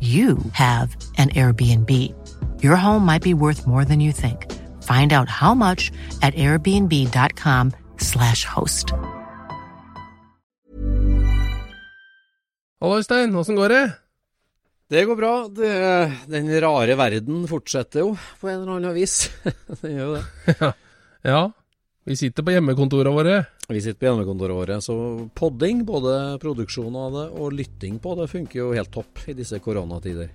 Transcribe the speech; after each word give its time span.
you 0.00 0.38
have 0.52 0.96
an 1.18 1.30
Airbnb. 1.30 1.90
Your 2.62 2.76
home 2.76 3.04
might 3.04 3.22
be 3.22 3.34
worth 3.34 3.66
more 3.66 3.84
than 3.84 3.98
you 3.98 4.12
think. 4.12 4.46
Find 4.84 5.12
out 5.12 5.28
how 5.28 5.54
much 5.54 5.90
at 6.22 6.36
airbnb.com/slash 6.36 8.44
host. 8.44 8.92
Hallo, 12.80 12.96
Øystein. 12.96 13.34
Åssen 13.34 13.56
går 13.56 13.68
det? 13.68 13.92
Det 14.90 15.04
går 15.04 15.16
bra. 15.16 15.48
Det, 15.48 16.12
den 16.30 16.60
rare 16.62 16.96
verden 16.96 17.48
fortsetter 17.48 18.00
jo, 18.00 18.16
på 18.40 18.48
en 18.48 18.60
eller 18.60 18.72
annen 18.76 18.94
vis. 18.94 19.30
den 19.82 19.96
gjør 19.96 20.06
jo 20.06 20.14
det. 20.14 20.24
Ja. 20.60 20.72
ja. 21.32 21.50
Vi 22.06 22.16
sitter 22.16 22.42
på 22.46 22.50
hjemmekontorene 22.54 23.10
våre. 23.12 23.44
Vi 23.68 23.82
sitter 23.84 23.98
på 24.00 24.06
hjemmekontoret 24.06 24.56
våre, 24.56 24.76
så 24.80 24.94
podding, 25.36 25.82
både 25.84 26.38
produksjon 26.40 26.94
av 26.96 27.12
det 27.12 27.24
og 27.36 27.52
lytting 27.52 27.98
på 28.00 28.14
det, 28.16 28.24
funker 28.32 28.62
jo 28.62 28.68
helt 28.72 28.88
topp 28.94 29.20
i 29.28 29.34
disse 29.36 29.58
koronatider. 29.60 30.30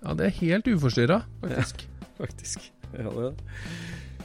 Ja, 0.00 0.14
det 0.16 0.30
er 0.30 0.38
helt 0.38 0.70
uforstyrra, 0.72 1.20
faktisk. 1.42 1.84
Ja, 2.18 2.24
faktisk. 2.24 2.64
Ja, 2.96 3.10
det. 3.12 3.28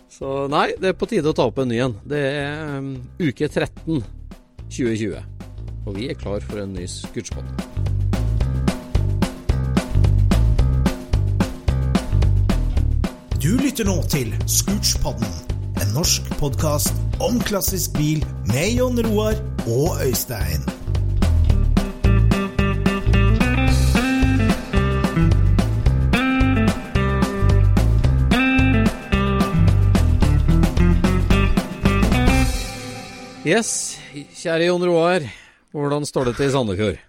Så 0.09 0.47
nei, 0.49 0.69
det 0.79 0.93
er 0.93 0.95
på 0.97 1.09
tide 1.11 1.29
å 1.29 1.35
ta 1.35 1.49
opp 1.51 1.59
en 1.59 1.67
ny 1.69 1.81
en. 1.83 1.97
Det 2.07 2.21
er 2.23 2.79
um, 2.79 2.87
uke 3.19 3.51
13 3.51 3.99
2020. 4.71 5.19
Og 5.83 5.99
vi 5.99 6.07
er 6.07 6.17
klar 6.17 6.39
for 6.47 6.63
en 6.63 6.71
ny 6.73 6.87
skuddspott. 6.87 7.43
Du 13.43 13.51
lytter 13.59 13.91
nå 13.91 13.99
til 14.07 14.31
Scootspodden, 14.47 15.27
en 15.27 15.52
norsk 15.93 16.25
podkast 16.39 16.95
om 17.21 17.35
klassisk 17.45 17.93
bil 17.93 18.23
med 18.49 18.79
Jon 18.79 18.97
Roar 19.05 19.35
og 19.69 19.99
Øystein. 20.01 20.63
Yes, 33.45 33.99
kjære 34.39 34.71
Jon 34.71 34.81
Roar. 34.87 35.29
Hvordan 35.73 36.09
står 36.09 36.31
det 36.31 36.37
til 36.39 36.49
i 36.49 36.53
Sandefjord? 36.57 37.01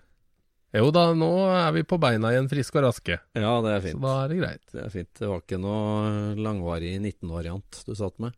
Jo 0.75 0.93
da, 0.93 1.09
nå 1.17 1.33
er 1.55 1.73
vi 1.73 1.89
på 1.89 1.97
beina 2.03 2.35
igjen, 2.35 2.53
friske 2.53 2.83
og 2.83 2.91
raske. 2.91 3.21
Ja, 3.33 3.57
det 3.65 3.77
er 3.79 3.85
fint. 3.89 3.97
Så 3.97 4.05
da 4.05 4.15
er 4.21 4.33
det 4.33 4.41
greit. 4.43 4.65
Det 4.75 4.81
er 4.85 4.93
fint. 4.93 5.13
Det 5.17 5.29
var 5.31 5.45
ikke 5.45 5.63
noe 5.63 6.35
langvarig 6.37 6.99
19-variant 6.99 7.85
du 7.87 7.95
satt 7.97 8.19
med? 8.21 8.35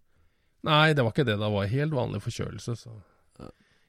Nei, 0.66 0.94
det 0.96 1.04
var 1.04 1.14
ikke 1.14 1.26
det. 1.26 1.36
Det 1.40 1.52
var 1.52 1.70
helt 1.70 1.94
vanlig 1.94 2.22
forkjølelse, 2.24 2.74
så 2.78 2.96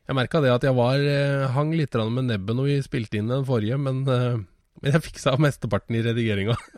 Jeg 0.08 0.16
merka 0.16 0.40
det 0.40 0.54
at 0.54 0.64
jeg 0.64 0.76
var 0.78 1.02
eh, 1.04 1.50
hang 1.52 1.74
litt 1.76 1.96
med 1.98 2.30
nebbet 2.30 2.56
når 2.56 2.70
vi 2.70 2.76
spilte 2.86 3.20
inn 3.20 3.28
den 3.28 3.44
forrige, 3.48 3.76
men, 3.82 4.06
eh, 4.08 4.38
men 4.80 4.94
jeg 4.94 5.04
fiksa 5.04 5.34
mesteparten 5.42 5.98
i 6.00 6.04
redigeringa. 6.06 6.56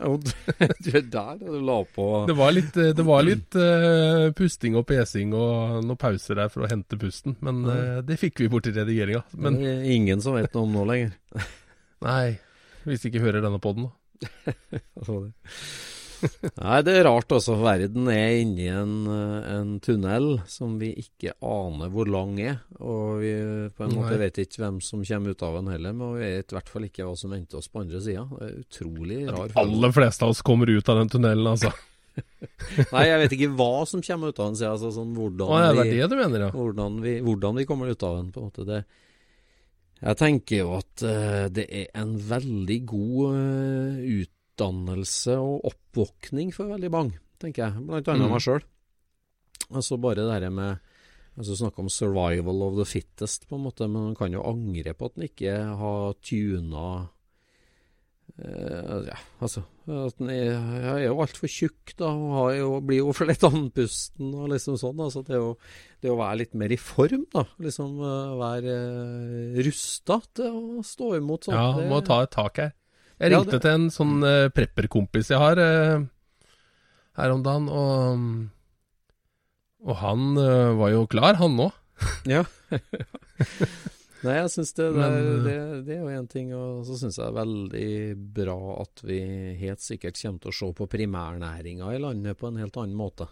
Er 0.64 0.72
Det 2.26 2.34
var 2.40 2.56
litt, 2.56 2.74
eh, 2.74 2.90
det 2.96 3.06
var 3.06 3.22
litt 3.22 3.54
uh, 3.54 4.32
pusting 4.34 4.74
og 4.80 4.88
pesing 4.88 5.36
og 5.36 5.78
noen 5.84 6.00
pauser 6.00 6.40
der 6.40 6.50
for 6.50 6.66
å 6.66 6.72
hente 6.72 6.98
pusten, 6.98 7.38
men 7.44 7.62
uh, 7.68 8.00
det 8.02 8.18
fikk 8.18 8.42
vi 8.42 8.50
bort 8.50 8.66
i 8.66 8.74
redigeringa. 8.74 9.22
Men 9.38 9.62
ingen 9.62 10.24
som 10.24 10.34
vet 10.34 10.50
noe 10.56 10.66
om 10.66 10.74
nå 10.74 10.88
lenger. 10.90 11.14
nei, 12.08 12.40
hvis 12.88 13.04
de 13.04 13.12
ikke 13.12 13.22
hører 13.28 13.46
denne 13.46 13.62
poden, 13.62 13.92
da. 13.92 13.94
Nei, 16.60 16.78
det 16.86 16.94
er 16.98 17.06
rart 17.06 17.32
altså. 17.34 17.56
Verden 17.60 18.08
er 18.12 18.38
inni 18.40 18.68
en, 18.72 18.94
en 19.08 19.74
tunnel 19.84 20.40
som 20.50 20.76
vi 20.80 20.92
ikke 21.00 21.34
aner 21.44 21.92
hvor 21.92 22.10
lang 22.10 22.36
er. 22.42 22.60
Og 22.78 23.20
vi 23.22 23.34
på 23.76 23.86
en 23.86 23.94
måte 23.96 24.14
Nei. 24.14 24.22
vet 24.26 24.40
ikke 24.44 24.64
hvem 24.64 24.80
som 24.84 25.04
kommer 25.06 25.34
ut 25.34 25.44
av 25.46 25.60
den 25.60 25.70
heller. 25.74 25.96
Men 25.96 26.16
vi 26.16 26.32
vet 26.36 26.52
i 26.52 26.58
hvert 26.58 26.72
fall 26.72 26.88
ikke 26.88 27.06
hva 27.08 27.18
som 27.18 27.34
venter 27.34 27.60
oss 27.60 27.70
på 27.70 27.84
andre 27.84 28.02
sida. 28.04 28.26
Utrolig 28.50 29.22
rar 29.28 29.52
De 29.52 29.60
aller 29.64 29.96
fleste 29.96 30.26
av 30.26 30.34
oss 30.34 30.42
kommer 30.46 30.70
ut 30.70 30.92
av 30.92 31.02
den 31.02 31.12
tunnelen, 31.12 31.52
altså. 31.54 31.72
Nei, 32.94 33.04
jeg 33.06 33.20
vet 33.22 33.36
ikke 33.36 33.52
hva 33.58 33.84
som 33.88 34.02
kommer 34.04 34.32
ut 34.32 34.40
av 34.40 34.50
den 34.50 34.58
sida. 34.60 34.72
Altså, 34.74 34.90
sånn, 34.94 35.14
hvordan, 35.16 35.46
Å, 35.46 35.60
ja, 35.62 35.70
det 35.76 35.86
vi, 35.86 36.00
er 36.00 36.08
det 36.08 36.16
du 36.16 36.20
mener, 36.20 36.48
ja. 36.48 36.50
hvordan, 36.54 36.98
vi, 37.04 37.20
hvordan 37.24 37.60
vi 37.60 37.68
kommer 37.68 37.92
ut 37.92 38.04
av 38.06 38.18
den. 38.18 38.34
på 38.34 38.42
en 38.42 38.50
måte. 38.50 38.66
Det, 38.68 38.82
jeg 40.00 40.16
tenker 40.20 40.62
jo 40.62 40.74
at 40.78 41.04
uh, 41.04 41.46
det 41.52 41.66
er 41.68 41.88
en 42.00 42.14
veldig 42.30 42.78
god 42.88 43.24
eh, 43.36 44.04
utdannelse 44.60 45.36
og 45.40 45.64
oppvåkning 45.72 46.52
for 46.54 46.68
veldig 46.70 46.90
mange, 46.92 47.18
tenker 47.40 47.66
jeg. 47.66 47.86
Blant 47.86 48.08
annet 48.08 48.28
Mm. 48.28 48.32
meg 48.36 48.40
sjøl. 48.44 48.62
Altså 49.72 50.00
bare 50.00 50.16
det 50.16 50.42
her 50.42 50.50
med 50.50 50.80
altså 51.38 51.56
Snakke 51.56 51.78
om 51.78 51.88
'survival 51.88 52.62
of 52.62 52.74
the 52.76 52.84
fittest', 52.84 53.46
på 53.48 53.56
en 53.56 53.64
måte, 53.64 53.88
men 53.88 54.02
man 54.04 54.14
kan 54.14 54.32
jo 54.32 54.42
angre 54.42 54.92
på 54.92 55.06
at 55.06 55.16
man 55.16 55.28
ikke 55.28 55.76
har 55.76 56.14
tuna 56.22 57.08
Uh, 58.38 59.02
ja, 59.04 59.16
altså 59.42 59.64
at 59.88 60.16
den 60.18 60.30
er, 60.30 60.54
Jeg 60.54 61.02
er 61.02 61.06
jo 61.08 61.20
altfor 61.20 61.48
tjukk, 61.50 61.96
da, 61.98 62.06
og 62.06 62.30
har 62.36 62.52
jo, 62.60 62.80
blir 62.80 62.98
jo 63.02 63.12
for 63.12 63.26
lett 63.26 63.42
andpusten 63.42 64.32
og 64.32 64.52
liksom 64.52 64.78
sånn. 64.78 65.00
Altså 65.02 65.24
det, 65.26 65.36
å, 65.36 65.56
det 66.00 66.12
å 66.12 66.16
være 66.16 66.38
litt 66.38 66.54
mer 66.54 66.70
i 66.70 66.78
form, 66.78 67.26
da. 67.34 67.44
Liksom 67.58 67.98
uh, 67.98 68.38
være 68.38 68.76
uh, 68.76 69.58
rusta 69.66 70.20
til 70.32 70.46
å 70.46 70.84
stå 70.86 71.16
imot 71.18 71.44
sånt. 71.50 71.58
Ja, 71.58 71.88
må 71.90 72.00
ta 72.06 72.22
et 72.22 72.30
tak 72.30 72.62
her. 72.62 72.72
Jeg 73.20 73.32
Ja, 73.34 73.38
ringte 73.42 73.58
det- 73.58 73.62
til 73.66 73.76
en 73.76 73.90
sånn 73.92 74.16
uh, 74.24 74.48
prepperkompis 74.56 75.28
jeg 75.30 75.38
har 75.42 75.58
uh, 75.60 76.06
her 77.20 77.34
om 77.34 77.42
dagen, 77.44 77.66
og, 77.68 78.22
og 79.84 79.96
han 80.00 80.22
uh, 80.38 80.72
var 80.78 80.94
jo 80.94 81.06
klar, 81.10 81.36
han 81.40 81.58
òg. 81.60 81.74
Ja. 82.30 82.44
Nei, 84.20 84.34
jeg 84.36 84.50
syns 84.52 84.72
det, 84.76 84.86
det, 84.96 85.06
det, 85.44 85.52
det 85.86 85.94
er 85.96 86.00
jo 86.02 86.08
én 86.12 86.26
ting, 86.28 86.50
og 86.56 86.82
så 86.88 86.96
syns 87.00 87.16
jeg 87.16 87.24
det 87.24 87.30
er 87.30 87.38
veldig 87.40 87.92
bra 88.36 88.56
at 88.82 89.00
vi 89.08 89.20
helt 89.60 89.80
sikkert 89.84 90.18
kommer 90.20 90.42
til 90.44 90.52
å 90.52 90.56
se 90.58 90.68
på 90.76 90.88
primærnæringa 90.92 91.92
i 91.96 92.00
landet 92.02 92.36
på 92.40 92.48
en 92.50 92.58
helt 92.60 92.76
annen 92.80 92.96
måte. 93.00 93.28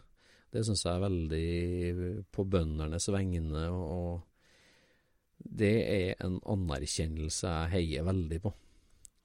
Det 0.52 0.62
syns 0.64 0.84
jeg 0.86 0.94
er 0.94 1.04
veldig 1.04 2.22
på 2.32 2.44
bøndenes 2.48 3.08
vegne, 3.12 3.66
og, 3.68 3.84
og 3.98 5.44
det 5.60 5.74
er 5.92 6.24
en 6.24 6.38
anerkjennelse 6.48 7.52
jeg 7.52 7.72
heier 7.76 8.08
veldig 8.08 8.40
på. 8.46 8.54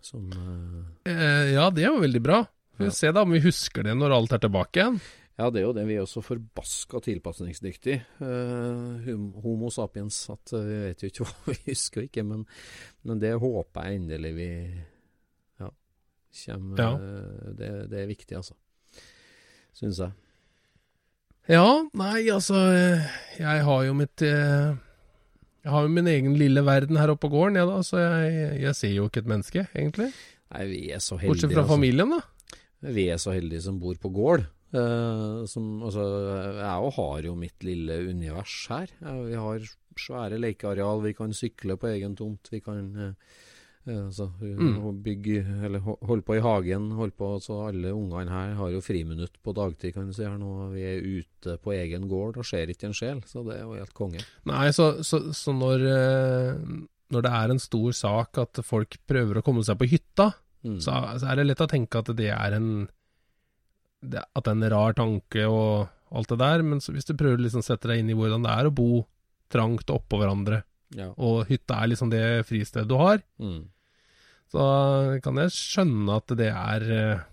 Som 0.04 0.30
eh, 0.36 1.12
Eh, 1.14 1.54
ja, 1.56 1.70
det 1.72 1.88
var 1.90 2.02
veldig 2.04 2.22
bra. 2.24 2.42
Vi 2.78 2.86
Ja. 2.86 2.90
får 2.90 2.96
se 2.98 3.12
da 3.14 3.22
om 3.22 3.32
vi 3.32 3.40
husker 3.44 3.84
det 3.86 3.94
når 3.96 4.12
alt 4.16 4.34
er 4.34 4.42
tilbake 4.44 4.80
igjen. 4.82 5.02
Ja, 5.38 5.50
det 5.50 5.62
er 5.62 5.66
jo 5.66 5.74
det. 5.74 5.84
Vi 5.88 5.96
er 5.98 6.02
også 6.04 6.22
så 6.22 6.26
forbaska 6.28 7.00
tilpasningsdyktige, 7.02 8.02
eh, 8.22 9.14
Homo 9.42 9.70
sapiens, 9.74 10.18
at 10.30 10.54
eh, 10.54 10.66
vi 10.68 10.76
vet 10.88 11.02
jo 11.04 11.10
ikke 11.10 11.26
hva 11.30 11.54
vi 11.54 11.72
husker 11.72 12.02
ikke. 12.06 12.24
Men, 12.26 12.46
men 13.04 13.20
det 13.20 13.32
håper 13.42 13.88
jeg 13.88 14.02
endelig 14.02 14.34
vi 14.36 14.50
ja, 15.60 15.70
kommer 16.46 16.84
Ja. 16.84 16.92
eh, 16.98 17.54
det, 17.58 17.72
det 17.90 18.04
er 18.04 18.12
viktig, 18.12 18.36
altså. 18.38 18.54
Syns 19.74 19.98
jeg. 20.04 20.12
Ja, 21.50 21.66
nei, 21.94 22.30
altså 22.32 22.56
Jeg 23.40 23.64
har 23.66 23.82
jo 23.84 23.94
mitt 23.98 24.22
eh, 24.22 24.76
Jeg 25.64 25.72
har 25.72 25.86
jo 25.86 25.92
min 25.96 26.10
egen 26.12 26.34
lille 26.36 26.64
verden 26.68 27.00
her 27.00 27.14
oppe 27.14 27.26
på 27.28 27.32
gården, 27.38 27.62
jeg 27.62 27.70
da, 27.70 27.78
så 27.88 28.02
jeg, 28.02 28.48
jeg 28.66 28.76
ser 28.76 28.92
jo 28.98 29.08
ikke 29.08 29.24
et 29.24 29.30
menneske, 29.32 29.64
egentlig. 29.72 30.10
Nei, 30.54 30.66
vi 30.70 30.82
er 30.92 31.00
så 31.04 31.16
heldige. 31.16 31.36
Bortsett 31.38 31.54
fra 31.56 31.64
altså. 31.64 31.76
familien, 31.78 32.12
da. 32.18 32.90
Vi 32.94 33.06
er 33.14 33.22
så 33.22 33.32
heldige 33.32 33.64
som 33.64 33.80
bor 33.80 33.96
på 34.02 34.12
gård. 34.12 34.44
Uh, 34.74 35.46
som, 35.48 35.70
altså, 35.86 36.04
jeg 36.58 36.92
har 36.98 37.26
jo 37.30 37.36
mitt 37.38 37.64
lille 37.64 38.00
univers 38.10 38.58
her. 38.74 38.92
Uh, 39.06 39.22
vi 39.30 39.40
har 39.40 39.72
svære 40.00 40.40
lekeareal, 40.42 41.04
vi 41.06 41.14
kan 41.16 41.36
sykle 41.38 41.78
på 41.80 41.92
egen 41.94 42.16
tomt. 42.18 42.50
Vi 42.52 42.60
kan 42.66 42.88
eh, 42.98 43.40
altså, 43.88 44.30
Mm. 44.40 45.02
bygge 45.04 45.42
Eller 45.66 45.80
ho- 45.80 45.98
holde 46.06 46.24
på 46.24 46.36
i 46.38 46.42
hagen. 46.42 46.92
Holde 46.96 47.12
på, 47.18 47.42
så 47.42 47.68
alle 47.68 47.92
ungene 47.92 48.30
her 48.30 48.54
har 48.56 48.70
jo 48.72 48.80
friminutt 48.82 49.36
på 49.44 49.54
dagtid, 49.54 49.94
kan 49.94 50.08
du 50.08 50.14
si. 50.14 50.24
her 50.24 50.38
nå. 50.38 50.72
Vi 50.72 50.82
er 50.84 51.02
ute 51.02 51.58
på 51.60 51.74
egen 51.76 52.08
gård 52.08 52.38
og 52.38 52.46
ser 52.46 52.68
ikke 52.68 52.86
en 52.86 52.94
sjel, 52.94 53.22
så 53.28 53.44
det 53.46 53.58
er 53.60 53.64
jo 53.64 53.74
helt 53.74 53.94
konge. 53.94 54.24
Nei, 54.46 54.70
så, 54.72 55.04
så, 55.04 55.20
så 55.34 55.52
når, 55.54 55.84
eh, 55.84 56.58
når 57.12 57.22
det 57.22 57.32
er 57.32 57.50
en 57.52 57.60
stor 57.60 57.92
sak 57.92 58.38
at 58.38 58.64
folk 58.64 58.98
prøver 59.08 59.38
å 59.40 59.44
komme 59.44 59.64
seg 59.64 59.78
på 59.78 59.90
hytta, 59.90 60.34
Mm. 60.64 60.78
så, 60.80 60.94
så 61.20 61.28
er 61.28 61.36
det 61.36 61.48
lett 61.48 61.60
å 61.60 61.68
tenke 61.68 62.00
at 62.00 62.16
det 62.16 62.30
er 62.32 62.54
en 62.56 62.88
At 64.04 64.44
det 64.46 64.48
er 64.48 64.52
en 64.56 64.70
rar 64.72 64.94
tanke 64.94 65.44
og 65.48 65.90
alt 66.14 66.28
det 66.30 66.38
der, 66.40 66.62
men 66.64 66.80
så, 66.80 66.94
hvis 66.94 67.06
du 67.08 67.14
prøver 67.16 67.36
å 67.38 67.44
liksom 67.44 67.64
sette 67.64 67.88
deg 67.90 68.00
inn 68.00 68.10
i 68.10 68.16
hvordan 68.16 68.44
det 68.44 68.52
er 68.52 68.68
å 68.70 68.74
bo 68.76 69.06
trangt 69.52 69.88
oppå 69.92 70.20
hverandre, 70.22 70.64
ja. 70.98 71.10
og 71.18 71.46
hytta 71.50 71.82
er 71.84 71.92
liksom 71.94 72.12
det 72.14 72.24
fristedet 72.50 72.88
du 72.90 72.96
har, 73.00 73.22
Mm. 73.40 73.64
så 74.54 74.66
kan 75.24 75.40
jeg 75.42 75.54
skjønne 75.56 76.20
at 76.20 76.36
det 76.38 76.52
er 76.52 76.86
eh, 76.98 77.24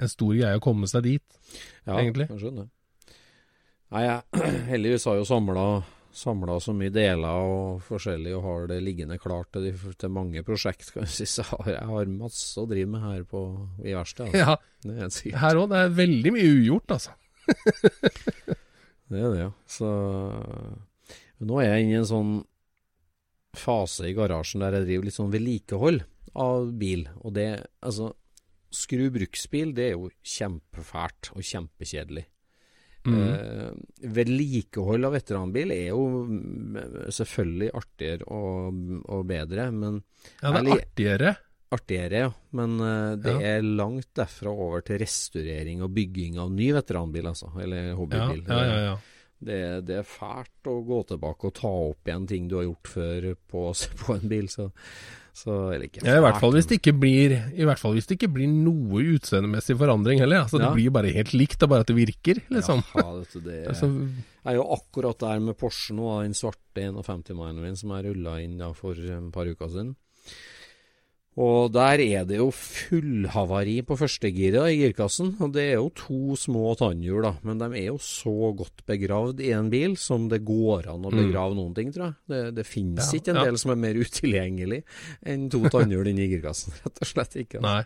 en 0.00 0.08
stor 0.12 0.34
greie 0.34 0.56
å 0.58 0.62
komme 0.64 0.88
seg 0.90 1.02
dit. 1.06 1.40
Ja, 1.86 1.96
egentlig. 2.00 2.28
jeg 2.30 2.40
skjønner. 2.42 2.68
Nei, 3.90 4.04
jeg 4.06 4.44
heldigvis 4.74 5.08
har 5.10 5.18
jo 5.20 5.24
samla 5.28 5.64
samla 6.10 6.56
så 6.58 6.72
mye 6.74 6.90
deler 6.90 7.44
og 7.46 7.82
forskjellig 7.86 8.32
og 8.34 8.42
har 8.42 8.64
det 8.72 8.80
liggende 8.82 9.14
klart 9.22 9.46
til, 9.54 9.68
de, 9.68 9.92
til 9.94 10.10
mange 10.10 10.42
prosjekt. 10.42 10.88
Kan 10.90 11.04
jeg 11.06 11.12
si. 11.20 11.26
Så 11.38 11.44
jeg 11.70 11.84
har, 11.86 12.08
masse 12.10 12.58
å 12.58 12.64
drive 12.66 12.90
med 12.90 13.04
her 13.04 13.22
på, 13.30 13.44
i 13.86 13.94
verkstedet. 13.94 14.34
Altså. 14.34 14.42
Ja, 14.42 14.56
Det 14.82 15.30
er 15.30 15.38
her 15.44 15.60
òg. 15.60 15.68
Det 15.70 15.78
er 15.84 15.94
veldig 16.00 16.32
mye 16.34 16.48
ugjort, 16.56 16.96
altså. 16.96 17.14
Det 19.10 19.18
er 19.22 19.30
det, 19.30 19.38
ja. 19.38 19.50
Så 19.70 19.86
nå 21.40 21.60
er 21.62 21.70
jeg 21.74 21.84
inne 21.86 21.94
i 21.98 22.00
en 22.02 22.08
sånn 22.10 22.32
fase 23.56 24.06
i 24.10 24.14
garasjen 24.14 24.62
der 24.62 24.76
jeg 24.78 24.86
driver 24.88 25.08
litt 25.08 25.16
sånn 25.16 25.32
vedlikehold 25.34 26.02
av 26.38 26.68
bil. 26.78 27.06
Og 27.24 27.34
det, 27.38 27.48
altså 27.82 28.12
Skru 28.70 29.08
bruksbil, 29.10 29.72
det 29.74 29.88
er 29.88 29.96
jo 29.96 30.12
kjempefælt 30.22 31.32
og 31.34 31.42
kjempekjedelig. 31.42 32.22
Mm. 33.02 33.16
Eh, 33.18 33.70
vedlikehold 34.14 35.08
av 35.08 35.16
veteranbil 35.16 35.72
er 35.74 35.88
jo 35.88 36.04
mm, 36.28 36.76
selvfølgelig 37.16 37.70
artigere 37.80 38.28
og, 38.30 38.78
og 39.10 39.24
bedre, 39.26 39.64
men 39.74 39.98
Ja, 40.38 40.52
det 40.52 40.60
er 40.60 40.70
artigere. 40.76 41.32
artigere, 41.74 42.20
ja. 42.28 42.30
Men 42.54 42.76
eh, 42.78 43.16
det 43.24 43.34
Ja. 43.34 43.56
er 43.56 43.66
langt 43.66 44.12
derfra 44.14 44.52
over 44.54 44.86
til 44.86 45.00
restaurering 45.02 45.82
og 45.82 45.90
bygging 45.98 46.38
av 46.38 46.52
ny 46.54 46.70
veteranbil, 46.76 47.26
altså. 47.32 47.50
Eller 47.58 47.88
Ja, 47.90 47.96
hobbybil. 47.98 48.44
ja, 48.46 48.62
ja, 48.70 48.78
ja. 48.92 48.96
Det, 49.40 49.60
det 49.88 49.94
er 50.02 50.04
fælt 50.04 50.68
å 50.68 50.74
gå 50.84 50.98
tilbake 51.08 51.48
og 51.48 51.54
ta 51.56 51.70
opp 51.70 52.08
igjen 52.10 52.26
ting 52.28 52.48
du 52.50 52.58
har 52.58 52.66
gjort 52.66 52.90
før 52.92 53.26
på, 53.48 53.62
på 54.02 54.16
en 54.18 54.26
bil, 54.28 54.50
så, 54.52 54.66
så 55.32 55.54
eller 55.72 55.86
ikke 55.86 56.02
Ja, 56.04 56.18
I 56.18 56.24
hvert 56.26 56.36
fall 56.42 56.50
fælt, 56.50 56.58
hvis 56.58 56.68
det 56.68 56.78
ikke 56.82 56.94
blir 57.00 57.36
I 57.38 57.68
hvert 57.68 57.80
fall 57.80 57.96
hvis 57.96 58.10
det 58.10 58.18
ikke 58.18 58.30
blir 58.34 58.50
noe 58.52 59.04
utseendemessig 59.14 59.78
forandring 59.80 60.20
heller. 60.20 60.44
Altså 60.44 60.60
Ja. 60.60 60.66
Det 60.66 60.74
blir 60.76 60.90
jo 60.90 60.96
bare 60.98 61.14
helt 61.16 61.32
likt, 61.32 61.56
det 61.56 61.64
er 61.68 61.72
bare 61.72 61.86
at 61.86 61.92
det 61.92 61.96
virker, 61.96 62.42
liksom. 62.52 62.84
Ja, 63.00 63.06
det, 63.16 63.44
det, 63.46 63.56
er, 63.70 63.80
Jeg 63.80 64.52
er 64.52 64.60
jo 64.60 64.68
akkurat 64.76 65.24
der 65.24 65.40
med 65.48 65.56
Porsche 65.60 65.96
nå, 65.96 66.12
den 66.26 66.36
svarte 66.36 66.84
51-mannen 66.90 67.64
min 67.64 67.80
som 67.80 67.96
jeg 67.96 68.10
rulla 68.10 68.36
inn 68.44 68.60
da 68.60 68.74
for 68.76 68.98
et 68.98 69.32
par 69.32 69.48
uker 69.48 69.72
siden. 69.72 69.96
Og 71.40 71.70
der 71.72 72.00
er 72.04 72.24
det 72.28 72.36
jo 72.36 72.50
fullhavari 72.52 73.78
på 73.86 73.96
førstegiret 73.96 74.74
i 74.74 74.80
girkassen. 74.82 75.30
Og 75.40 75.52
det 75.54 75.62
er 75.70 75.76
jo 75.78 75.86
to 75.96 76.34
små 76.36 76.74
tannhjul, 76.76 77.22
da, 77.24 77.30
men 77.46 77.60
de 77.62 77.68
er 77.80 77.86
jo 77.86 77.96
så 78.02 78.34
godt 78.58 78.82
begravd 78.90 79.40
i 79.46 79.52
en 79.56 79.70
bil 79.72 79.94
som 80.00 80.26
det 80.28 80.42
går 80.44 80.90
an 80.92 81.06
å 81.08 81.12
Mm. 81.14 81.20
begrave 81.22 81.56
noen 81.56 81.74
ting, 81.74 81.92
tror 81.94 82.10
jeg. 82.10 82.14
Det, 82.28 82.54
det 82.58 82.66
finnes 82.68 83.08
Ja, 83.12 83.18
ikke 83.18 83.32
en 83.32 83.40
ja. 83.40 83.44
del 83.48 83.56
som 83.62 83.70
er 83.72 83.80
mer 83.86 83.94
utilgjengelig 83.94 84.82
enn 85.24 85.48
to 85.48 85.62
tannhjul 85.72 86.10
inni 86.12 86.28
girkassen. 86.28 86.74
Rett 86.84 87.00
og 87.00 87.08
slett 87.08 87.36
ikke. 87.46 87.60
nei. 87.64 87.84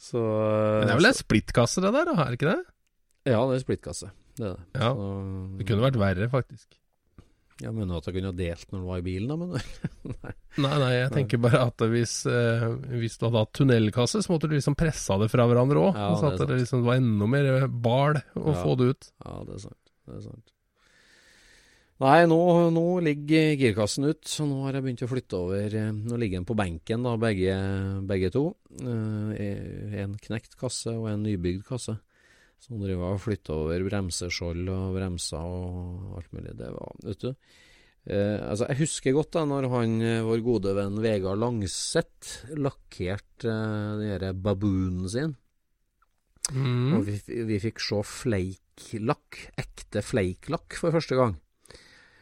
Så, 0.00 0.16
Men 0.20 0.86
det 0.88 0.94
er 0.94 1.00
vel 1.02 1.10
en 1.10 1.18
splittkasse 1.18 1.82
det 1.84 1.92
der, 1.92 2.04
da, 2.08 2.14
er 2.22 2.30
det 2.30 2.38
ikke 2.38 2.54
det? 2.54 2.62
Ja, 3.34 3.40
det 3.50 3.58
er 3.58 3.64
splittkasse. 3.66 4.12
Det 4.38 4.46
er 4.46 4.54
det. 4.54 4.64
Ja. 4.80 4.94
Så- 4.94 5.58
Det 5.58 5.66
kunne 5.68 5.84
vært 5.90 5.98
verre, 6.00 6.30
faktisk. 6.32 6.68
Ja, 7.60 7.70
mener 7.76 7.98
at 8.00 8.06
jeg 8.08 8.14
kunne 8.16 8.30
ha 8.32 8.36
delt 8.38 8.70
når 8.72 8.80
du 8.80 8.86
var 8.88 9.00
i 9.02 9.04
bilen, 9.04 9.28
da, 9.28 9.36
men 9.36 9.50
Nei, 10.64 10.76
nei, 10.82 10.92
jeg 10.96 11.10
tenker 11.12 11.40
bare 11.44 11.60
at 11.68 11.82
hvis, 11.92 12.14
eh, 12.30 12.64
hvis 13.00 13.18
du 13.20 13.26
hadde 13.28 13.42
hatt 13.44 13.52
tunnelkasse, 13.58 14.22
så 14.24 14.32
måtte 14.32 14.48
du 14.48 14.54
liksom 14.56 14.76
pressa 14.80 15.18
det 15.20 15.28
fra 15.32 15.44
hverandre 15.50 15.82
òg. 15.90 15.98
Ja, 16.00 16.08
så 16.18 16.30
at 16.32 16.38
det, 16.40 16.48
det 16.50 16.60
liksom 16.64 16.86
var 16.88 16.98
enda 17.02 17.28
mer 17.30 17.66
bal 17.68 18.16
å 18.34 18.54
Ja. 18.54 18.56
få 18.64 18.76
det 18.80 18.88
ut. 18.94 19.10
Ja, 19.26 19.36
det 19.46 19.58
er 19.58 19.62
sant. 19.68 19.92
Det 20.08 20.16
er 20.16 20.24
sant. 20.30 20.46
Nei, 22.00 22.22
nå, 22.24 22.38
nå 22.72 22.82
ligger 23.04 23.50
girkassen 23.60 24.06
ut, 24.08 24.22
så 24.24 24.46
nå 24.48 24.62
har 24.64 24.72
jeg 24.78 24.86
begynt 24.86 25.02
å 25.04 25.08
flytte 25.10 25.36
over 25.36 25.74
eh, 25.76 25.90
Nå 25.92 26.16
ligger 26.16 26.40
den 26.40 26.46
på 26.48 26.56
benken, 26.56 27.02
da, 27.04 27.12
begge, 27.20 27.56
begge 28.08 28.30
to. 28.32 28.46
Eh, 28.80 29.98
En 30.00 30.14
knekt 30.24 30.56
kasse 30.56 30.94
og 30.96 31.10
en 31.12 31.26
nybygd 31.28 31.66
kasse. 31.68 31.98
Så 32.60 32.74
nå 32.74 32.84
driver 32.84 33.14
og 33.16 33.22
flytter 33.24 33.56
over 33.56 33.82
bremseskjold 33.88 34.68
og 34.68 34.96
bremser 34.98 35.40
og 35.40 36.16
alt 36.20 36.32
mulig. 36.36 36.54
Det 36.58 36.70
var, 36.74 36.96
vet 37.06 37.24
du. 37.24 37.30
Eh, 38.08 38.38
altså, 38.40 38.66
jeg 38.70 38.80
husker 38.80 39.16
godt 39.16 39.34
da 39.36 39.44
når 39.48 39.68
han, 39.74 40.00
eh, 40.04 40.24
vår 40.24 40.42
gode 40.44 40.74
venn 40.76 41.00
Vegard 41.04 41.40
Langseth 41.40 42.50
lakkerte 42.56 43.52
eh, 43.52 44.16
den 44.22 44.42
baboonen 44.44 45.08
sin. 45.08 45.36
Mm. 46.50 46.98
Og 46.98 47.06
vi, 47.06 47.20
vi 47.48 47.60
fikk 47.62 47.80
se 47.84 48.00
fleiklakk, 48.08 49.44
ekte 49.60 50.02
fleiklakk, 50.04 50.76
for 50.80 50.96
første 50.96 51.18
gang. 51.18 51.36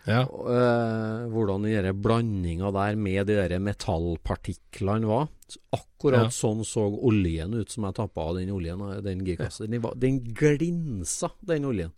Ja. 0.09 0.23
Eh, 0.25 1.29
hvordan 1.33 1.67
den 1.69 2.01
blandinga 2.03 2.71
der 2.75 2.97
med 2.97 3.27
de 3.29 3.37
der 3.49 3.59
metallpartiklene 3.61 5.07
var. 5.09 5.29
Akkurat 5.73 6.29
Ja. 6.29 6.33
sånn 6.35 6.65
så 6.65 6.87
oljen 6.89 7.55
ut 7.55 7.71
som 7.71 7.85
jeg 7.85 7.95
tappa 7.95 8.21
av 8.31 8.37
den 8.37 8.51
oljen, 8.51 8.79
den 9.05 9.25
girkassen. 9.25 9.71
Den, 9.71 9.85
den 9.97 10.21
glinsa, 10.35 11.31
den 11.41 11.65
oljen. 11.65 11.93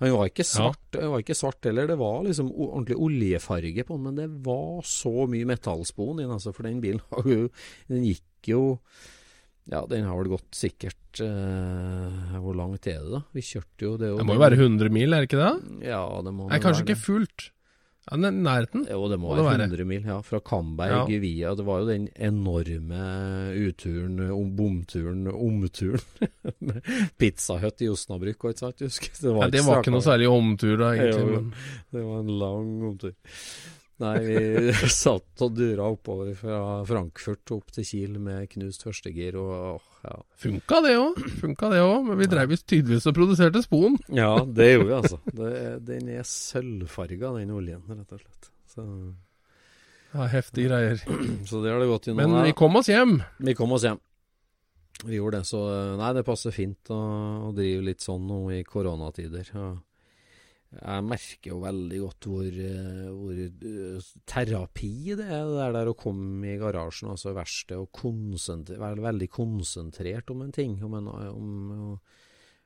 Den 0.00 0.12
var 0.16 0.26
ikke 0.26 0.42
svart, 0.44 0.80
den 0.90 1.10
var 1.12 1.20
ikke 1.22 1.36
svart 1.38 1.62
heller, 1.64 1.86
det 1.86 1.96
var 1.96 2.24
liksom 2.24 2.48
ordentlig 2.50 2.96
oljefarge 2.98 3.84
på 3.86 3.94
den, 3.94 4.02
men 4.02 4.16
det 4.16 4.28
var 4.42 4.82
så 4.82 5.28
mye 5.30 5.46
metallspon 5.46 6.18
i 6.18 6.24
den, 6.24 6.32
altså, 6.34 6.52
for 6.52 6.64
den 6.66 6.80
bilen 6.82 7.00
Den 7.88 8.02
gikk 8.02 8.48
jo 8.50 8.80
Ja, 9.70 9.84
den 9.86 10.04
har 10.08 10.16
vel 10.18 10.32
gått 10.32 10.56
sikkert 10.58 11.20
eh, 11.22 12.36
Hvor 12.42 12.56
langt 12.58 12.86
er 12.90 12.98
det, 12.98 13.10
da? 13.12 13.20
Vi 13.36 13.44
kjørte 13.46 13.86
jo 13.86 13.92
det, 14.00 14.08
jo 14.10 14.16
Det 14.18 14.26
må 14.26 14.34
jo 14.34 14.42
være 14.42 14.58
100 14.58 14.90
mil, 14.90 15.12
er 15.14 15.22
det 15.22 15.28
ikke 15.30 15.42
det? 15.42 15.86
Ja, 15.86 16.02
det 16.26 16.32
må 16.34 16.48
Nei, 16.48 16.56
det 16.58 16.64
kanskje 16.64 16.82
være 16.82 16.90
ikke 16.96 17.04
fullt. 17.04 17.50
Ja, 18.10 18.16
nærheten. 18.18 18.82
Jo, 18.90 19.04
det 19.06 19.18
må, 19.22 19.28
Må 19.30 19.36
være 19.46 19.60
være. 19.60 19.68
100 19.70 19.84
mil, 19.86 20.06
ja. 20.10 20.16
Fra 20.26 20.40
Kamberg 20.42 20.90
Ja. 20.90 21.18
via 21.22 21.52
Det 21.54 21.64
var 21.68 21.84
jo 21.84 21.86
den 21.86 22.08
enorme 22.18 23.04
uturen, 23.54 24.18
om, 24.34 24.48
bomturen, 24.58 25.28
omturen 25.30 26.02
med 26.66 26.82
Pizzahut 27.16 27.84
i 27.86 27.92
Osnabrück, 27.92 28.42
og 28.42 28.50
et 28.50 28.64
sånt, 28.64 28.82
husker? 28.82 29.14
Det 29.14 29.30
Ja, 29.30 29.46
det 29.54 29.62
var 29.62 29.84
ikke 29.84 29.94
noe 29.94 30.02
særlig 30.02 30.26
omtur 30.32 30.74
da, 30.82 30.90
egentlig. 30.96 31.22
Jo. 31.22 31.30
Men, 31.38 31.54
Det 31.94 32.02
var 32.08 32.18
en 32.24 32.34
lang 32.42 32.74
omtur. 32.90 33.14
Nei, 34.02 34.16
vi 34.26 34.72
satt 34.92 35.44
og 35.44 35.56
dura 35.56 35.86
oppover 35.92 36.34
fra 36.38 36.58
Frankfurt 36.88 37.54
opp 37.54 37.72
til 37.74 37.86
Kiel 37.86 38.18
med 38.22 38.48
knust 38.52 38.84
førstegir 38.86 39.38
og 39.40 39.52
åh, 39.52 39.90
ja. 40.08 40.14
funka 40.42 40.80
det 40.86 40.94
òg, 40.98 41.20
funka 41.42 41.72
det 41.72 41.82
òg. 41.84 42.08
Men 42.08 42.20
vi 42.20 42.46
visst 42.50 42.66
tydeligvis 42.70 43.08
og 43.10 43.16
produserte 43.18 43.62
spon. 43.64 43.98
Ja, 44.10 44.34
det 44.44 44.72
gjorde 44.72 44.88
vi 44.88 44.96
altså. 45.00 45.20
Det, 45.42 45.52
den 45.86 46.08
er 46.12 46.24
sølvfarga, 46.28 47.34
den 47.38 47.52
oljen, 47.54 47.84
rett 47.90 48.16
og 48.16 48.24
slett. 48.24 48.50
Så, 48.72 48.86
Ja, 50.12 50.26
heftige 50.28 50.68
greier. 50.68 50.98
så 51.48 51.62
det 51.62 51.72
har 51.72 51.80
det 51.80 51.92
gått 51.92 52.10
gjennom. 52.10 52.24
Men 52.26 52.50
vi 52.50 52.56
kom 52.58 52.80
oss 52.80 52.90
hjem. 52.90 53.20
Vi 53.38 53.54
kom 53.58 53.72
oss 53.78 53.86
hjem. 53.86 54.02
Vi 55.02 55.16
gjorde 55.16 55.40
det, 55.40 55.48
så 55.48 55.62
nei, 55.98 56.10
det 56.14 56.22
passer 56.26 56.54
fint 56.54 56.90
å, 56.94 56.98
å 57.48 57.54
drive 57.56 57.80
litt 57.86 58.04
sånn 58.04 58.26
nå 58.28 58.42
i 58.54 58.60
koronatider. 58.66 59.48
Ja. 59.54 59.70
Jeg 60.72 61.04
merker 61.04 61.50
jo 61.50 61.58
veldig 61.60 61.98
godt 62.00 62.26
hvor, 62.30 62.46
eh, 62.48 63.08
hvor 63.12 63.40
eh, 63.42 64.10
terapi 64.28 64.92
det 65.18 65.26
er, 65.26 65.44
det 65.52 65.68
der, 65.76 65.90
å 65.90 65.98
komme 65.98 66.48
i 66.48 66.58
garasjen, 66.60 67.10
altså 67.12 67.34
verkstedet, 67.36 67.82
og 67.82 67.92
være 68.80 69.04
veldig 69.04 69.28
konsentrert 69.32 70.32
om 70.32 70.46
en 70.46 70.54
ting. 70.54 70.78
Om 70.80 70.96
en, 70.96 71.10
om, 71.28 71.96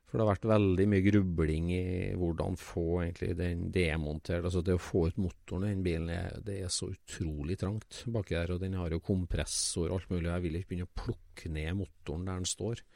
For 0.07 0.21
det 0.21 0.23
har 0.23 0.31
vært 0.37 0.49
veldig 0.53 0.87
mye 0.93 1.05
grubling 1.09 1.73
i 1.75 1.85
hvordan 2.15 2.61
få 2.63 2.87
egentlig 3.03 3.33
den 3.41 3.67
demontert. 3.75 4.47
Altså 4.47 4.63
det 4.63 4.79
å 4.79 4.85
få 4.87 5.09
ut 5.11 5.19
motoren 5.19 5.67
i 5.67 5.75
den 5.75 5.83
bilen, 5.83 6.13
det 6.47 6.61
er 6.63 6.71
så 6.71 6.93
utrolig 6.93 7.59
trangt 7.59 8.05
baki 8.07 8.39
der. 8.39 8.55
Og 8.55 8.63
den 8.63 8.79
har 8.79 8.95
jo 8.95 9.03
kompressor 9.03 9.91
og 9.91 9.99
alt 9.99 10.15
mulig. 10.15 10.31
Jeg 10.31 10.47
vil 10.47 10.61
ikke 10.61 10.71
begynne 10.71 10.93
å 10.93 10.99
plukke 11.03 11.51
ned 11.59 11.81
motoren 11.83 12.31
der 12.31 12.39
den 12.39 12.55
står. 12.55 12.87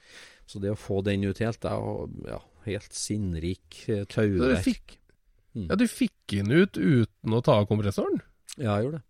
Så 0.50 0.58
det 0.62 0.72
å 0.74 0.78
få 0.78 0.98
den 1.06 1.22
ut 1.28 1.38
helt, 1.44 1.60
det 1.62 1.70
er 1.70 2.32
ja, 2.32 2.40
helt 2.66 2.96
sinnrik 2.96 3.84
eh, 3.92 4.02
tauverk. 4.10 4.96
Mm. 5.54 5.68
ja, 5.70 5.76
du 5.78 5.86
fikk 5.90 6.34
den 6.34 6.50
ut 6.54 6.76
uten 6.78 7.34
å 7.34 7.40
ta 7.46 7.56
av 7.62 7.68
kompressoren? 7.70 8.18
Ja, 8.56 8.76
jeg 8.78 8.88
gjorde 8.88 8.98
det. 9.00 9.06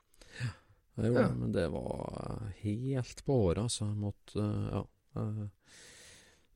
Jeg 1.00 1.08
gjorde 1.10 1.22
Ja. 1.22 1.28
det. 1.30 1.38
Men 1.40 1.52
det 1.56 1.64
var 1.72 2.42
helt 2.62 3.24
på 3.24 3.38
håret, 3.42 3.62
altså. 3.64 3.86
Jeg 3.88 4.02
måtte 4.04 4.44
eh, 4.44 4.68
Ja. 4.76 4.84
eh, 5.16 5.48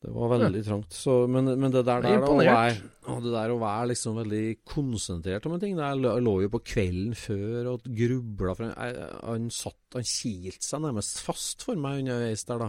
Det 0.04 0.12
var 0.12 0.28
veldig 0.34 0.60
trangt. 0.66 0.92
Så, 0.92 1.12
men, 1.32 1.46
men 1.58 1.72
det 1.72 1.80
der, 1.88 2.04
er 2.04 2.20
der 2.20 2.26
å 2.28 2.34
være, 2.36 2.74
å, 3.08 3.14
det 3.24 3.30
der 3.32 3.52
å 3.54 3.58
være 3.62 3.86
liksom 3.94 4.18
veldig 4.20 4.42
konsentrert 4.68 5.46
om 5.48 5.54
en 5.56 5.62
ting 5.62 5.78
Jeg 5.80 5.96
lå, 6.02 6.34
jo 6.44 6.50
på 6.52 6.60
kvelden 6.60 7.14
før 7.16 7.70
og 7.72 7.86
grubla 7.88 8.52
for 8.58 8.68
han, 8.68 8.98
han 9.24 9.46
satt 9.48 9.96
Han 9.96 10.04
kilte 10.04 10.60
seg 10.60 10.82
nærmest 10.84 11.22
fast 11.24 11.64
for 11.64 11.80
meg 11.80 12.02
underveis 12.02 12.44
der, 12.44 12.66
da. 12.66 12.68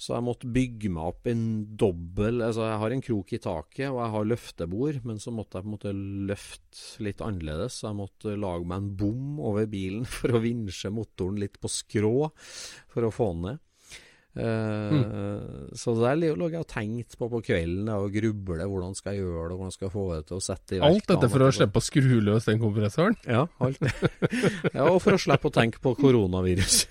Så 0.00 0.14
jeg 0.16 0.26
måtte 0.26 0.50
bygge 0.50 0.90
meg 0.92 1.10
opp 1.12 1.28
en 1.30 1.44
dobbel 1.78 2.42
Altså, 2.44 2.66
jeg 2.66 2.80
har 2.82 2.94
en 2.94 3.04
krok 3.04 3.34
i 3.36 3.40
taket, 3.42 3.88
og 3.90 4.00
jeg 4.00 4.14
har 4.14 4.30
løftebord, 4.30 5.00
men 5.06 5.20
så 5.22 5.34
måtte 5.34 5.58
jeg 5.58 5.66
på 5.66 5.70
en 5.70 5.76
måte 5.76 5.94
løfte 6.30 7.04
litt 7.06 7.22
annerledes. 7.24 7.78
Så 7.80 7.88
jeg 7.90 8.00
måtte 8.00 8.38
lage 8.40 8.68
meg 8.68 8.82
en 8.82 8.90
bom 9.04 9.38
over 9.52 9.68
bilen 9.70 10.08
for 10.16 10.34
å 10.34 10.42
vinsje 10.44 10.92
motoren 10.94 11.38
litt 11.42 11.60
på 11.62 11.70
skrå 11.70 12.16
for 12.92 13.06
å 13.06 13.14
få 13.14 13.30
den 13.34 13.46
ned. 13.48 13.62
Eh, 14.34 15.74
Så 15.78 15.94
det 15.94 16.02
der 16.20 16.34
lå 16.36 16.48
jeg 16.50 16.60
og 16.64 16.66
tenkte 16.70 17.18
på 17.20 17.28
på 17.30 17.40
kvelden 17.46 17.88
og 17.94 18.10
gruble. 18.14 18.66
Hvordan 18.66 18.94
skal 18.98 19.14
jeg 19.14 19.22
gjøre 19.22 19.48
det, 19.52 19.56
hvordan 19.60 19.74
skal 19.76 19.86
jeg 19.86 19.94
få 19.94 20.04
det 20.14 20.26
til 20.26 20.36
å 20.40 20.42
sette 20.42 20.74
i 20.76 20.80
verk. 20.82 20.88
Alt 20.90 21.08
dette 21.12 21.30
for 21.30 21.46
å 21.46 21.50
slippe 21.54 21.82
å 21.82 21.86
skru 21.86 22.20
løs 22.26 22.48
den 22.50 22.58
kompressoren? 22.62 23.16
Ja, 23.30 23.44
alt. 23.62 23.78
ja, 24.74 24.84
og 24.90 25.00
for 25.04 25.14
å 25.16 25.22
slippe 25.22 25.50
å 25.50 25.54
tenke 25.54 25.82
på 25.84 25.94
koronavirus. 26.00 26.84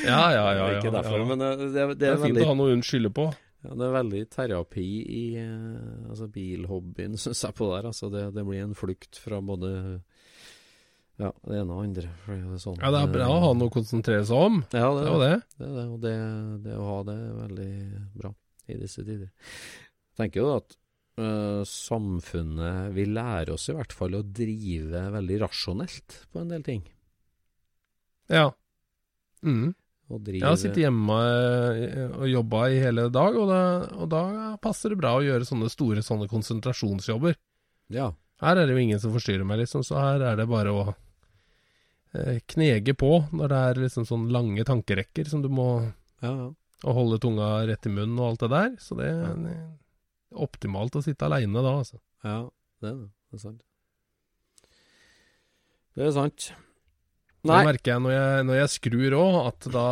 Ja, 0.00 0.30
ja, 0.32 0.44
ja. 0.54 0.66
ja, 0.70 0.78
Ikke 0.78 0.92
derfor, 0.94 1.18
ja. 1.20 1.24
men 1.28 1.40
det, 1.42 1.48
det, 1.60 1.70
det, 1.74 1.96
Det 2.00 2.08
er 2.08 2.12
er 2.14 2.20
fint 2.22 2.34
veldig 2.36 2.44
å 2.46 2.50
ha 2.50 2.54
noe 2.58 2.70
å 2.70 2.74
unnskylde 2.76 3.10
på. 3.16 3.24
ja, 3.66 3.74
det 3.76 3.86
er 3.86 3.92
veldig 3.96 4.20
terapi 4.32 4.86
i 5.04 5.24
eh, 5.42 6.08
altså 6.08 6.28
bilhobbyen, 6.32 7.18
syns 7.20 7.42
jeg, 7.44 7.56
på 7.58 7.68
der. 7.74 7.88
Altså, 7.90 8.08
det, 8.12 8.22
det 8.36 8.44
blir 8.46 8.62
en 8.64 8.76
flukt 8.78 9.18
fra 9.20 9.40
både 9.44 9.72
ja, 11.20 11.30
det 11.44 11.56
ene 11.60 11.74
og 11.76 11.82
andre. 11.84 12.10
Det 12.24 12.58
sånn, 12.62 12.78
Ja, 12.80 12.90
det 12.94 13.00
er 13.04 13.10
bra 13.12 13.26
å 13.28 13.40
ha 13.44 13.48
noe 13.56 13.68
å 13.68 13.74
konsentrere 13.74 14.24
seg 14.24 14.44
om. 14.48 14.60
Ja, 14.72 14.88
det, 14.96 15.02
er 15.04 15.18
det. 15.20 15.32
Det, 15.58 15.66
er 15.66 15.74
det, 15.74 15.86
og 15.86 15.98
det, 16.04 16.12
det 16.64 16.76
å 16.78 16.86
ha 16.86 17.00
det 17.08 17.16
er 17.16 17.34
veldig 17.42 17.72
bra 18.22 18.30
i 18.70 18.78
disse 18.80 19.04
tider. 19.04 19.26
Jeg 19.28 20.20
tenker 20.22 20.40
jo 20.40 20.54
at 20.54 20.78
uh, 21.20 21.60
samfunnet 21.68 22.94
vil 22.96 23.12
lære 23.18 23.56
oss 23.56 23.68
i 23.68 23.76
hvert 23.76 23.92
fall 23.96 24.16
å 24.16 24.22
drive 24.24 25.04
veldig 25.18 25.42
rasjonelt 25.44 26.16
på 26.32 26.40
en 26.40 26.54
del 26.54 26.64
ting. 26.64 26.80
Ja. 28.30 28.48
Mm. 29.44 29.74
Drive, 30.10 30.40
Jeg 30.40 30.48
har 30.48 30.56
sittet 30.58 30.80
hjemme 30.82 31.16
eh, 31.22 32.16
og 32.16 32.26
jobba 32.26 32.64
i 32.72 32.80
hele 32.82 33.04
dag, 33.14 33.36
og 33.38 33.46
da, 33.46 33.60
og 33.94 34.08
da 34.10 34.22
passer 34.62 34.90
det 34.90 34.98
bra 34.98 35.12
å 35.18 35.22
gjøre 35.22 35.46
sånne 35.46 35.68
store 35.70 36.02
sånne 36.02 36.26
konsentrasjonsjobber. 36.32 37.36
Ja, 37.94 38.08
Her 38.42 38.58
er 38.58 38.66
det 38.66 38.74
jo 38.74 38.82
ingen 38.82 38.98
som 39.02 39.14
forstyrrer 39.14 39.46
meg, 39.46 39.60
liksom, 39.62 39.84
så 39.86 40.00
her 40.00 40.24
er 40.32 40.40
det 40.40 40.48
bare 40.50 40.72
å 40.74 40.82
knege 42.50 42.94
på 42.98 43.10
når 43.30 43.52
det 43.52 43.58
er 43.66 43.82
liksom 43.84 44.06
sånn 44.08 44.30
lange 44.34 44.64
tankerekker 44.66 45.28
som 45.30 45.44
du 45.44 45.50
må 45.52 45.68
ja, 46.22 46.32
ja. 46.32 46.48
og 46.82 46.96
holde 46.96 47.20
tunga 47.22 47.52
rett 47.68 47.86
i 47.86 47.92
munnen 47.92 48.18
og 48.18 48.32
alt 48.32 48.44
det 48.44 48.50
der. 48.54 48.72
Så 48.82 48.98
det 48.98 49.10
er 49.12 49.36
ja. 49.46 49.58
optimalt 50.42 50.98
å 50.98 51.04
sitte 51.04 51.28
aleine 51.28 51.62
da, 51.62 51.76
altså. 51.82 52.00
ja 52.26 52.40
det 52.80 52.90
er 52.90 52.98
det. 52.98 53.10
Det 53.30 53.38
er 53.38 53.44
sant. 53.44 53.62
Det 55.94 56.06
er 56.06 56.12
sant. 56.16 56.50
Det 57.40 57.48
Nei, 57.48 57.62
merker 57.64 57.94
jeg 57.94 58.04
når 58.04 58.12
jeg, 58.14 58.44
når 58.48 58.58
jeg 58.58 58.72
skrur 58.74 59.16
òg, 59.16 59.36
at 59.48 59.68
da 59.72 59.88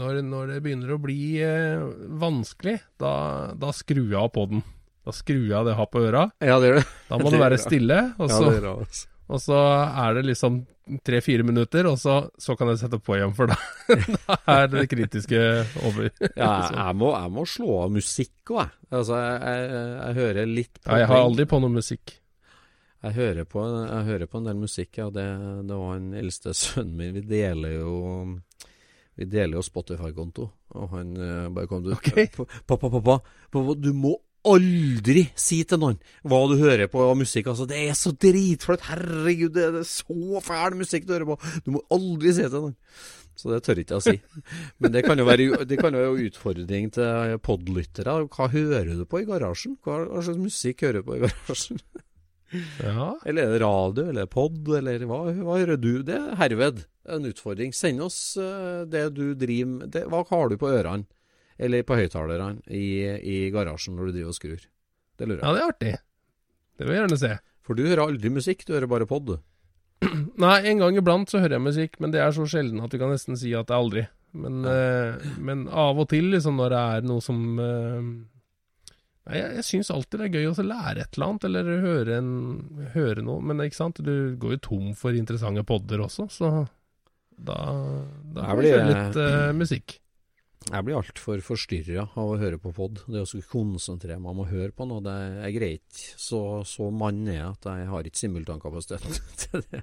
når, 0.00 0.20
når 0.26 0.50
det 0.50 0.60
begynner 0.64 0.94
å 0.96 1.00
bli 1.00 1.18
eh, 1.44 1.84
vanskelig, 2.20 2.78
da, 3.00 3.14
da 3.60 3.70
skrur 3.76 4.08
jeg 4.08 4.18
av 4.18 4.32
på 4.34 4.46
den. 4.50 4.64
Da 5.04 5.14
skrur 5.14 5.44
jeg 5.44 5.54
av 5.54 5.68
det 5.68 5.74
jeg 5.74 5.80
har 5.82 5.90
på 5.92 6.02
øra. 6.02 6.24
ja, 6.42 6.58
det 6.60 6.70
gjør 6.70 6.80
det. 6.80 6.86
Da 7.08 7.18
må 7.20 7.28
Det 7.28 7.34
det 7.36 7.42
være 7.44 7.60
stille, 7.62 8.00
og 8.18 8.26
Ja, 8.26 8.34
så, 8.34 8.48
det 8.48 8.56
gjør 8.56 8.66
det 8.66 8.72
altså. 8.74 9.10
Og 9.24 9.40
så 9.40 9.58
er 9.88 10.18
det 10.18 10.26
liksom 10.28 10.64
tre-fire 11.06 11.46
minutter, 11.46 11.86
og 11.88 11.96
så, 12.00 12.18
så 12.40 12.56
kan 12.60 12.68
jeg 12.68 12.82
sette 12.82 12.98
på 13.00 13.16
igjen, 13.16 13.32
for 13.36 13.48
da, 13.48 13.56
da 14.18 14.36
er 14.52 14.68
det 14.72 14.84
kritiske 14.92 15.38
over. 15.80 16.10
Ja, 16.36 16.50
jeg, 16.76 16.98
må, 17.00 17.14
jeg 17.16 17.32
må 17.32 17.46
slå 17.48 17.78
av 17.86 17.94
musikk 17.94 18.52
òg, 18.52 18.60
jeg. 18.66 18.90
Altså, 18.90 19.22
jeg, 19.22 19.64
jeg, 19.72 19.88
jeg 19.94 20.18
hører 20.20 20.52
litt 20.52 20.76
på 20.82 20.92
Ja, 20.92 21.00
jeg 21.00 21.10
har 21.12 21.24
aldri 21.24 21.48
på 21.48 21.62
noe 21.64 21.72
musikk. 21.72 22.18
Jeg 23.04 23.16
hører 23.18 23.48
på, 23.48 23.62
jeg 23.64 24.04
hører 24.06 24.28
på 24.32 24.40
en 24.40 24.46
del 24.48 24.60
musikk, 24.60 25.00
ja. 25.00 25.08
Det, 25.12 25.24
det 25.68 25.80
var 25.80 25.90
han 25.92 26.12
eldste 26.16 26.54
sønnen 26.56 26.94
min. 27.00 27.16
Vi 27.18 27.24
deler 27.28 27.74
jo 27.76 27.96
Vi 29.14 29.26
deler 29.28 29.58
jo 29.58 29.64
Spotify-konto. 29.64 30.46
Og 30.74 30.94
han 30.96 31.10
eh, 31.16 31.50
bare 31.52 31.68
kom 31.68 31.84
til 31.84 31.96
Ok. 31.96 32.08
Pappa, 32.64 32.88
pappa, 32.88 33.00
pappa, 33.04 33.74
du 33.76 33.92
må 33.92 34.14
aldri 34.48 35.26
si 35.38 35.62
til 35.68 35.80
noen 35.80 35.98
hva 36.22 36.40
du 36.50 36.56
hører 36.60 36.88
på 36.92 37.02
av 37.04 37.16
musikk. 37.18 37.50
Altså, 37.52 37.66
det 37.70 37.80
er 37.88 37.98
så 37.98 38.12
dritflaut. 38.12 38.86
Herregud, 38.90 39.54
det 39.56 39.66
er 39.70 39.82
så 39.88 40.42
fæl 40.44 40.78
musikk 40.80 41.08
du 41.08 41.14
hører 41.16 41.30
på. 41.32 41.38
Du 41.66 41.74
må 41.76 41.84
aldri 41.94 42.34
si 42.36 42.46
til 42.46 42.68
noen. 42.68 42.78
Så 43.34 43.50
det 43.50 43.64
tør 43.66 43.80
ikke 43.82 43.96
jeg 43.96 44.02
å 44.02 44.04
si. 44.04 44.44
Men 44.80 44.94
det 44.94 45.02
kan 45.06 45.18
jo 45.18 45.26
være, 45.26 45.64
det 45.66 45.78
kan 45.80 45.96
jo 45.96 46.04
være 46.04 46.26
utfordring 46.28 46.90
til 46.94 47.38
podlyttere. 47.42 48.18
Hva 48.30 48.48
hører 48.52 48.94
du 48.94 49.04
på 49.10 49.24
i 49.24 49.28
garasjen? 49.28 49.78
Hva 49.82 50.04
slags 50.20 50.40
musikk 50.40 50.86
hører 50.86 51.02
du 51.02 51.08
på 51.08 51.18
i 51.18 51.24
garasjen? 51.26 51.82
Ja, 52.78 53.14
Eller 53.26 53.48
er 53.48 53.56
det 53.56 53.62
radio, 53.64 54.04
eller 54.12 54.28
pod, 54.30 54.60
eller 54.78 55.02
hva, 55.10 55.24
hva 55.42 55.56
hører 55.58 55.80
du? 55.80 56.04
Det 56.06 56.14
er 56.14 56.36
herved 56.38 56.84
en 57.10 57.26
utfordring. 57.26 57.74
Send 57.74 58.02
oss 58.04 58.36
eh, 58.38 58.84
det 58.86 59.08
du 59.16 59.32
driver 59.38 59.72
med. 59.80 59.98
Hva 60.12 60.22
har 60.28 60.52
du 60.52 60.56
på 60.60 60.70
ørene, 60.70 61.08
eller 61.58 61.84
på 61.86 61.98
høyttalerne, 61.98 62.60
i, 62.68 62.84
i 63.22 63.36
garasjen 63.54 63.96
når 63.98 64.10
du 64.10 64.16
driver 64.18 64.34
og 64.34 64.38
skrur? 64.38 64.64
Det 65.14 65.28
lurer 65.28 65.40
jeg 65.40 65.46
ja 65.46 65.54
det 65.54 65.62
er 65.62 65.72
artig. 65.72 65.94
Det 66.74 66.86
vil 66.86 66.96
jeg 66.96 67.04
gjerne 67.04 67.20
se. 67.20 67.32
For 67.64 67.78
du 67.78 67.84
hører 67.86 68.04
aldri 68.08 68.32
musikk, 68.34 68.66
du 68.66 68.74
hører 68.74 68.90
bare 68.90 69.06
pod. 69.08 69.36
Nei, 70.44 70.56
en 70.68 70.82
gang 70.82 70.98
iblant 70.98 71.30
så 71.30 71.40
hører 71.40 71.56
jeg 71.56 71.66
musikk, 71.68 71.96
men 72.02 72.12
det 72.12 72.20
er 72.20 72.34
så 72.34 72.44
sjelden 72.50 72.82
at 72.84 72.92
du 72.92 72.98
kan 73.00 73.12
nesten 73.14 73.38
si 73.40 73.54
at 73.56 73.70
det 73.70 73.76
er 73.76 73.80
aldri. 73.84 74.04
Men, 74.34 74.64
eh, 74.66 75.26
men 75.38 75.68
av 75.70 76.00
og 76.02 76.08
til, 76.10 76.32
liksom, 76.34 76.58
når 76.58 76.72
det 76.74 76.78
er 76.96 77.04
noe 77.06 77.22
som 77.22 77.42
uh, 77.62 78.00
Nei, 79.24 79.38
jeg, 79.38 79.52
jeg 79.60 79.64
syns 79.68 79.90
alltid 79.94 80.20
det 80.20 80.26
er 80.26 80.34
gøy 80.34 80.48
å 80.50 80.64
lære 80.66 81.04
et 81.06 81.14
eller 81.16 81.30
annet, 81.30 81.44
eller 81.48 81.68
høre, 81.80 82.16
en, 82.18 82.88
høre 82.92 83.22
noe. 83.24 83.40
Men 83.46 83.62
ikke 83.64 83.78
sant, 83.78 84.02
du 84.04 84.34
går 84.40 84.58
jo 84.58 84.62
tom 84.66 84.90
for 84.98 85.16
interessante 85.16 85.62
podder 85.64 86.02
også, 86.04 86.26
så 86.34 86.50
da, 87.34 87.56
da 88.34 88.50
blir- 88.58 88.74
det 88.76 88.90
litt 88.90 89.16
uh, 89.22 89.54
musikk. 89.56 89.96
Jeg 90.72 90.84
blir 90.86 90.96
altfor 90.96 91.40
forstyrra 91.44 92.06
av 92.16 92.30
å 92.32 92.38
høre 92.40 92.56
på 92.62 92.70
pod. 92.72 93.02
Det 93.10 93.20
å 93.20 93.26
skulle 93.28 93.44
konsentrere 93.50 94.16
meg 94.18 94.30
om 94.32 94.42
å 94.44 94.48
høre 94.48 94.70
på 94.72 94.86
noe, 94.88 95.02
det 95.04 95.14
er 95.44 95.52
greit. 95.52 95.84
Så, 96.16 96.38
så 96.64 96.88
mann 96.94 97.22
er 97.28 97.34
jeg 97.40 97.46
at 97.50 97.68
jeg 97.68 97.88
har 97.92 98.08
ikke 98.08 98.22
simultankapasitet 98.22 99.20
til 99.44 99.64
det. 99.70 99.82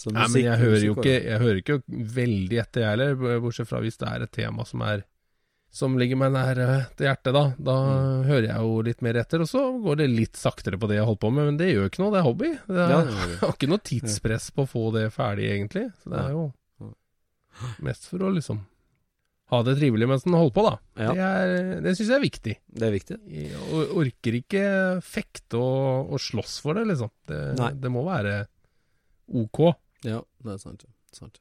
Så 0.00 0.12
Nei, 0.14 0.28
men 0.32 0.44
jeg 0.46 0.60
hører 0.64 0.86
jo 0.86 0.94
ikke, 0.96 1.16
jeg 1.26 1.42
hører 1.44 1.60
ikke 1.62 1.80
veldig 2.16 2.60
etter, 2.64 2.84
jeg 2.86 2.94
heller, 2.94 3.40
bortsett 3.44 3.68
fra 3.68 3.82
hvis 3.84 4.00
det 4.00 4.08
er 4.08 4.24
et 4.28 4.32
tema 4.40 4.64
som 4.68 4.84
er 4.88 5.04
som 5.72 5.94
ligger 5.96 6.18
meg 6.20 6.34
nær 6.34 6.58
eh, 6.60 6.88
til 6.98 7.06
hjertet, 7.08 7.32
da. 7.32 7.42
Da 7.56 7.74
Mm. 7.82 8.24
hører 8.28 8.46
jeg 8.50 8.64
jo 8.66 8.72
litt 8.84 8.98
mer 9.06 9.16
etter, 9.22 9.40
og 9.40 9.48
så 9.48 9.62
går 9.80 10.02
det 10.02 10.08
litt 10.12 10.36
saktere 10.36 10.76
på 10.76 10.88
det 10.90 10.98
jeg 10.98 11.06
holder 11.08 11.22
på 11.22 11.30
med. 11.32 11.46
Men 11.48 11.56
det 11.60 11.70
gjør 11.70 11.86
ikke 11.88 12.02
noe, 12.02 12.10
det 12.12 12.18
er 12.20 12.26
hobby. 12.26 12.50
Det 12.68 12.76
er, 12.82 12.90
Ja, 12.92 12.98
det 13.08 13.14
jeg 13.30 13.38
har 13.40 13.54
ikke 13.56 13.70
noe 13.72 13.80
tidspress 13.88 14.50
på 14.52 14.66
å 14.66 14.68
få 14.68 14.82
det 14.98 15.06
ferdig, 15.14 15.46
egentlig. 15.54 15.86
Så 16.02 16.12
det 16.12 16.20
er 16.26 16.34
jo 16.36 16.44
mest 17.84 18.04
for 18.10 18.24
å 18.26 18.32
liksom 18.36 18.60
ha 19.52 19.58
det 19.66 19.74
trivelig 19.78 20.06
mens 20.08 20.24
en 20.26 20.34
holder 20.38 20.54
på, 20.56 20.62
da. 20.64 20.74
Ja. 20.96 21.12
Det, 21.12 21.28
er- 21.28 21.80
det 21.84 21.92
syns 21.98 22.08
jeg 22.08 22.16
er 22.18 22.24
viktig. 22.24 22.54
Det 22.80 22.86
er 22.88 22.94
viktig. 22.94 23.18
Jeg 23.28 23.86
orker 24.00 24.38
ikke 24.40 24.64
fekte 25.04 25.60
og, 25.60 26.12
og 26.16 26.22
slåss 26.24 26.58
for 26.64 26.78
det, 26.80 26.86
liksom. 26.88 27.12
Det, 27.28 27.40
det 27.82 27.92
må 27.92 28.02
være 28.08 28.38
ok. 29.42 29.62
Ja, 30.08 30.22
det 30.42 30.56
er 30.56 30.60
sant. 30.62 30.86
sant. 31.14 31.38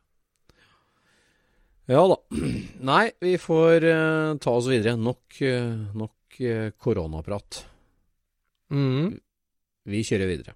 Ja 1.91 2.03
da. 2.08 2.20
Nei, 2.91 3.03
vi 3.24 3.34
får 3.41 3.88
uh, 3.89 4.36
ta 4.44 4.53
oss 4.60 4.68
videre. 4.72 4.94
Nok, 5.00 5.39
uh, 5.48 5.96
nok 5.98 6.38
uh, 6.46 6.68
koronaprat. 6.80 7.63
Mm. 8.72 9.15
Vi 9.91 10.03
kjører 10.08 10.30
videre. 10.30 10.53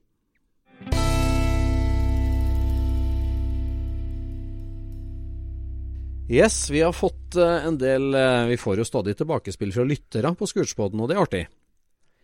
Yes, 6.30 6.70
vi 6.70 6.82
har 6.82 6.94
fått 6.94 7.36
eh, 7.36 7.66
en 7.68 7.78
del 7.78 8.16
eh, 8.18 8.48
Vi 8.50 8.58
får 8.58 8.80
jo 8.82 8.88
stadig 8.88 9.14
tilbakespill 9.20 9.74
fra 9.76 9.84
lyttere 9.86 10.32
på 10.34 10.48
Skurtspodden, 10.50 11.04
og 11.04 11.10
det 11.10 11.16
er 11.16 11.22
artig. 11.22 11.44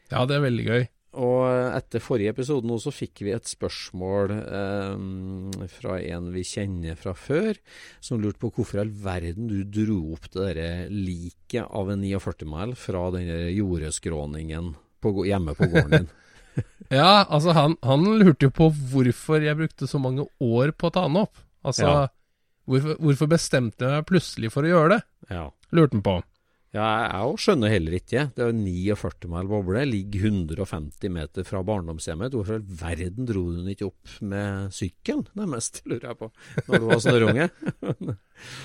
Ja, 0.10 0.24
det 0.26 0.40
er 0.40 0.46
veldig 0.48 0.64
gøy. 0.66 0.86
Og 1.22 1.44
etter 1.76 2.02
forrige 2.02 2.32
episode 2.32 2.66
nå 2.66 2.78
så 2.82 2.90
fikk 2.96 3.22
vi 3.28 3.34
et 3.36 3.50
spørsmål 3.52 4.32
eh, 4.40 5.68
fra 5.76 6.00
en 6.02 6.32
vi 6.34 6.44
kjenner 6.48 6.98
fra 6.98 7.14
før, 7.14 7.60
som 8.02 8.24
lurte 8.24 8.42
på 8.42 8.50
hvorfor 8.56 8.80
i 8.80 8.82
all 8.86 8.94
verden 9.04 9.52
du 9.52 9.60
dro 9.68 10.00
opp 10.16 10.26
det 10.32 10.48
derre 10.48 10.72
liket 10.90 11.68
av 11.68 11.92
en 11.94 12.02
49-mæl 12.02 12.74
fra 12.80 13.04
den 13.14 13.30
jordeskråningen 13.54 14.72
på, 15.04 15.14
hjemme 15.30 15.54
på 15.60 15.70
gården 15.76 15.94
din. 16.00 16.10
Ja, 16.92 17.22
altså 17.30 17.54
han, 17.56 17.78
han 17.86 18.02
lurte 18.20 18.50
jo 18.50 18.56
på 18.56 18.72
hvorfor 18.92 19.46
jeg 19.46 19.60
brukte 19.62 19.88
så 19.88 20.02
mange 20.02 20.26
år 20.42 20.74
på 20.74 20.90
å 20.90 20.96
ta 20.96 21.06
den 21.06 21.22
opp. 21.22 21.38
Altså, 21.62 21.86
Ja. 21.86 22.02
Hvorfor, 22.70 23.00
hvorfor 23.00 23.32
bestemte 23.32 23.88
jeg 23.88 24.02
meg 24.02 24.10
plutselig 24.12 24.52
for 24.54 24.68
å 24.68 24.76
gjøre 24.76 24.98
det? 24.98 25.02
ja. 25.34 25.48
Lurte 25.72 25.96
han 25.96 26.04
på. 26.04 26.18
Ja, 26.72 26.86
jeg 27.04 27.40
skjønner 27.44 27.72
heller 27.72 27.96
ikke. 27.98 28.22
Det 28.32 28.44
er 28.46 28.50
jo 28.54 28.96
49 28.96 29.28
mil 29.32 29.48
boble, 29.50 29.82
ligger 29.88 30.30
150 30.30 31.12
meter 31.12 31.44
fra 31.48 31.60
barndomshjemmet. 31.68 32.32
Hvorfor 32.36 32.62
i 32.62 32.78
verden 32.80 33.28
dro 33.28 33.42
du 33.50 33.58
den 33.58 33.74
ikke 33.74 33.90
opp 33.90 34.14
med 34.24 34.72
sykkelen, 34.76 35.26
nærmest, 35.36 35.82
lurer 35.92 36.10
jeg 36.14 36.20
på, 36.22 36.30
når 36.70 36.84
du 36.84 36.88
var 36.92 37.02
snørrunge? 37.04 37.50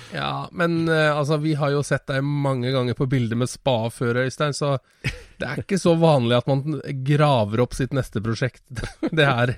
Ja, 0.09 0.47
men 0.57 0.87
eh, 0.89 1.11
altså, 1.13 1.35
vi 1.37 1.51
har 1.53 1.69
jo 1.69 1.83
sett 1.85 2.07
deg 2.09 2.23
mange 2.25 2.71
ganger 2.73 2.95
på 2.97 3.05
bilder 3.11 3.37
med 3.37 3.51
spa 3.51 3.91
før, 3.93 4.23
Øystein, 4.23 4.55
så 4.57 4.71
det 5.37 5.45
er 5.45 5.61
ikke 5.61 5.77
så 5.77 5.93
vanlig 6.01 6.39
at 6.39 6.47
man 6.49 6.79
graver 7.05 7.61
opp 7.61 7.75
sitt 7.77 7.93
neste 7.93 8.23
prosjekt. 8.25 8.63
Det 9.19 9.27
er, 9.27 9.53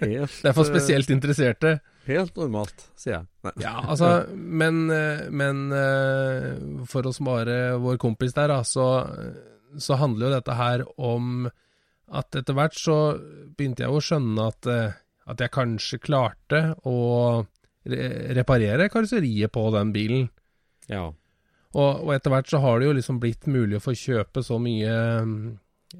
Helt, 0.00 0.30
det 0.30 0.48
er 0.48 0.54
for 0.56 0.64
spesielt 0.64 1.10
interesserte. 1.12 1.80
Helt 2.04 2.36
normalt, 2.36 2.86
sier 3.00 3.14
jeg. 3.16 3.26
Nei. 3.46 3.52
Ja, 3.62 3.74
altså, 3.80 4.10
men, 4.34 4.84
eh, 4.92 5.24
men 5.32 5.66
eh, 5.72 6.50
for 6.90 7.08
å 7.08 7.14
spare 7.16 7.78
vår 7.80 7.96
kompis 8.02 8.36
der, 8.36 8.52
da, 8.52 8.60
så, 8.66 8.88
så 9.80 9.96
handler 10.00 10.28
jo 10.28 10.34
dette 10.36 10.58
her 10.58 10.84
om 11.00 11.46
at 12.14 12.36
etter 12.36 12.56
hvert 12.56 12.76
så 12.76 12.98
begynte 13.56 13.86
jeg 13.86 13.94
å 13.94 14.02
skjønne 14.04 14.48
at, 14.52 14.68
eh, 14.68 14.96
at 15.32 15.40
jeg 15.40 15.54
kanskje 15.54 16.02
klarte 16.04 16.64
å 16.84 16.98
re 17.84 18.08
reparere 18.36 18.88
karosseriet 18.92 19.52
på 19.52 19.66
den 19.74 19.92
bilen. 19.92 20.28
Ja. 20.88 21.08
Og, 21.74 22.04
og 22.04 22.12
etter 22.14 22.32
hvert 22.32 22.48
så 22.48 22.60
har 22.64 22.80
det 22.80 22.88
jo 22.88 22.96
liksom 22.96 23.18
blitt 23.20 23.48
mulig 23.50 23.80
å 23.80 23.84
få 23.84 23.96
kjøpe 23.98 24.44
så 24.44 24.60
mye 24.62 24.94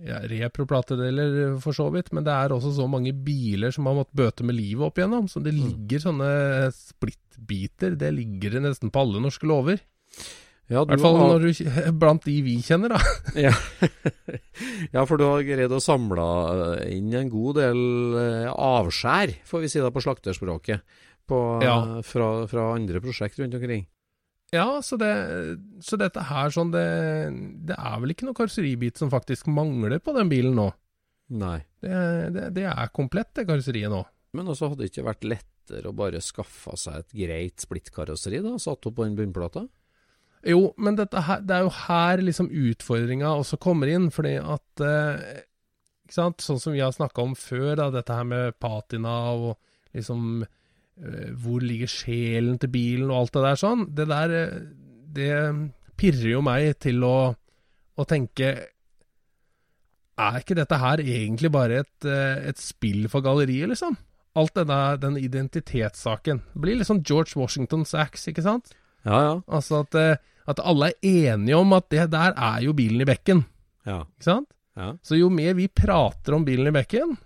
ja, 0.05 0.19
repro-platedeler, 0.31 1.57
for 1.63 1.77
så 1.77 1.89
vidt, 1.95 2.11
men 2.17 2.25
det 2.27 2.33
er 2.35 2.55
også 2.55 2.73
så 2.77 2.87
mange 2.91 3.13
biler 3.15 3.75
som 3.75 3.87
har 3.91 3.97
måttet 3.99 4.17
bøte 4.19 4.47
med 4.47 4.57
livet 4.59 4.89
opp 4.89 4.99
igjennom. 5.01 5.29
Så 5.31 5.43
det 5.45 5.55
ligger 5.57 6.03
sånne 6.03 6.31
splittbiter, 6.75 7.95
det 8.01 8.11
ligger 8.17 8.57
det 8.57 8.65
nesten 8.67 8.93
på 8.95 9.05
alle 9.05 9.23
norske 9.25 9.49
lover. 9.49 9.81
Ja, 10.73 10.81
I 10.81 10.89
hvert 10.89 11.03
fall 11.05 11.19
når 11.21 11.43
du, 11.45 11.91
blant 12.01 12.25
de 12.25 12.39
vi 12.47 12.55
kjenner, 12.65 12.95
da. 12.97 13.01
ja. 13.47 13.53
ja, 14.95 15.03
for 15.05 15.21
du 15.21 15.27
har 15.29 15.45
greid 15.45 15.73
å 15.77 15.81
samle 15.85 16.25
inn 16.89 17.13
en 17.13 17.29
god 17.33 17.59
del 17.61 17.81
eh, 18.21 18.49
avskjær, 18.49 19.35
får 19.45 19.65
vi 19.67 19.73
si 19.73 19.83
det 19.85 19.93
på 19.93 20.05
slakterspråket, 20.07 20.81
på, 21.29 21.41
Ja. 21.65 21.77
fra, 22.05 22.31
fra 22.49 22.71
andre 22.79 23.03
prosjekt 23.05 23.39
rundt 23.43 23.57
omkring. 23.61 23.85
Ja, 24.55 24.69
så, 24.87 24.97
det, 25.01 25.11
så 25.83 25.99
dette 25.99 26.23
her 26.29 26.53
sånn 26.55 26.71
det, 26.71 26.87
det 27.67 27.75
er 27.75 28.01
vel 28.03 28.15
ikke 28.15 28.29
noe 28.29 28.39
karosseribit 28.39 29.01
som 29.01 29.11
faktisk 29.11 29.49
mangler 29.51 29.99
på 30.03 30.15
den 30.15 30.31
bilen 30.31 30.55
nå. 30.59 30.69
Nei. 31.35 31.59
Det, 31.83 31.95
det, 32.35 32.51
det 32.59 32.67
er 32.71 32.93
komplett, 32.95 33.33
det 33.35 33.47
karosseriet 33.49 33.91
nå. 33.93 34.05
Men 34.35 34.51
også 34.51 34.71
hadde 34.71 34.85
det 34.85 34.93
ikke 34.93 35.09
vært 35.09 35.27
lettere 35.27 35.91
å 35.91 35.97
bare 35.97 36.23
skaffe 36.23 36.75
seg 36.79 37.01
et 37.01 37.17
greit 37.25 37.65
splittkarosseri, 37.65 38.43
da, 38.45 38.55
satt 38.63 38.87
opp 38.91 38.99
på 38.99 39.07
den 39.07 39.17
bunnplata? 39.19 39.65
Jo, 40.45 40.75
men 40.77 40.99
dette 40.99 41.23
her, 41.25 41.41
det 41.41 41.57
er 41.57 41.65
jo 41.65 41.73
her 41.87 42.21
liksom 42.21 42.51
utfordringa 42.53 43.31
også 43.41 43.59
kommer 43.63 43.89
inn, 43.89 44.11
fordi 44.13 44.35
at 44.39 44.83
eh, 44.85 45.39
sånn 46.13 46.37
som 46.37 46.75
vi 46.75 46.83
har 46.85 46.93
snakka 46.93 47.25
om 47.25 47.33
før, 47.39 47.73
da, 47.81 47.89
dette 47.95 48.19
her 48.19 48.29
med 48.29 48.59
patina 48.61 49.15
og 49.33 49.57
liksom 49.97 50.45
Hvor 50.95 51.65
ligger 51.65 51.91
sjelen 51.91 52.59
til 52.63 52.71
bilen 52.71 53.11
og 53.11 53.25
alt 53.25 53.35
det 53.35 53.43
der 53.49 53.59
sånn. 53.59 53.81
Det 53.97 54.07
der 54.11 54.35
eh, 54.39 54.61
Det 55.15 55.33
pirrer 55.99 56.31
jo 56.37 56.43
meg 56.47 56.77
til 56.83 57.03
å, 57.07 57.35
å 57.35 58.07
tenke 58.07 58.53
Er 60.15 60.39
ikke 60.39 60.57
dette 60.59 60.79
her 60.79 61.03
egentlig 61.03 61.51
bare 61.55 61.83
et, 61.83 62.07
eh, 62.07 62.47
et 62.51 62.63
spill 62.63 63.09
for 63.11 63.27
galleriet, 63.27 63.73
liksom? 63.73 63.99
Alt 64.39 64.55
denne, 64.59 64.79
den 64.99 65.19
identitetssaken. 65.19 66.41
Det 66.55 66.63
blir 66.63 66.79
litt 66.79 66.91
sånn 66.91 67.03
George 67.07 67.39
Washingtons 67.39 67.95
axe, 67.99 68.31
ikke 68.31 68.43
sant? 68.47 68.73
Ja, 69.07 69.19
ja. 69.23 69.35
Altså 69.47 69.83
at, 69.83 69.99
eh, 69.99 70.23
at 70.51 70.63
alle 70.63 70.93
er 70.93 71.29
enige 71.31 71.59
om 71.59 71.75
at 71.77 71.91
det 71.91 72.09
der 72.15 72.35
er 72.35 72.63
jo 72.65 72.75
bilen 72.79 73.03
i 73.03 73.09
bekken. 73.09 73.45
Ja. 73.87 74.05
Ikke 74.17 74.31
sant? 74.31 74.51
ja. 74.79 74.93
Så 75.07 75.19
jo 75.19 75.31
mer 75.31 75.55
vi 75.59 75.69
prater 75.71 76.35
om 76.35 76.47
bilen 76.47 76.71
i 76.71 76.75
bekken, 76.75 77.17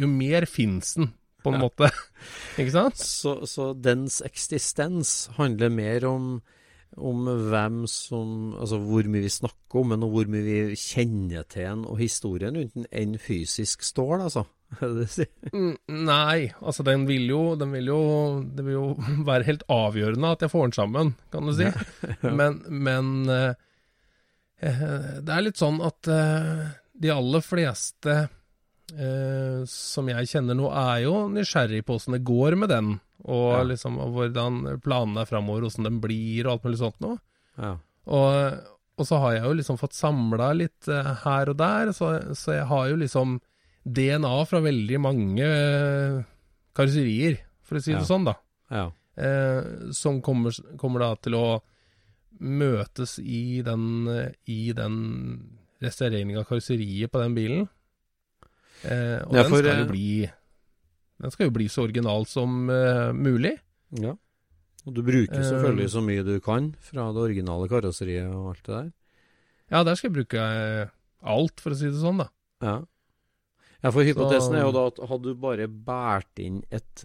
jo 0.00 0.08
mer 0.08 0.46
fins 0.48 0.94
den, 0.96 1.12
på 1.42 1.52
en 1.52 1.62
måte. 1.62 1.90
Ikke 2.60 2.74
sant? 2.74 3.00
Så, 3.00 3.34
så 3.48 3.72
dens 3.74 4.20
eksistens 4.26 5.28
handler 5.38 5.72
mer 5.72 6.06
om, 6.08 6.30
om 6.98 7.26
hvem 7.50 7.82
som 7.90 8.54
Altså 8.58 8.80
hvor 8.82 9.06
mye 9.06 9.26
vi 9.26 9.32
snakker 9.32 9.82
om 9.82 9.94
den, 9.94 10.06
og 10.06 10.14
hvor 10.14 10.30
mye 10.30 10.44
vi 10.46 10.78
kjenner 10.78 11.46
til 11.46 11.68
den, 11.68 11.84
og 11.86 12.00
historien 12.02 12.58
rundt 12.58 12.74
den, 12.74 12.88
enn 12.90 13.18
fysisk 13.22 13.86
stål, 13.86 14.28
altså. 14.28 14.46
Mm, 15.48 15.78
Nei, 16.04 16.50
altså 16.60 16.84
den 16.84 17.06
vil 17.08 17.22
jo 17.30 17.54
Den 17.56 17.70
vil 17.72 17.86
jo 17.88 18.00
Det 18.44 18.66
vil 18.66 18.74
jo 18.74 18.88
være 19.30 19.46
helt 19.46 19.62
avgjørende 19.72 20.32
at 20.36 20.44
jeg 20.44 20.52
får 20.52 20.66
den 20.66 20.76
sammen, 20.76 21.12
kan 21.32 21.48
du 21.48 21.54
si. 21.56 21.70
Men, 22.20 22.58
men 22.68 23.08
eh, 23.32 23.54
eh, 24.60 24.84
det 25.24 25.32
er 25.32 25.46
litt 25.46 25.56
sånn 25.56 25.80
at 25.88 26.10
eh, 26.12 26.66
de 27.00 27.14
aller 27.14 27.44
fleste 27.44 28.18
eh, 28.96 29.64
som 29.68 30.08
jeg 30.08 30.28
kjenner 30.30 30.54
nå, 30.58 30.70
er 30.72 31.02
jo 31.04 31.28
nysgjerrig 31.32 31.84
på 31.84 31.96
åssen 31.98 32.14
det 32.16 32.24
går 32.24 32.56
med 32.56 32.68
den. 32.72 32.94
Og 33.24 33.52
Ja. 33.58 33.62
liksom 33.66 33.98
og 33.98 34.14
hvordan 34.14 34.80
planene 34.80 35.20
er 35.22 35.26
framover, 35.26 35.66
åssen 35.66 35.84
den 35.84 36.00
blir 36.00 36.46
og 36.46 36.52
alt 36.52 36.64
mulig 36.68 36.78
sånt 36.78 37.00
noe. 37.00 37.18
Ja. 37.58 37.76
Og, 38.06 38.58
og 38.98 39.06
så 39.06 39.18
har 39.20 39.32
jeg 39.34 39.44
jo 39.44 39.52
liksom 39.58 39.78
fått 39.78 39.92
samla 39.98 40.52
litt 40.56 40.88
eh, 40.88 41.14
her 41.24 41.50
og 41.50 41.56
der, 41.58 41.92
så, 41.92 42.34
så 42.34 42.54
jeg 42.56 42.66
har 42.70 42.88
jo 42.88 42.96
liksom 42.96 43.40
DNA 43.84 44.44
fra 44.46 44.60
veldig 44.60 45.00
mange 45.00 45.44
eh, 45.44 46.22
karosserier, 46.76 47.38
for 47.62 47.76
å 47.78 47.82
si 47.82 47.92
Ja. 47.92 47.98
det 47.98 48.06
sånn, 48.08 48.24
da. 48.24 48.36
ja. 48.70 48.86
Eh, 49.18 49.90
som 49.92 50.20
kommer, 50.22 50.54
kommer 50.78 51.00
da 51.02 51.14
til 51.16 51.34
å 51.34 51.46
møtes 52.38 53.16
i 53.18 53.62
den, 53.66 54.06
eh, 54.08 54.30
i 54.46 54.72
den 54.72 55.58
restaureringen 55.82 56.38
av 56.38 56.46
karosseriet 56.46 57.10
på 57.10 57.18
den 57.22 57.34
bilen. 57.34 57.68
Eh, 58.84 59.18
og 59.26 59.34
Ja, 59.34 59.42
den 59.42 59.50
skal 59.52 59.66
eh, 59.66 59.78
jo 59.80 59.86
bli 59.90 60.30
Den 61.18 61.30
skal 61.34 61.48
jo 61.48 61.54
bli 61.56 61.66
så 61.68 61.82
original 61.82 62.26
som 62.30 62.70
eh, 62.70 63.12
mulig. 63.12 63.56
ja. 63.98 64.14
Og 64.86 64.94
du 64.94 65.02
bruker 65.02 65.34
Eh, 65.36 65.44
selvfølgelig 65.44 65.88
så 65.90 66.00
mye 66.00 66.22
du 66.24 66.38
kan 66.40 66.70
fra 66.80 67.08
det 67.12 67.20
originale 67.20 67.66
karosseriet 67.68 68.30
og 68.32 68.52
alt 68.54 68.62
det 68.64 68.74
der. 68.76 68.92
Ja, 69.70 69.82
der 69.84 69.94
skal 69.98 70.08
jeg 70.08 70.14
bruke 70.22 70.38
eh, 70.38 70.88
alt, 71.28 71.60
for 71.60 71.74
å 71.74 71.76
si 71.76 71.90
det 71.90 71.98
sånn, 72.00 72.22
da. 72.22 72.28
Ja. 72.62 72.76
ja, 73.82 73.90
for 73.90 74.02
hypotesen 74.06 74.52
Så- 74.52 74.56
er 74.56 74.62
jo 74.64 74.72
da 74.72 74.86
at 74.86 75.02
hadde 75.10 75.22
du 75.28 75.34
bare 75.34 75.66
båret 75.68 76.38
inn 76.40 76.62
et, 76.70 77.04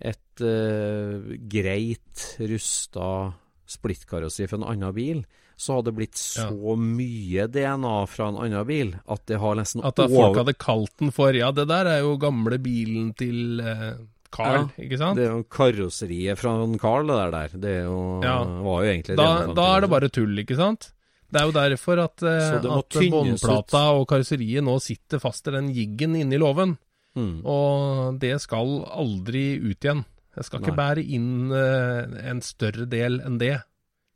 et 0.00 0.42
uh, 0.42 1.32
greit 1.48 2.26
rusta 2.38 3.32
splittkarosseri 3.66 4.48
fra 4.50 4.58
en 4.60 4.68
annen 4.74 4.92
bil, 4.94 5.24
så 5.58 5.78
hadde 5.78 5.90
det 5.90 5.96
blitt 5.98 6.18
så 6.20 6.74
mye 6.78 7.48
DNA 7.50 7.94
fra 8.10 8.28
en 8.30 8.38
annen 8.44 8.66
bil 8.68 8.92
at 9.10 9.24
det 9.26 9.40
har 9.42 9.56
nesten 9.58 9.82
At 9.86 9.98
da 9.98 10.06
folk 10.10 10.38
hadde 10.38 10.54
kalt 10.54 10.92
den 11.02 11.10
for 11.14 11.34
Ja, 11.34 11.50
det 11.54 11.66
der 11.70 11.90
er 11.90 12.04
jo 12.04 12.14
gamle 12.22 12.60
bilen 12.62 13.10
til 13.18 13.58
eh, 13.60 13.98
Carl, 14.30 14.68
ikke 14.78 14.98
sant? 15.00 15.18
Det 15.18 15.26
er 15.26 15.34
jo 15.38 15.44
karosseriet 15.50 16.38
fra 16.38 16.52
Carl, 16.80 17.08
det 17.08 17.18
der. 17.32 17.56
Det 17.58 17.74
er 17.80 17.84
jo, 17.88 18.20
Ja. 18.22 18.36
var 18.44 18.84
jo 18.84 18.90
egentlig 18.92 19.16
Da, 19.16 19.28
da 19.56 19.68
er 19.76 19.80
det 19.80 19.90
bare 19.90 20.10
tull, 20.12 20.36
ikke 20.44 20.58
sant? 20.58 20.92
Det 21.28 21.40
er 21.40 21.48
jo 21.48 21.52
derfor 21.52 22.04
at, 22.04 22.22
eh, 22.22 22.56
at 22.56 23.00
båndplata 23.12 23.82
og 23.98 24.06
karosseriet 24.08 24.64
nå 24.64 24.78
sitter 24.80 25.20
fast 25.20 25.48
i 25.48 25.52
den 25.52 25.72
jiggen 25.74 26.16
inni 26.16 26.38
låven. 26.40 26.76
Mm. 27.16 27.42
Og 27.44 28.18
det 28.20 28.36
skal 28.40 28.84
aldri 28.88 29.58
ut 29.58 29.80
igjen. 29.84 30.04
Jeg 30.38 30.46
skal 30.46 30.62
ikke 30.62 30.76
bære 30.78 31.02
inn 31.02 31.50
eh, 31.52 32.30
en 32.30 32.40
større 32.44 32.86
del 32.88 33.18
enn 33.26 33.40
det. 33.40 33.56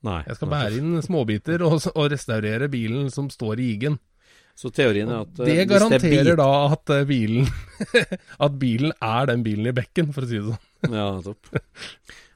Nei. 0.02 0.20
Jeg 0.26 0.38
skal 0.38 0.50
bære 0.50 0.78
inn 0.80 0.96
småbiter 1.04 1.62
og, 1.66 1.76
og 1.94 2.08
restaurere 2.10 2.68
bilen 2.72 3.10
som 3.14 3.28
står 3.30 3.60
i 3.62 3.68
jiggen. 3.72 3.98
Så 4.58 4.68
teorien 4.74 5.08
er 5.08 5.22
at 5.24 5.38
eh, 5.40 5.46
Det 5.48 5.54
hvis 5.62 5.70
garanterer 5.70 6.26
bit- 6.32 6.40
da 6.42 6.48
at 6.74 6.90
eh, 6.92 7.04
bilen 7.08 7.46
At 8.46 8.58
bilen 8.60 8.92
er 9.00 9.30
den 9.30 9.44
bilen 9.46 9.70
i 9.70 9.74
bekken, 9.78 10.10
for 10.12 10.26
å 10.26 10.28
si 10.28 10.40
det 10.42 10.50
sånn. 10.50 10.68
Ja, 10.98 11.06
topp. 11.24 11.48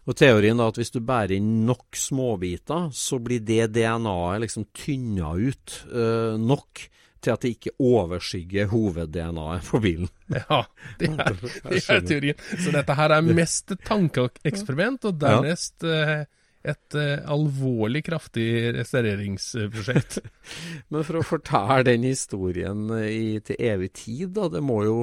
Og 0.07 0.15
teorien 0.15 0.57
da 0.63 0.69
at 0.71 0.77
hvis 0.79 0.93
du 0.95 1.01
bærer 1.03 1.35
inn 1.35 1.65
nok 1.67 1.99
småbiter, 1.99 2.87
så 2.95 3.19
blir 3.21 3.43
det 3.43 3.73
DNA-et 3.75 4.45
liksom 4.45 4.69
tynna 4.79 5.33
ut 5.35 5.81
uh, 5.91 6.37
nok 6.39 6.85
til 7.27 7.33
at 7.35 7.43
det 7.43 7.51
ikke 7.57 7.73
overskygger 7.83 8.69
hoved-DNA-et 8.71 9.67
på 9.67 9.81
bilen. 9.83 10.09
Ja, 10.39 10.61
det 11.01 11.11
er, 11.11 11.37
det 11.43 11.83
er 11.83 12.07
teorien. 12.07 12.39
Så 12.63 12.71
dette 12.75 12.95
her 13.01 13.17
er 13.19 13.27
mest 13.35 13.75
et 13.75 13.83
tankeeksperiment, 13.89 15.09
og 15.11 15.19
dernest 15.21 15.83
eh, 15.91 16.23
et 16.67 16.97
uh, 16.99 17.33
alvorlig 17.33 18.05
kraftig 18.07 18.49
restaureringsprosjekt. 18.77 20.19
Men 20.93 21.07
for 21.07 21.21
å 21.21 21.27
fortelle 21.27 21.83
den 21.87 22.07
historien 22.07 22.89
i, 23.03 23.39
til 23.45 23.61
evig 23.71 23.93
tid, 24.03 24.35
da, 24.37 24.51
det 24.53 24.65
må 24.65 24.83
jo 24.87 24.99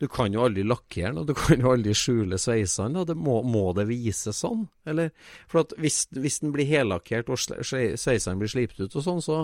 Du 0.00 0.06
kan 0.08 0.32
jo 0.32 0.46
aldri 0.46 0.62
lakkere 0.64 1.10
den, 1.10 1.18
og 1.20 1.26
du 1.28 1.34
kan 1.42 1.60
jo 1.60 1.74
aldri 1.74 1.92
skjule 1.94 2.38
sveisene. 2.40 3.04
det 3.04 3.16
må, 3.16 3.42
må 3.44 3.66
det 3.76 3.84
vises 3.90 4.38
sånn? 4.40 4.64
Eller, 4.88 5.10
for 5.50 5.68
hvis, 5.76 6.06
hvis 6.16 6.40
den 6.40 6.54
blir 6.54 6.70
hellakkert 6.70 7.28
og 7.28 7.36
sveisene 7.38 8.40
blir 8.40 8.48
slipt 8.48 8.80
ut 8.80 8.96
og 8.96 9.04
sånn, 9.04 9.20
så, 9.20 9.42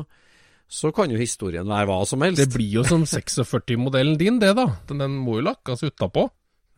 så 0.66 0.94
kan 0.96 1.12
jo 1.12 1.20
historien 1.20 1.68
være 1.68 1.90
hva 1.90 2.00
som 2.08 2.24
helst. 2.24 2.40
Det 2.40 2.56
blir 2.56 2.78
jo 2.78 2.86
som 2.88 3.04
46-modellen 3.04 4.16
din, 4.16 4.40
det 4.40 4.54
da. 4.56 4.70
Den, 4.88 5.04
den 5.04 5.20
må 5.20 5.42
jo 5.42 5.48
lakkes 5.50 5.84
utapå. 5.90 6.24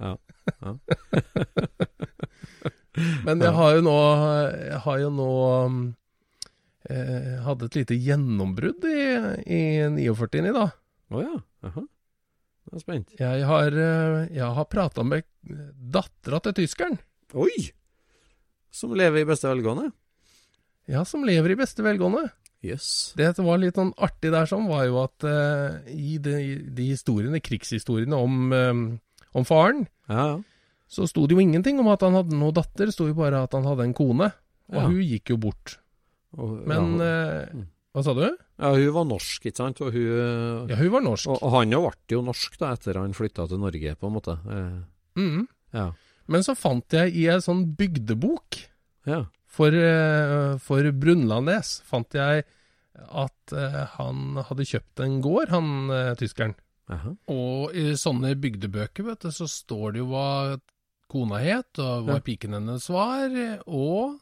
Ja, 0.02 0.16
ja. 0.58 0.74
Men 3.26 3.44
jeg 3.44 3.54
har 3.56 3.76
jo 3.76 3.84
nå 3.86 3.96
Jeg 4.68 4.80
har 4.84 4.98
jo 5.02 5.10
nå 5.14 5.28
um, 5.66 5.78
eh, 6.88 7.36
Hadde 7.44 7.68
et 7.68 7.78
lite 7.80 7.98
gjennombrudd 7.98 8.86
i, 8.88 8.98
i 9.44 9.62
49 10.08 10.54
da. 10.56 10.66
Å 11.08 11.24
ja. 11.24 11.36
Jaha. 11.66 11.84
Jeg 12.68 12.76
er 12.76 12.84
spent. 12.84 13.14
Jeg 13.16 13.44
har, 13.48 13.72
eh, 13.72 14.26
jeg 14.36 14.50
har 14.58 14.68
prata 14.68 15.04
med 15.06 15.24
dattera 15.92 16.40
til 16.44 16.58
tyskeren. 16.60 16.98
Oi! 17.38 17.70
Som 18.68 18.92
lever 18.96 19.22
i 19.22 19.28
beste 19.28 19.48
velgående? 19.48 19.88
Ja, 20.88 21.04
som 21.08 21.24
lever 21.24 21.54
i 21.54 21.58
beste 21.58 21.84
velgående. 21.84 22.26
Yes. 22.64 23.14
Det 23.16 23.30
som 23.36 23.46
var 23.48 23.60
litt 23.62 23.78
sånn 23.78 23.94
artig 24.02 24.32
der, 24.34 24.48
sånn, 24.50 24.66
var 24.68 24.84
jo 24.88 24.98
at 25.04 25.24
uh, 25.24 25.78
i 25.92 26.18
de, 26.22 26.36
de 26.74 26.88
historiene, 26.90 27.40
krigshistoriene 27.44 28.18
om, 28.18 28.52
um, 28.52 28.86
om 29.32 29.48
faren, 29.48 29.86
Ja, 30.10 30.24
ja. 30.34 30.38
Så 30.88 31.06
sto 31.08 31.26
det 31.28 31.36
jo 31.36 31.42
ingenting 31.44 31.78
om 31.82 31.88
at 31.92 32.00
han 32.06 32.14
hadde 32.16 32.32
noen 32.36 32.54
datter, 32.56 32.86
det 32.88 32.94
sto 32.94 33.06
jo 33.10 33.14
bare 33.18 33.42
at 33.44 33.52
han 33.52 33.66
hadde 33.68 33.84
en 33.84 33.94
kone. 33.94 34.30
Og 34.72 34.74
Ja. 34.82 34.86
hun 34.88 35.00
gikk 35.00 35.30
jo 35.30 35.36
bort. 35.36 35.78
Og, 36.36 36.66
Men 36.66 36.98
ja, 36.98 37.04
eh, 37.04 37.48
Mm. 37.54 37.66
Hva 37.94 38.02
sa 38.04 38.12
du? 38.14 38.20
ja, 38.60 38.68
hun 38.74 38.92
var 38.94 39.04
norsk, 39.08 39.46
ikke 39.48 39.56
sant? 39.56 39.80
Og, 39.80 39.92
hun, 39.92 40.68
Ja, 40.68 40.76
hun 40.76 40.90
var 40.92 41.00
norsk. 41.00 41.26
og, 41.28 41.38
og 41.42 41.50
han 41.52 41.70
jo 41.72 41.80
ble 41.88 41.96
jo 42.16 42.22
norsk 42.22 42.58
da, 42.58 42.72
etter 42.76 42.94
han 43.00 43.12
flytta 43.16 43.48
til 43.48 43.58
Norge, 43.58 43.94
på 43.96 44.06
en 44.06 44.12
måte. 44.12 44.38
Eh, 44.48 45.20
Mhm. 45.20 45.48
ja. 45.72 45.92
Men 46.28 46.42
så 46.42 46.54
fant 46.54 46.84
jeg 46.92 47.14
i 47.16 47.26
ei 47.28 47.38
sånn 47.40 47.74
bygdebok 47.74 48.58
ja. 49.06 49.24
for, 49.46 49.68
eh, 49.72 50.58
for 50.58 50.82
Brunlandnes, 50.92 51.80
fant 51.82 52.10
jeg 52.12 52.44
at 53.10 53.52
eh, 53.52 53.86
han 53.96 54.36
hadde 54.36 54.66
kjøpt 54.68 55.00
en 55.04 55.20
gård, 55.22 55.48
han 55.48 56.14
tyskeren. 56.18 56.54
Aha. 56.90 57.16
Og 57.28 57.74
i 57.74 57.92
sånne 57.96 58.34
bygdebøker, 58.38 59.04
vet 59.04 59.20
du, 59.20 59.28
så 59.30 59.48
står 59.48 59.92
det 59.92 59.98
jo 60.02 60.06
hva 60.12 60.58
kona 61.08 61.38
het, 61.42 61.78
og 61.80 62.06
hva 62.06 62.18
Ja. 62.18 62.24
piken 62.24 62.52
hennes 62.58 62.88
var, 62.92 63.30
og 63.66 64.18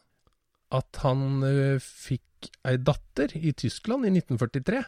at 0.71 0.95
han 1.03 1.43
eh, 1.43 1.77
fikk 1.79 2.23
ei 2.65 2.77
datter 2.77 3.33
i 3.35 3.51
Tyskland 3.57 4.05
i 4.05 4.11
1943. 4.13 4.83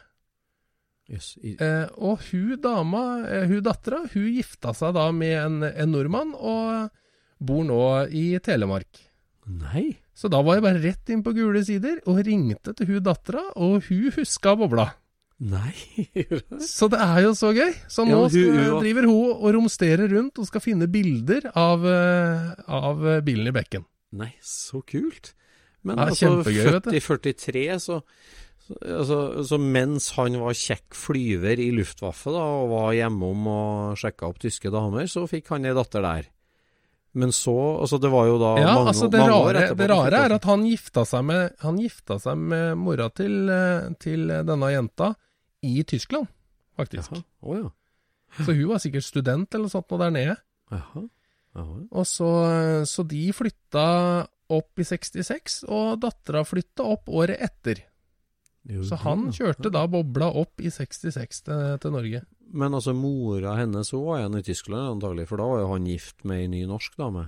Yes, 1.10 1.36
i- 1.42 1.56
Eh, 1.58 1.88
og 1.98 2.20
hun 2.30 2.60
dama, 2.60 3.24
eh, 3.26 3.46
hun 3.48 3.62
dattera, 3.62 4.04
hun 4.12 4.28
gifta 4.36 4.72
seg 4.74 4.94
da 4.94 5.10
med 5.12 5.36
en, 5.44 5.62
en 5.64 5.90
nordmann, 5.92 6.34
og 6.38 6.90
bor 7.40 7.64
nå 7.64 7.80
i 8.12 8.38
Telemark. 8.38 8.86
Nei! 9.46 9.96
Så 10.14 10.28
da 10.30 10.42
var 10.42 10.54
jeg 10.58 10.62
bare 10.62 10.82
rett 10.84 11.10
inn 11.10 11.22
på 11.24 11.32
gule 11.34 11.64
sider 11.64 11.98
og 12.06 12.20
ringte 12.26 12.74
til 12.76 12.86
hun 12.86 13.02
dattera, 13.02 13.42
og 13.56 13.82
hun 13.88 14.10
huska 14.12 14.54
bobla. 14.56 14.92
Nei! 15.40 15.72
Så 16.60 16.88
det 16.92 16.98
er 17.00 17.22
jo 17.24 17.30
så 17.38 17.50
gøy. 17.56 17.70
Så 17.88 18.04
nå 18.04 18.18
ja, 18.28 18.28
hun- 18.28 18.58
hun 18.60 18.82
driver 18.84 19.06
hun 19.08 19.30
og 19.38 19.46
romsterer 19.56 20.10
rundt 20.12 20.38
og 20.42 20.46
skal 20.50 20.60
finne 20.60 20.88
bilder 20.92 21.46
av, 21.56 21.86
eh, 21.88 22.50
av 22.68 23.06
eh, 23.08 23.20
bilen 23.24 23.48
i 23.48 23.54
bekken. 23.56 23.86
Nei, 24.20 24.34
så 24.44 24.82
kult. 24.84 25.32
Men 25.82 25.96
Ja, 25.96 26.10
altså, 26.10 26.42
i 26.92 27.00
43, 27.00 27.62
så, 27.80 28.02
så, 28.66 28.74
altså, 28.84 29.18
så 29.48 29.56
mens 29.58 30.10
han 30.18 30.36
var 30.42 30.52
kjekk 30.52 30.92
flyver 30.92 31.56
i 31.62 31.70
Luftwaffe 31.72 32.34
da, 32.34 32.42
og 32.60 32.68
var 32.74 32.90
hjemom 32.98 33.46
og 33.48 33.96
sjekka 34.02 34.28
opp 34.28 34.42
tyske 34.42 34.68
damer, 34.74 35.08
så 35.08 35.24
fikk 35.30 35.48
han 35.54 35.64
ei 35.64 35.72
datter 35.78 36.04
der. 36.04 36.28
Men 37.16 37.32
så 37.34 37.54
Altså, 37.80 37.96
det 37.98 38.10
var 38.12 38.28
jo 38.28 38.36
da 38.38 38.50
Ja, 38.60 38.74
mange, 38.76 38.92
altså 38.92 39.08
det 39.10 39.18
mange 39.24 39.32
år 39.40 39.48
rare, 39.54 39.62
etterpå. 39.64 39.78
det 39.80 39.88
rare 39.90 40.20
er 40.28 40.34
at 40.36 40.44
han 40.44 40.66
gifta 40.68 41.06
seg 41.08 41.24
med, 41.26 41.56
han 41.64 41.80
gifta 41.80 42.20
seg 42.22 42.36
med 42.52 42.76
mora 42.78 43.08
til, 43.10 43.48
eh, 43.50 43.88
til 43.98 44.28
denne 44.28 44.68
jenta 44.76 45.14
i 45.66 45.82
Tyskland, 45.84 46.28
faktisk. 46.78 47.12
Å 47.42 47.56
ja. 47.58 47.68
Så 48.40 48.54
hun 48.54 48.68
var 48.70 48.78
sikkert 48.82 49.04
student 49.04 49.54
eller 49.54 49.66
noe 49.66 49.72
sånt 49.72 49.90
nå 49.90 49.98
der 50.00 50.12
nede. 50.14 50.36
Jaha. 50.70 51.02
Jaha. 51.58 51.78
Og 51.90 52.06
så, 52.06 52.28
så 52.86 53.02
de 53.10 53.24
flytta 53.34 53.86
opp 54.50 54.78
i 54.82 54.86
66, 54.86 55.64
og 55.70 55.96
dattera 56.02 56.44
flytta 56.46 56.86
opp 56.94 57.10
året 57.10 57.40
etter. 57.42 57.82
Jo, 58.70 58.82
Så 58.86 58.98
han 59.02 59.28
kjørte 59.34 59.70
da 59.72 59.86
bobla 59.90 60.28
opp 60.36 60.60
i 60.62 60.70
66 60.70 61.42
til, 61.46 61.62
til 61.82 61.94
Norge. 61.94 62.20
Men 62.50 62.74
altså, 62.76 62.92
mora 62.94 63.54
hennes 63.58 63.92
òg 63.96 64.04
var 64.08 64.20
igjen 64.22 64.38
i 64.40 64.44
Tyskland 64.46 64.96
antagelig, 64.96 65.26
for 65.30 65.40
da 65.42 65.46
var 65.50 65.62
jo 65.64 65.68
han 65.72 65.86
gift 65.90 66.24
med 66.28 66.44
ei 66.44 66.48
ny 66.50 66.62
norsk 66.70 66.96
dame. 66.98 67.26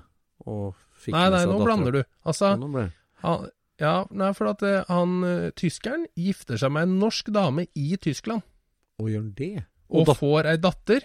Og 0.51 0.75
fikk 0.99 1.15
Nei, 1.15 1.25
med 1.29 1.37
nei, 1.37 1.43
nå 1.47 1.53
datteren. 1.57 1.67
blander 1.69 1.99
du. 1.99 2.03
Altså, 2.27 2.53
Ja, 3.23 3.35
ja, 3.83 3.95
nei, 4.15 4.31
for 4.39 4.53
at 4.53 4.63
eh, 4.67 4.85
han 4.89 5.17
eh, 5.27 5.49
tyskeren 5.59 6.07
gifter 6.19 6.61
seg 6.61 6.71
med 6.75 6.87
en 6.89 6.99
norsk 7.03 7.33
dame 7.35 7.67
i 7.75 7.97
Tyskland, 8.01 8.45
Og 9.03 9.11
gjør 9.11 9.25
han 9.25 9.33
det? 9.39 9.65
og 9.93 10.09
og 10.09 10.17
får 10.17 10.47
ei 10.55 10.57
datter 10.63 11.05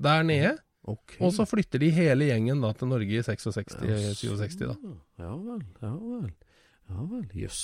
der 0.00 0.22
nede. 0.24 0.52
Okay. 0.88 1.18
Og 1.22 1.30
så 1.36 1.44
flytter 1.46 1.78
de 1.82 1.90
hele 1.94 2.26
gjengen 2.30 2.62
da 2.64 2.72
til 2.74 2.88
Norge 2.90 3.12
i 3.14 3.20
66-67, 3.22 4.62
da. 4.66 4.72
Ja 5.20 5.34
vel, 5.36 5.60
ja 5.82 5.90
vel. 5.94 6.30
Ja 6.90 7.04
vel, 7.10 7.26
jøss. 7.44 7.60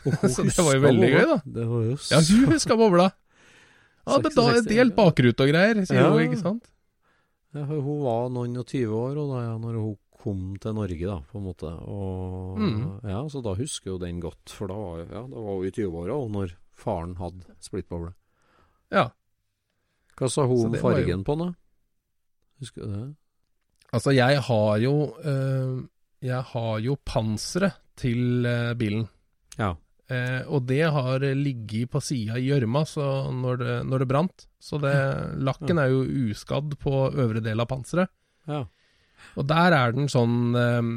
Så 0.32 0.42
det 0.48 0.56
var 0.64 0.74
jo 0.78 0.80
veldig 0.86 1.10
gøy, 1.12 1.26
da. 1.28 1.36
Det 1.44 1.66
var 1.68 1.84
jo 1.90 1.96
Ja, 2.10 2.20
hun 2.24 2.48
huska 2.54 2.76
bobla. 2.80 3.10
Ja, 4.08 4.16
det 4.24 4.32
da 4.34 4.46
er 4.56 4.64
delt 4.66 4.96
bakrute 4.96 5.44
og 5.44 5.52
greier, 5.52 5.82
sier 5.86 6.00
Ja. 6.00 6.08
hun, 6.10 6.22
ikke 6.24 6.40
sant? 6.40 6.70
Ja, 7.54 7.66
hun 7.68 8.00
var 8.02 8.30
noen 8.32 8.56
og 8.62 8.66
tyve 8.70 8.96
år 8.96 9.20
og 9.20 9.34
da, 9.36 9.42
ja, 9.44 9.54
når 9.60 9.76
hun 9.78 9.96
kom 10.20 10.56
til 10.60 10.74
Norge, 10.76 11.06
da, 11.08 11.18
på 11.30 11.38
en 11.40 11.44
måte. 11.46 11.70
Og, 11.88 12.58
Mm. 12.60 13.00
ja, 13.08 13.20
så 13.32 13.40
da 13.42 13.54
husker 13.56 13.90
jo 13.94 13.98
den 13.98 14.20
godt, 14.20 14.50
for 14.52 14.68
da 14.68 14.74
var, 14.76 14.98
ja, 15.06 15.22
da 15.26 15.36
var 15.46 15.56
hun 15.56 15.66
i 15.66 15.70
20-åra 15.72 16.16
og 16.20 16.30
når 16.34 16.52
faren 16.76 17.14
hadde 17.16 17.56
splittboble. 17.60 18.12
Ja. 18.92 19.08
Hva 20.18 20.28
sa 20.28 20.44
hun 20.46 20.66
om 20.66 20.74
fargen 20.80 21.22
jo- 21.22 21.24
på 21.24 21.36
den? 21.38 21.46
da? 21.46 21.54
Husker 22.60 22.84
du 22.84 22.92
det? 22.92 23.16
Altså, 23.92 24.10
jeg 24.14 24.40
har 24.46 24.76
jo 24.78 25.14
øh, 25.24 25.82
Jeg 26.22 26.42
har 26.52 26.78
jo 26.84 26.96
panseret 27.04 27.72
til 27.96 28.44
øh, 28.46 28.74
bilen. 28.76 29.06
Ja. 29.58 29.74
Eh, 30.10 30.42
og 30.52 30.66
det 30.66 30.82
har 30.92 31.18
ligget 31.34 31.88
på 31.90 32.00
sida 32.02 32.36
i 32.36 32.44
gjørma 32.50 32.82
så 32.84 33.30
når 33.32 33.56
det, 33.56 33.86
når 33.86 33.98
det 33.98 34.08
brant. 34.08 34.46
Så 34.60 34.76
det, 34.82 34.92
lakken 35.40 35.78
er 35.78 35.86
jo 35.88 36.02
uskadd 36.30 36.76
på 36.78 36.92
øvre 37.14 37.40
del 37.40 37.58
av 37.60 37.66
panseret. 37.70 38.08
Ja. 38.46 38.64
Og 39.38 39.46
der 39.50 39.76
er 39.76 39.96
den 39.96 40.08
sånn 40.10 40.56
eh, 40.58 40.92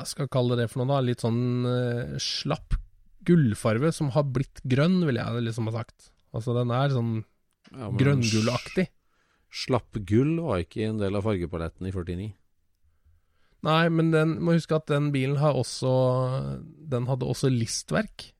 Jeg 0.00 0.10
skal 0.14 0.30
kalle 0.32 0.58
det 0.58 0.68
for 0.72 0.82
noe, 0.82 0.90
da. 0.92 1.02
Litt 1.04 1.24
sånn 1.24 1.68
eh, 1.68 2.16
slapp 2.22 2.78
gullfarve 3.26 3.92
som 3.94 4.10
har 4.16 4.26
blitt 4.34 4.62
grønn, 4.66 5.02
vil 5.06 5.20
jeg 5.20 5.46
liksom 5.46 5.70
ha 5.70 5.76
sagt. 5.82 6.10
Altså 6.34 6.56
den 6.56 6.72
er 6.74 6.94
sånn 6.94 7.14
ja 7.72 7.88
grønngullaktig. 8.00 8.88
Slapp 9.52 9.98
gull 10.08 10.38
var 10.40 10.62
ikke 10.64 10.86
en 10.88 11.00
del 11.00 11.16
av 11.18 11.26
fargepaletten 11.26 11.88
i 11.88 11.92
49. 11.92 12.30
Nei, 13.62 13.82
men 13.94 14.10
den, 14.10 14.38
må 14.42 14.56
huske 14.56 14.74
at 14.74 14.88
den 14.90 15.12
bilen 15.14 15.36
har 15.38 15.54
også 15.54 15.90
Den 16.90 17.04
hadde 17.06 17.28
også 17.30 17.46
listverk 17.52 18.32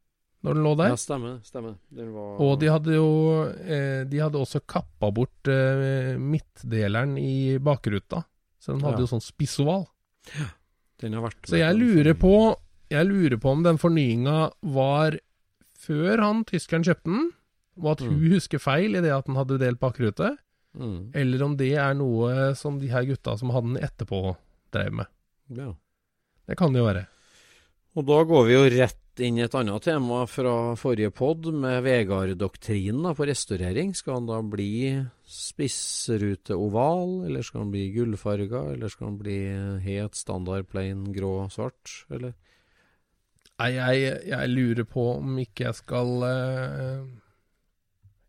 når 0.42 0.56
den 0.56 0.64
lå 0.66 0.72
der. 0.74 0.88
Ja, 0.90 0.98
stemmer. 0.98 1.36
stemmer. 1.46 1.76
Den 1.94 2.08
var 2.16 2.40
Og 2.42 2.56
de 2.58 2.70
hadde 2.72 2.96
jo 2.96 3.10
eh, 3.46 4.02
De 4.10 4.18
hadde 4.18 4.40
også 4.40 4.64
kappa 4.66 5.12
bort 5.14 5.46
midtdeleren 6.18 7.14
i 7.20 7.60
bakruta. 7.62 8.24
Så 8.62 8.72
den 8.76 8.82
hadde 8.86 9.00
Ja. 9.00 9.06
jo 9.06 9.10
sånn 9.10 9.24
spissoval. 9.24 9.88
Den 11.02 11.16
har 11.18 11.24
vært 11.26 11.48
Så 11.50 11.58
jeg 11.58 11.74
lurer 11.80 12.14
på 12.14 12.34
Jeg 12.92 13.06
lurer 13.08 13.38
på 13.40 13.50
om 13.50 13.62
den 13.64 13.78
fornyinga 13.80 14.52
var 14.62 15.14
før 15.82 16.20
han 16.20 16.44
tyskeren 16.44 16.84
kjøpte 16.84 17.08
den, 17.08 17.30
og 17.80 17.86
at 17.92 18.00
hun 18.04 18.18
Mm. 18.20 18.26
husker 18.34 18.60
feil 18.60 18.94
i 18.94 19.00
det 19.00 19.10
at 19.10 19.24
den 19.26 19.34
hadde 19.34 19.56
delt 19.58 19.80
bakrute, 19.80 20.36
mm. 20.78 21.10
eller 21.14 21.42
om 21.42 21.56
det 21.56 21.72
er 21.74 21.94
noe 21.94 22.54
som 22.54 22.78
de 22.78 22.86
her 22.92 23.02
gutta 23.08 23.36
som 23.38 23.48
hadde 23.50 23.72
den 23.74 23.82
etterpå, 23.82 24.36
drev 24.70 24.92
med. 24.92 25.06
Ja. 25.48 25.72
Det 26.46 26.56
kan 26.58 26.72
det 26.74 26.80
jo 26.80 26.86
være. 26.86 27.06
Og 27.92 28.06
da 28.08 28.22
går 28.24 28.46
vi 28.48 28.54
jo 28.54 28.68
rett 28.72 29.20
inn 29.20 29.36
i 29.36 29.44
et 29.44 29.54
annet 29.58 29.84
tema 29.84 30.22
fra 30.30 30.72
forrige 30.80 31.10
pod, 31.12 31.50
med 31.52 31.82
Vegard-doktrinen 31.84 33.12
på 33.16 33.26
restaurering. 33.28 33.92
Skal 33.96 34.20
han 34.20 34.30
da 34.30 34.38
bli 34.40 34.94
spissrute 35.28 36.56
oval, 36.56 37.26
eller 37.26 37.44
skal 37.44 37.66
han 37.66 37.74
bli 37.74 37.90
gullfarga, 37.92 38.64
eller 38.72 38.92
skal 38.92 39.10
han 39.10 39.18
bli 39.20 39.36
het, 39.84 40.16
standard, 40.16 40.70
plain, 40.72 41.04
grå, 41.12 41.34
svart, 41.52 41.92
eller? 42.08 42.32
Nei, 43.60 43.68
jeg, 43.76 44.16
jeg 44.32 44.50
lurer 44.50 44.88
på 44.88 45.04
om 45.18 45.36
ikke 45.38 45.68
jeg 45.68 45.78
skal 45.78 46.24
eh, 46.26 47.02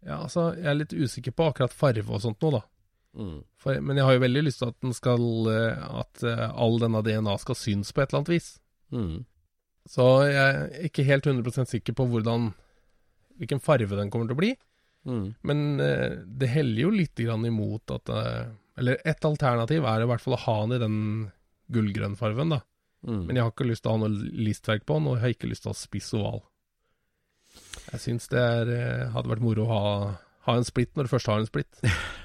Ja, 0.03 0.19
altså, 0.19 0.51
jeg 0.59 0.67
er 0.69 0.77
litt 0.77 0.93
usikker 0.93 1.33
på 1.33 1.47
akkurat 1.49 1.73
farve 1.73 2.13
og 2.13 2.21
sånt 2.21 2.43
nå, 2.43 2.51
da. 2.53 2.61
Mm. 3.17 3.39
For, 3.61 3.79
men 3.79 3.97
jeg 3.97 4.05
har 4.05 4.17
jo 4.17 4.23
veldig 4.25 4.43
lyst 4.43 4.59
til 4.61 4.73
at 4.73 4.77
den 4.81 4.95
skal 4.97 5.23
eh, 5.51 5.81
At 6.01 6.23
eh, 6.25 6.47
all 6.49 6.79
denne 6.81 7.01
DNA 7.05 7.35
skal 7.41 7.57
synes 7.57 7.93
på 7.93 8.03
et 8.03 8.11
eller 8.11 8.23
annet 8.23 8.33
vis. 8.33 8.49
Mm. 8.93 9.23
Så 9.89 10.03
jeg 10.29 10.39
er 10.39 10.85
ikke 10.87 11.05
helt 11.07 11.27
100 11.27 11.67
sikker 11.67 11.95
på 11.97 12.05
hvordan 12.09 12.51
hvilken 13.39 13.61
farve 13.63 13.97
den 13.97 14.11
kommer 14.13 14.29
til 14.29 14.37
å 14.37 14.41
bli. 14.41 14.51
Mm. 15.09 15.25
Men 15.43 15.63
eh, 15.83 16.19
det 16.25 16.51
heller 16.53 16.85
jo 16.85 16.91
litt 16.93 17.19
grann 17.19 17.43
imot 17.43 17.91
at 17.91 18.07
eh, 18.07 18.45
Eller 18.79 19.01
et 19.03 19.25
alternativ 19.27 19.83
er 19.83 19.99
i 19.99 20.07
hvert 20.07 20.23
fall 20.23 20.37
å 20.37 20.43
ha 20.45 20.55
den 20.63 20.77
i 20.77 20.79
den 20.79 20.99
gullgrønnfarven, 21.73 22.55
da. 22.55 22.61
Mm. 23.03 23.25
Men 23.27 23.35
jeg 23.35 23.43
har 23.43 23.51
ikke 23.51 23.67
lyst 23.67 23.83
til 23.83 23.91
å 23.91 23.97
ha 23.97 24.01
noe 24.05 24.31
listverk 24.47 24.85
på 24.87 24.97
den, 24.97 25.09
og 25.09 25.17
jeg 25.17 25.23
har 25.25 25.35
ikke 25.35 25.49
lyst 25.51 25.65
til 25.65 25.71
å 25.71 25.75
ha 25.75 25.79
spiss 25.79 26.09
oval. 26.15 26.43
Jeg 27.91 28.01
syns 28.01 28.29
det 28.31 28.41
er, 28.41 28.71
eh, 28.73 29.11
hadde 29.13 29.29
vært 29.29 29.43
moro 29.43 29.65
å 29.65 29.71
ha, 29.71 29.83
ha 30.47 30.55
en 30.57 30.67
splitt 30.67 30.95
når 30.95 31.07
du 31.07 31.13
først 31.13 31.31
har 31.31 31.43
en 31.43 31.49
splitt. 31.49 31.83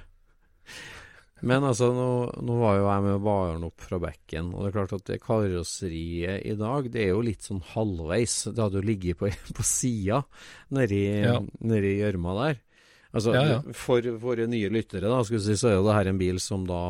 Men 1.46 1.62
altså, 1.68 1.90
nå, 1.94 2.06
nå 2.42 2.54
var 2.58 2.78
jo 2.78 2.86
jeg 2.88 3.04
med 3.04 3.20
baren 3.22 3.66
opp 3.68 3.82
fra 3.84 3.98
bekken, 4.02 4.52
og 4.54 4.64
det 4.64 4.70
er 4.70 4.76
klart 4.78 4.94
at 4.96 5.10
det 5.10 5.20
karosseriet 5.22 6.46
i 6.50 6.54
dag, 6.58 6.88
det 6.90 7.04
er 7.04 7.12
jo 7.12 7.24
litt 7.26 7.46
sånn 7.46 7.60
halvveis. 7.74 8.40
Det 8.50 8.64
hadde 8.64 8.80
jo 8.80 8.86
ligget 8.88 9.20
på, 9.20 9.30
på 9.58 9.66
sida 9.66 10.22
nedi 10.74 11.04
Ja. 11.22 11.36
der. 12.42 12.62
Altså, 13.14 13.32
Ja, 13.34 13.44
ja. 13.48 13.60
for 13.72 14.04
våre 14.20 14.46
nye 14.50 14.68
lyttere, 14.72 15.08
da, 15.08 15.22
si, 15.24 15.54
så 15.56 15.70
er 15.70 15.78
jo 15.78 15.86
det 15.86 15.94
her 15.96 16.10
en 16.10 16.18
bil 16.20 16.40
som 16.42 16.66
da 16.68 16.82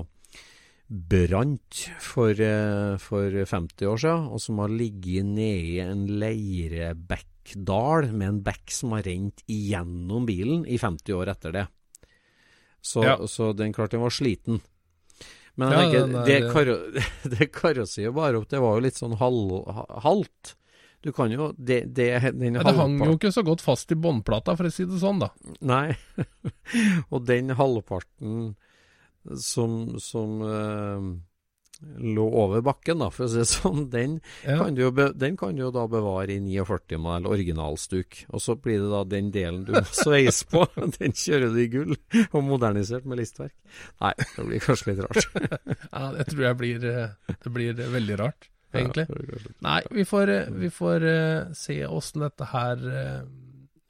brant 0.89 1.83
for, 2.01 2.33
eh, 2.33 2.97
for 2.97 3.31
50 3.45 3.87
år 3.87 4.01
siden, 4.01 4.29
og 4.33 4.41
som 4.41 4.59
har 4.59 4.73
ligget 4.73 5.27
nede 5.29 5.77
i 5.77 5.81
en 5.85 6.07
leirebekkdal 6.21 8.09
med 8.13 8.29
en 8.29 8.43
bekk 8.43 8.73
som 8.73 8.97
har 8.97 9.05
rent 9.05 9.45
igjennom 9.47 10.27
bilen 10.29 10.65
i 10.67 10.79
50 10.81 11.13
år 11.15 11.35
etter 11.35 11.53
det. 11.53 11.67
Så, 12.83 13.03
Ja. 13.05 13.17
så 13.27 13.53
den 13.57 13.73
klart 13.73 13.91
den 13.91 14.01
var 14.01 14.11
sliten. 14.15 14.61
Men 15.59 15.73
Ja, 15.73 15.79
tenker, 15.83 16.05
er- 16.07 16.27
det, 16.27 16.53
karo, 16.53 16.77
det 17.39 17.49
karosseriet 17.53 18.15
bare 18.15 18.39
opp, 18.39 18.49
det 18.49 18.61
var 18.63 18.77
jo 18.79 18.85
litt 18.87 18.95
sånn 19.01 19.17
halv, 19.19 19.67
ha- 19.67 20.01
halvt. 20.05 20.55
Du 21.03 21.13
kan 21.13 21.31
jo 21.31 21.53
Det, 21.59 21.85
det, 21.95 22.09
den 22.39 22.55
Ja, 22.59 22.63
det 22.67 22.75
hang 22.75 22.97
jo 22.99 23.17
ikke 23.17 23.31
så 23.35 23.45
godt 23.47 23.61
fast 23.63 23.91
i 23.93 23.95
båndplata, 23.99 24.57
for 24.57 24.67
å 24.67 24.73
si 24.73 24.85
det 24.85 24.99
sånn, 25.03 25.19
da. 25.23 25.29
Nei. 25.63 25.97
og 27.13 27.25
den 27.27 27.51
halvparten 27.59 28.55
som, 29.37 29.99
som 30.01 30.39
eh, 30.43 31.09
lå 31.79 32.25
over 32.35 32.61
bakken, 32.67 32.99
da, 32.99 33.07
for 33.15 33.27
å 33.27 33.29
si 33.31 33.39
det 33.39 33.47
sånn, 33.47 33.85
den, 33.93 34.17
Ja. 34.43 34.57
kan 34.59 34.75
du 34.75 34.81
jo 34.83 34.91
be, 34.91 35.13
den 35.15 35.37
kan 35.39 35.55
du 35.55 35.63
jo 35.63 35.71
da 35.71 35.85
bevare 35.87 36.35
i 36.35 36.41
49 36.43 36.99
mal 36.99 37.27
originalstuk. 37.31 38.25
Og 38.35 38.43
så 38.43 38.57
blir 38.59 38.81
det 38.83 38.91
da 38.91 39.05
den 39.07 39.31
delen 39.31 39.61
du 39.69 39.73
må 39.77 39.85
sveise 39.95 40.49
på, 40.51 40.65
den 40.99 41.15
kjører 41.15 41.55
du 41.55 41.61
i 41.63 41.69
gull, 41.71 41.95
og 42.33 42.43
modernisert 42.45 43.07
med 43.07 43.21
listverk. 43.23 43.55
Nei, 44.03 44.13
det 44.19 44.47
blir 44.49 44.65
kanskje 44.65 44.91
litt 44.93 45.05
rart. 45.07 45.29
Ja, 45.95 46.11
det 46.17 46.27
tror 46.33 46.45
jeg 46.49 46.59
blir, 46.61 46.85
eh, 46.91 47.35
det 47.47 47.53
blir 47.55 47.79
eh, 47.79 47.93
veldig 47.95 48.19
rart, 48.21 48.51
egentlig. 48.75 49.07
Ja, 49.09 49.55
Nei, 49.69 49.79
vi 49.95 50.05
får, 50.09 50.35
eh, 50.35 50.51
vi 50.65 50.71
får 50.75 51.07
se 51.57 51.79
åssen 51.87 52.27
dette 52.27 52.51
her 52.51 52.83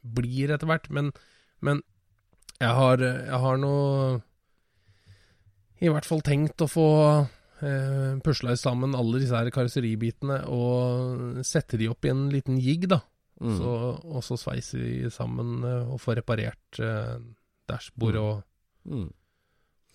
blir 0.05 0.53
etter 0.55 0.69
hvert. 0.69 0.87
Men, 0.93 1.11
men 1.65 1.81
jeg 2.61 2.75
har, 2.77 3.01
jeg 3.01 3.41
har 3.43 3.59
nå 3.65 3.73
i 5.81 5.91
hvert 5.93 6.07
fall 6.09 6.23
tenkt 6.27 6.63
å 6.65 6.69
få 6.71 6.87
eh, 7.63 8.19
pusla 8.25 8.57
sammen 8.57 8.95
alle 8.99 9.21
disse 9.23 9.35
her 9.37 9.51
karosseribitene 9.55 10.41
og 10.55 11.41
sette 11.47 11.79
de 11.81 11.89
opp 11.93 12.05
i 12.05 12.13
en 12.13 12.29
liten 12.33 12.59
jigg, 12.63 12.89
da. 12.91 13.01
Mm. 13.41 13.55
Så, 13.61 13.73
og 14.03 14.25
så 14.27 14.35
sveise 14.41 14.81
de 14.83 15.11
sammen 15.15 15.63
eh, 15.65 15.87
og 15.95 16.01
få 16.03 16.17
reparert 16.19 16.81
eh, 16.83 17.17
dashbordet 17.71 18.21
og, 18.23 18.45
Mm. 18.89 19.09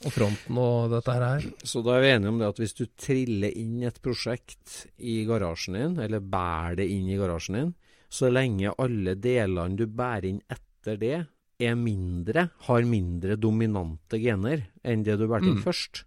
og 0.06 0.12
fronten 0.14 0.58
og 0.62 0.92
dette 0.92 1.14
her. 1.18 1.46
Så 1.66 1.82
da 1.82 1.96
er 1.98 2.02
vi 2.04 2.10
enige 2.14 2.30
om 2.30 2.38
det 2.42 2.50
at 2.52 2.60
hvis 2.62 2.76
du 2.78 2.84
triller 3.00 3.56
inn 3.58 3.82
et 3.88 3.96
prosjekt 4.04 4.84
i 5.02 5.24
garasjen 5.26 5.74
din, 5.80 5.96
eller 6.04 6.20
bærer 6.22 6.76
det 6.78 6.86
inn 6.94 7.08
i 7.10 7.18
garasjen 7.18 7.58
din, 7.58 7.72
så 8.14 8.30
lenge 8.30 8.70
alle 8.78 9.16
delene 9.18 9.76
du 9.80 9.88
bærer 9.90 10.28
inn 10.30 10.42
etter 10.54 11.00
det, 11.02 11.16
er 11.64 11.76
mindre, 11.80 12.50
har 12.68 12.84
mindre 12.86 13.36
dominante 13.40 14.20
gener 14.22 14.66
enn 14.84 15.04
det 15.08 15.16
du 15.22 15.26
bærte 15.32 15.48
inn 15.50 15.58
Mm. 15.62 15.64
først, 15.66 16.04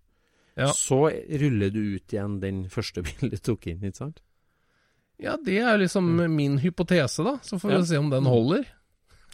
Ja. 0.57 0.71
så 0.73 1.03
ruller 1.12 1.69
du 1.71 1.83
ut 1.97 2.12
igjen 2.14 2.38
den 2.40 2.62
første 2.73 3.03
bilen 3.07 3.31
du 3.35 3.37
tok 3.37 3.66
inn, 3.69 3.83
ikke 3.85 3.97
sant? 4.07 4.23
Ja, 5.21 5.37
det 5.40 5.59
er 5.64 5.79
liksom 5.81 6.09
min 6.33 6.59
hypotese, 6.61 7.25
da. 7.25 7.38
Så 7.45 7.59
får 7.61 7.69
vi 7.71 7.77
Ja. 7.79 7.85
se 7.88 7.99
om 8.01 8.11
den 8.12 8.25
holder. 8.29 8.64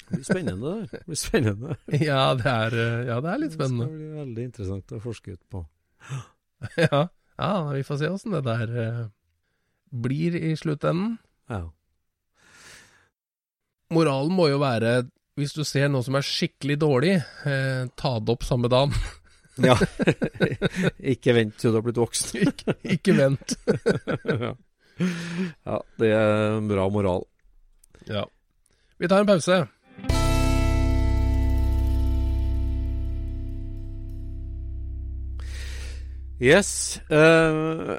Det 0.09 0.19
blir 0.19 0.25
spennende, 0.27 0.73
det. 0.83 0.91
Det 0.93 1.07
blir 1.07 1.19
spennende. 1.19 1.77
Ja, 2.11 2.35
det 2.39 2.47
er, 2.47 2.75
eh, 2.75 3.07
ja, 3.09 3.21
det 3.23 3.31
er 3.33 3.39
litt 3.43 3.55
spennende. 3.57 3.87
skal 3.87 3.97
bli 3.99 4.11
veldig 4.21 4.45
interessant 4.51 4.93
å 4.95 5.01
forske 5.03 5.33
ut 5.39 5.43
på. 5.51 5.65
Ja, 6.79 7.09
ja 7.39 7.53
vi 7.73 7.83
får 7.87 7.99
se 8.03 8.09
åssen 8.13 8.35
det 8.37 8.43
der 8.47 8.75
eh, 8.83 9.01
blir 9.91 10.37
i 10.39 10.53
sluttenden. 10.59 11.17
Ja. 11.51 11.65
Moralen 13.93 14.33
må 14.33 14.47
jo 14.51 14.61
være, 14.63 15.03
hvis 15.37 15.53
du 15.57 15.63
ser 15.69 15.89
noe 15.93 16.05
som 16.07 16.15
er 16.17 16.25
skikkelig 16.27 16.79
dårlig, 16.81 17.17
eh, 17.49 17.87
ta 17.99 18.15
det 18.21 18.33
opp 18.37 18.47
samme 18.49 18.71
dagen. 18.73 18.95
Ja. 19.61 19.77
Ikke 21.13 21.35
vent 21.37 21.59
til 21.61 21.73
du 21.73 21.79
har 21.81 21.85
blitt 21.85 22.01
voksen. 22.01 22.41
ikke, 22.49 22.77
ikke 22.97 23.17
vent. 23.19 23.57
ja. 24.47 24.55
ja, 25.67 25.79
det 26.01 26.11
er 26.15 26.57
en 26.57 26.71
bra 26.71 26.89
moral. 26.93 27.27
Ja. 28.09 28.25
Vi 28.99 29.11
tar 29.11 29.25
en 29.25 29.31
pause. 29.31 29.65
Yes. 36.43 36.99
eh, 37.07 37.93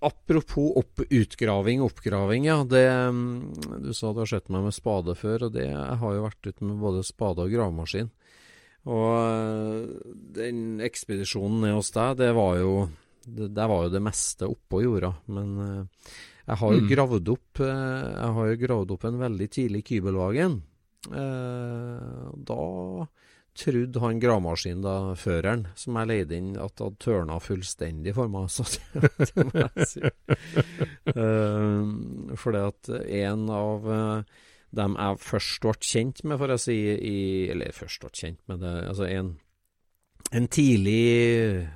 apropos 0.00 0.78
opp, 0.80 1.02
utgraving, 1.10 1.82
oppgraving, 1.84 2.46
ja. 2.48 2.62
Det, 2.64 2.84
mm, 2.88 3.82
du 3.84 3.92
sa 3.94 4.12
du 4.12 4.22
har 4.22 4.30
sett 4.30 4.48
meg 4.52 4.64
med 4.64 4.76
spade 4.76 5.16
før, 5.18 5.48
og 5.48 5.56
det, 5.56 5.66
jeg 5.68 5.98
har 6.00 6.14
jo 6.14 6.24
vært 6.24 6.48
ute 6.48 6.64
med 6.64 6.80
både 6.80 7.04
spade 7.04 7.44
og 7.44 7.52
gravemaskin. 7.52 8.08
Og 8.86 9.10
eh, 9.18 10.14
den 10.38 10.80
ekspedisjonen 10.86 11.64
ned 11.66 11.74
hos 11.78 11.90
deg, 11.96 12.16
det 12.22 12.30
var 12.36 12.56
jo 12.60 12.72
det, 13.26 13.48
Der 13.56 13.66
var 13.72 13.84
jo 13.88 13.90
det 13.96 14.02
meste 14.06 14.46
oppå 14.46 14.84
jorda. 14.84 15.10
Men 15.34 15.52
eh, 15.64 16.08
jeg 16.46 16.60
har 16.62 16.74
jo 16.76 16.80
Mm. 16.84 16.88
gravd 16.92 17.28
opp 17.34 17.60
eh, 17.66 18.06
Jeg 18.14 18.32
har 18.38 18.50
jo 18.52 18.58
gravd 18.62 18.90
opp 18.94 19.04
en 19.08 19.18
veldig 19.24 19.48
tidlig 19.50 19.82
kybelvagen. 19.88 20.60
Eh, 21.10 22.26
da 22.46 22.60
trodde 23.56 24.00
han 24.02 24.18
gravemaskinen, 24.20 24.82
da, 24.84 24.94
føreren, 25.16 25.62
som 25.80 25.96
jeg 25.96 26.10
leide 26.10 26.36
inn, 26.36 26.50
at 26.60 26.74
det 26.76 26.84
hadde 26.84 27.00
tørna 27.00 27.38
fullstendig 27.40 28.12
for 28.14 28.28
meg. 28.28 28.50
Så 28.52 28.66
det, 28.68 29.10
det 29.32 29.46
må 29.48 29.62
jeg 29.64 29.86
si. 29.88 30.02
Uh, 31.16 32.36
fordi 32.36 32.60
at 32.68 32.90
en 33.22 33.46
av 33.56 33.86
eh, 33.96 34.36
dem 34.76 34.94
jeg 35.00 35.24
først 35.24 35.64
ble 35.64 35.74
kjent 35.80 36.22
med, 36.24 36.38
får 36.40 36.54
jeg 36.54 36.64
si, 36.66 36.78
i, 36.94 37.18
eller 37.54 37.74
først 37.76 38.04
ble 38.04 38.12
kjent 38.14 38.40
med 38.50 38.62
det, 38.64 38.74
altså 38.92 39.08
en, 39.10 39.34
en 40.36 40.48
tidlig 40.52 41.02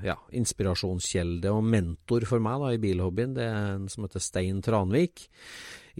ja, 0.06 0.16
inspirasjonskjelde 0.36 1.52
og 1.54 1.66
mentor 1.66 2.26
for 2.28 2.42
meg 2.44 2.64
da, 2.64 2.72
i 2.74 2.82
bilhobbyen, 2.82 3.36
det 3.38 3.46
er 3.46 3.76
en 3.76 3.86
som 3.92 4.06
heter 4.06 4.24
Stein 4.24 4.62
Tranvik 4.64 5.28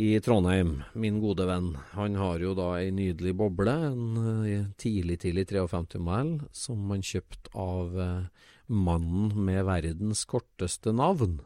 i 0.01 0.15
Trondheim, 0.25 0.79
min 0.95 1.19
gode 1.21 1.45
venn. 1.49 1.75
Han 1.97 2.17
har 2.17 2.41
jo 2.41 2.55
da 2.57 2.71
ei 2.79 2.91
nydelig 2.95 3.35
boble, 3.37 3.75
en 3.91 4.47
eh, 4.47 4.69
tidlig, 4.81 5.19
tidlig 5.25 5.49
53-modell, 5.51 6.37
som 6.57 6.89
han 6.93 7.05
kjøpte 7.05 7.53
av 7.59 7.99
eh, 8.01 8.49
mannen 8.71 9.35
med 9.45 9.65
verdens 9.69 10.25
korteste 10.31 10.95
navn. 10.97 11.41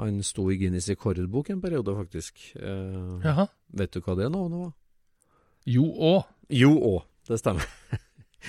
Han 0.00 0.22
sto 0.26 0.48
i 0.50 0.56
Guinness 0.58 0.88
rekordbok 0.90 1.50
en 1.54 1.60
periode, 1.62 1.92
faktisk. 1.94 2.40
Eh, 2.58 3.20
Jaha. 3.24 3.44
Vet 3.78 3.92
du 3.94 4.00
hva 4.02 4.16
det 4.18 4.26
navnet 4.34 4.58
var? 4.64 4.72
Jo 5.70 5.84
å. 5.94 6.14
Jo 6.50 6.72
Å, 6.90 6.94
det 7.28 7.38
stemmer. 7.40 7.68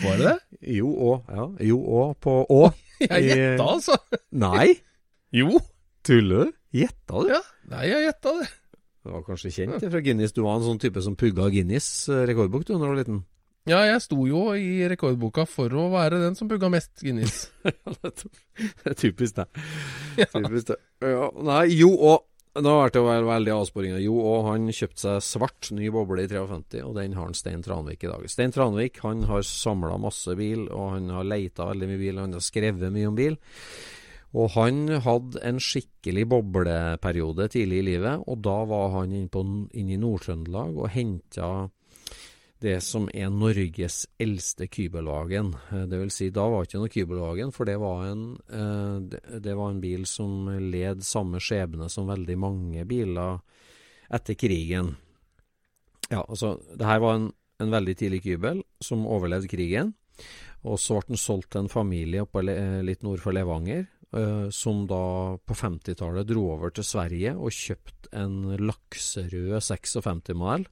Var 0.02 0.18
det 0.20 0.26
det? 0.32 0.60
Jo 0.80 0.90
Å, 0.92 1.12
ja. 1.30 1.46
Jo 1.70 1.78
Å 2.00 2.02
på 2.20 2.34
Å. 2.52 2.62
Jeg 3.06 3.30
gjetta, 3.30 3.68
altså. 3.76 3.96
Nei, 4.32 4.74
Jo. 5.36 5.60
tuller 6.08 6.48
du? 6.50 6.54
Gjetta 6.82 7.22
du? 7.24 7.30
Ja. 7.32 7.42
Nei, 7.72 7.86
jeg 7.92 8.06
gjetta 8.10 8.32
det. 8.40 8.48
Du 9.06 9.12
var 9.14 9.24
kanskje 9.28 9.52
kjent 9.54 9.78
det 9.84 9.90
fra 9.94 10.02
Guinness. 10.04 10.34
Du 10.36 10.42
var 10.44 10.58
en 10.58 10.66
sånn 10.66 10.80
type 10.82 11.02
som 11.06 11.16
pugga 11.20 11.46
Guinness 11.54 11.88
eh, 12.10 12.24
rekordbok 12.30 12.66
du 12.66 12.74
da 12.74 12.80
du 12.82 12.86
var 12.90 12.98
liten? 13.00 13.22
Ja, 13.66 13.80
jeg 13.82 14.02
sto 14.04 14.28
jo 14.30 14.52
i 14.54 14.86
rekordboka 14.86 15.48
for 15.50 15.74
å 15.74 15.88
være 15.90 16.20
den 16.22 16.36
som 16.38 16.50
pugga 16.50 16.70
mest 16.70 17.02
Guinness. 17.02 17.48
det 17.66 18.92
er 18.92 18.98
typisk 19.00 19.40
det. 19.40 19.48
Ja. 20.22 20.28
Typisk 20.30 20.70
det. 20.70 20.78
Ja, 21.02 21.32
nei, 21.42 21.66
jo 21.74 21.92
og 21.96 22.32
Nå 22.56 22.72
har 22.72 22.88
det 22.94 23.02
vært 23.04 23.26
veldig 23.28 23.52
avsporinger. 23.52 23.98
Jo 24.00 24.14
og 24.16 24.46
han 24.48 24.70
kjøpte 24.72 25.02
seg 25.02 25.24
svart 25.28 25.68
ny 25.76 25.90
boble 25.92 26.24
i 26.24 26.30
53, 26.32 26.86
og 26.88 26.94
den 26.96 27.18
har 27.18 27.28
han 27.28 27.36
Stein 27.36 27.66
Tranvik 27.66 28.06
i 28.06 28.08
dag. 28.08 28.24
Stein 28.32 28.56
Tranvik 28.56 29.02
han 29.04 29.26
har 29.28 29.44
samla 29.44 29.98
masse 30.00 30.32
bil, 30.40 30.70
og 30.70 30.94
han 30.94 31.12
har 31.12 31.28
leita 31.28 31.68
veldig 31.68 31.90
mye 31.90 32.00
bil, 32.00 32.16
og 32.16 32.24
han 32.24 32.38
har 32.38 32.46
skrevet 32.46 32.96
mye 32.96 33.10
om 33.10 33.18
bil. 33.18 33.36
Og 34.40 34.56
han 34.56 34.88
hadde 35.04 35.44
en 35.48 35.60
skikkelig 35.60 36.24
bobleperiode 36.32 37.50
tidlig 37.52 37.82
i 37.82 37.88
livet, 37.90 38.24
og 38.24 38.40
da 38.48 38.56
var 38.72 39.02
han 39.02 39.12
inne, 39.12 39.32
på, 39.32 39.44
inne 39.76 39.98
i 39.98 40.00
Nord-Trøndelag 40.00 40.80
og 40.80 40.94
henta 40.96 41.50
det 42.66 42.80
som 42.84 43.06
er 43.14 43.30
Norges 43.34 44.06
eldste 44.22 44.68
kybelvagen. 44.68 45.54
Eh, 45.72 45.86
Det 45.86 46.00
vil 46.02 46.12
si, 46.12 46.30
da 46.34 46.48
var 46.50 46.64
det 46.64 46.70
ikke 46.70 46.82
noe 46.82 46.94
kybelvagen, 46.96 47.54
for 47.54 47.66
det 47.66 47.78
var 47.80 48.06
en, 48.10 48.24
eh, 48.50 49.40
det, 49.40 49.56
var 49.56 49.72
en 49.72 49.82
bil 49.82 50.06
som 50.06 50.50
led 50.50 51.04
samme 51.04 51.40
skjebne 51.40 51.90
som 51.90 52.10
veldig 52.10 52.38
mange 52.38 52.86
biler 52.86 53.40
etter 54.10 54.36
krigen. 54.36 54.96
Ja, 56.10 56.24
altså, 56.28 56.60
det 56.76 56.86
her 56.86 57.00
var 57.00 57.16
en, 57.16 57.32
en 57.60 57.72
veldig 57.72 57.96
tidlig 57.98 58.24
kybel 58.24 58.64
som 58.82 59.08
overlevde 59.08 59.50
krigen. 59.50 59.94
Og 60.66 60.80
så 60.80 61.00
ble 61.00 61.14
den 61.14 61.22
solgt 61.22 61.52
til 61.54 61.66
en 61.66 61.70
familie 61.70 62.24
oppe 62.26 62.42
litt 62.42 63.04
nord 63.04 63.22
for 63.22 63.34
Levanger, 63.34 63.86
som 64.50 64.86
da 64.88 65.36
på 65.38 65.54
50-tallet 65.54 66.26
dro 66.30 66.46
over 66.54 66.72
til 66.72 66.86
Sverige 66.88 67.34
og 67.36 67.52
kjøpte 67.52 68.14
en 68.16 68.56
lakserød 68.64 69.60
56-modell, 69.60 70.66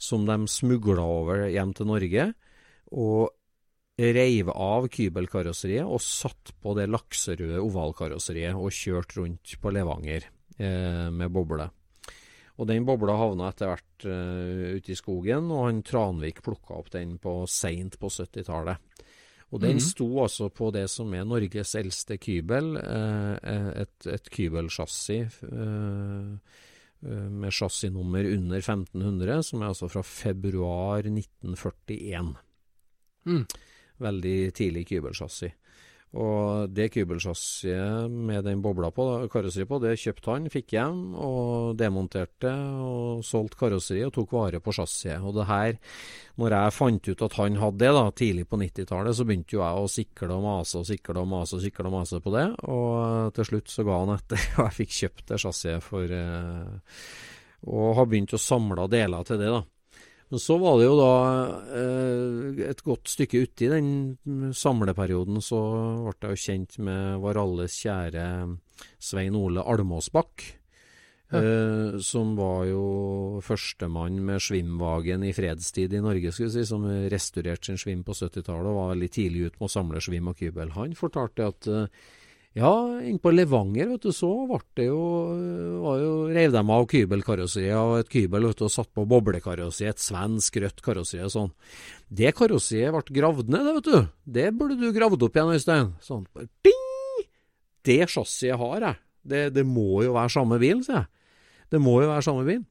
som 0.00 0.24
de 0.28 0.38
smugla 0.48 1.04
over 1.04 1.44
hjem 1.52 1.74
til 1.76 1.90
Norge. 1.90 2.30
Og 2.90 3.28
reiv 4.00 4.48
av 4.54 4.88
kybelkarosseriet 4.88 5.84
og 5.84 6.00
satt 6.00 6.54
på 6.62 6.72
det 6.78 6.88
lakserøde 6.88 7.60
ovalkarosseriet 7.60 8.56
og 8.56 8.72
kjørte 8.72 9.20
rundt 9.20 9.58
på 9.60 9.72
Levanger 9.76 10.24
eh, 10.56 11.10
med 11.12 11.28
boble. 11.34 11.68
Og 12.60 12.68
den 12.68 12.84
bobla 12.84 13.14
havna 13.16 13.48
etter 13.48 13.70
hvert 13.70 14.04
uh, 14.04 14.76
ute 14.76 14.92
i 14.92 14.98
skogen, 14.98 15.48
og 15.48 15.64
han 15.64 15.78
Tranvik 15.86 16.42
plukka 16.44 16.76
opp 16.76 16.90
den 16.92 17.14
på 17.22 17.38
seint 17.48 17.96
på 17.96 18.10
70-tallet. 18.12 19.06
Og 19.50 19.62
den 19.62 19.78
mm. 19.78 19.82
sto 19.82 20.08
altså 20.22 20.50
på 20.52 20.68
det 20.74 20.84
som 20.92 21.08
er 21.16 21.24
Norges 21.24 21.72
eldste 21.80 22.18
kybel, 22.20 22.74
uh, 22.76 23.32
et, 23.80 23.96
et 24.12 24.28
kybelsjassi 24.36 25.22
uh, 25.48 26.36
med 27.00 27.54
chassisnummer 27.54 28.26
under 28.34 28.60
1500, 28.60 29.42
som 29.46 29.62
er 29.62 29.70
altså 29.72 29.88
fra 29.88 30.02
februar 30.04 31.06
1941. 31.06 32.34
Mm. 33.24 33.44
Veldig 34.00 34.36
tidlig 34.56 34.86
kybelsjassi. 34.90 35.48
Og 36.18 36.72
det 36.74 36.88
kubelsjassiet 36.90 38.10
med 38.10 38.42
den 38.42 38.58
bobla 38.64 38.88
på, 38.90 39.04
karosseriet 39.30 39.68
på, 39.70 39.78
det 39.78 39.92
kjøpte 40.00 40.32
han, 40.32 40.48
fikk 40.50 40.74
hjem 40.74 41.14
og 41.14 41.76
demonterte 41.78 42.50
og 42.82 43.22
solgte 43.26 43.60
karosseriet 43.60 44.08
og 44.08 44.16
tok 44.16 44.34
vare 44.34 44.62
på 44.64 44.74
chassiset. 44.74 45.22
Og 45.22 45.36
det 45.38 45.46
her, 45.46 45.78
når 46.42 46.56
jeg 46.56 46.74
fant 46.74 47.12
ut 47.12 47.24
at 47.28 47.38
han 47.38 47.60
hadde 47.62 47.82
det 47.84 47.94
da, 47.94 48.04
tidlig 48.10 48.48
på 48.50 48.58
90-tallet, 48.58 49.14
så 49.14 49.28
begynte 49.28 49.54
jo 49.54 49.62
jeg 49.62 49.84
å 49.84 49.90
sikle 49.94 50.34
og 50.34 50.46
mase 50.48 50.82
og 50.82 50.88
sikle 50.90 51.22
og 51.22 51.30
mase 51.30 51.60
og 51.60 51.66
sikle 51.68 51.86
og 51.86 51.98
mase 52.00 52.22
på 52.24 52.34
det. 52.34 52.46
Og 52.74 53.34
til 53.38 53.50
slutt 53.52 53.70
så 53.70 53.86
ga 53.86 54.02
han 54.02 54.16
etter, 54.18 54.46
og 54.58 54.64
jeg 54.66 54.78
fikk 54.80 54.96
kjøpt 54.98 55.28
det 55.30 55.42
chassiset 55.46 55.86
for 55.86 56.16
eh, 56.18 57.04
Og 57.70 57.94
har 58.00 58.10
begynt 58.10 58.34
å 58.34 58.48
samle 58.50 58.90
deler 58.90 59.22
til 59.28 59.38
det, 59.38 59.54
da. 59.60 59.62
Men 60.30 60.38
så 60.38 60.56
var 60.62 60.78
det 60.78 60.86
jo 60.86 60.94
da 60.98 61.14
eh, 61.74 62.62
et 62.70 62.84
godt 62.86 63.10
stykke 63.10 63.42
uti 63.42 63.66
den 63.72 63.90
samleperioden, 64.54 65.40
så 65.42 65.58
ble 66.06 66.30
jeg 66.30 66.36
jo 66.36 66.44
kjent 66.44 66.78
med 66.86 67.18
vår 67.24 67.40
alles 67.42 67.78
kjære 67.82 68.24
Svein 69.02 69.38
Ole 69.38 69.64
Almåsbakk. 69.66 70.46
Ja. 71.30 71.40
Eh, 71.42 71.98
som 72.02 72.32
var 72.38 72.64
jo 72.66 72.84
førstemann 73.46 74.18
med 74.26 74.42
svimvagen 74.42 75.26
i 75.26 75.34
fredstid 75.34 75.94
i 75.94 76.02
Norge, 76.02 76.32
skulle 76.34 76.50
vi 76.50 76.58
si, 76.58 76.66
som 76.66 76.86
restaurerte 76.86 77.70
sin 77.70 77.78
svim 77.78 78.06
på 78.06 78.14
70-tallet 78.14 78.70
og 78.70 78.78
var 78.78 78.94
veldig 78.94 79.10
tidlig 79.14 79.44
ute 79.46 79.60
med 79.60 79.68
å 79.68 79.74
samle 79.74 80.02
svim 80.02 80.30
og 80.30 80.42
kybel. 80.42 80.74
Han 80.78 80.98
fortalte 80.98 81.50
at 81.50 81.70
eh, 81.70 82.08
ja, 82.58 82.70
inne 83.06 83.20
på 83.22 83.30
Levanger 83.30 83.92
vet 83.92 84.02
du, 84.08 84.10
så 84.14 84.28
ble 84.50 84.58
det 84.80 84.88
jo, 84.88 85.02
var 85.84 86.00
jo 86.02 86.14
Reiv 86.34 86.50
de 86.50 86.62
av 86.74 86.86
kybelkarosseriet 86.90 87.78
og 87.78 88.00
et 88.00 88.10
kybel 88.10 88.48
vet 88.48 88.58
du, 88.58 88.64
og 88.66 88.72
satt 88.74 88.90
på 88.96 89.04
boblekarosseri, 89.06 89.92
et 89.92 90.02
svensk 90.02 90.58
rødt 90.64 90.82
karosseri 90.82 91.22
og 91.28 91.30
sånn. 91.36 91.52
Det 92.10 92.32
karosseriet 92.34 92.96
ble 92.96 93.20
gravd 93.20 93.54
ned, 93.54 93.68
det, 93.68 93.76
vet 93.78 93.86
du. 93.86 94.10
Det 94.40 94.48
burde 94.58 94.80
du 94.80 94.90
gravd 94.96 95.22
opp 95.28 95.38
igjen, 95.38 95.54
Øystein. 95.54 95.94
Sånn, 96.02 96.26
ding! 96.66 97.22
Det 97.86 98.02
chassiset 98.10 98.58
har 98.58 98.88
jeg. 98.88 99.00
Det, 99.30 99.46
det, 99.54 99.66
må 99.68 100.02
jo 100.02 100.18
være 100.18 100.34
samme 100.34 100.58
bil, 100.58 100.82
sier 100.82 101.04
jeg. 101.04 101.10
Det 101.70 101.78
må 101.78 102.00
jo 102.02 102.10
være 102.10 102.26
samme 102.26 102.44
bil. 102.50 102.66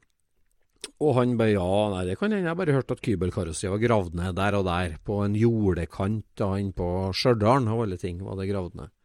Og 1.00 1.16
han 1.16 1.40
bare 1.40 1.56
ja, 1.56 1.72
nei, 1.94 2.06
det 2.08 2.20
kan 2.20 2.36
hende. 2.36 2.52
Jeg 2.52 2.60
bare 2.60 2.76
hørte 2.76 3.00
at 3.00 3.04
kybelkarosseriet 3.08 3.78
var 3.78 3.86
gravd 3.88 4.20
ned 4.20 4.36
der 4.36 4.60
og 4.60 4.68
der, 4.68 5.00
på 5.08 5.24
en 5.24 5.40
jordekant 5.40 6.28
da 6.40 6.54
inne 6.60 6.76
på 6.76 7.14
Stjørdal, 7.16 7.72
og 7.72 7.88
alle 7.88 8.00
ting, 8.02 8.20
var 8.28 8.36
det 8.40 8.52
gravd 8.52 8.82
ned. 8.84 8.96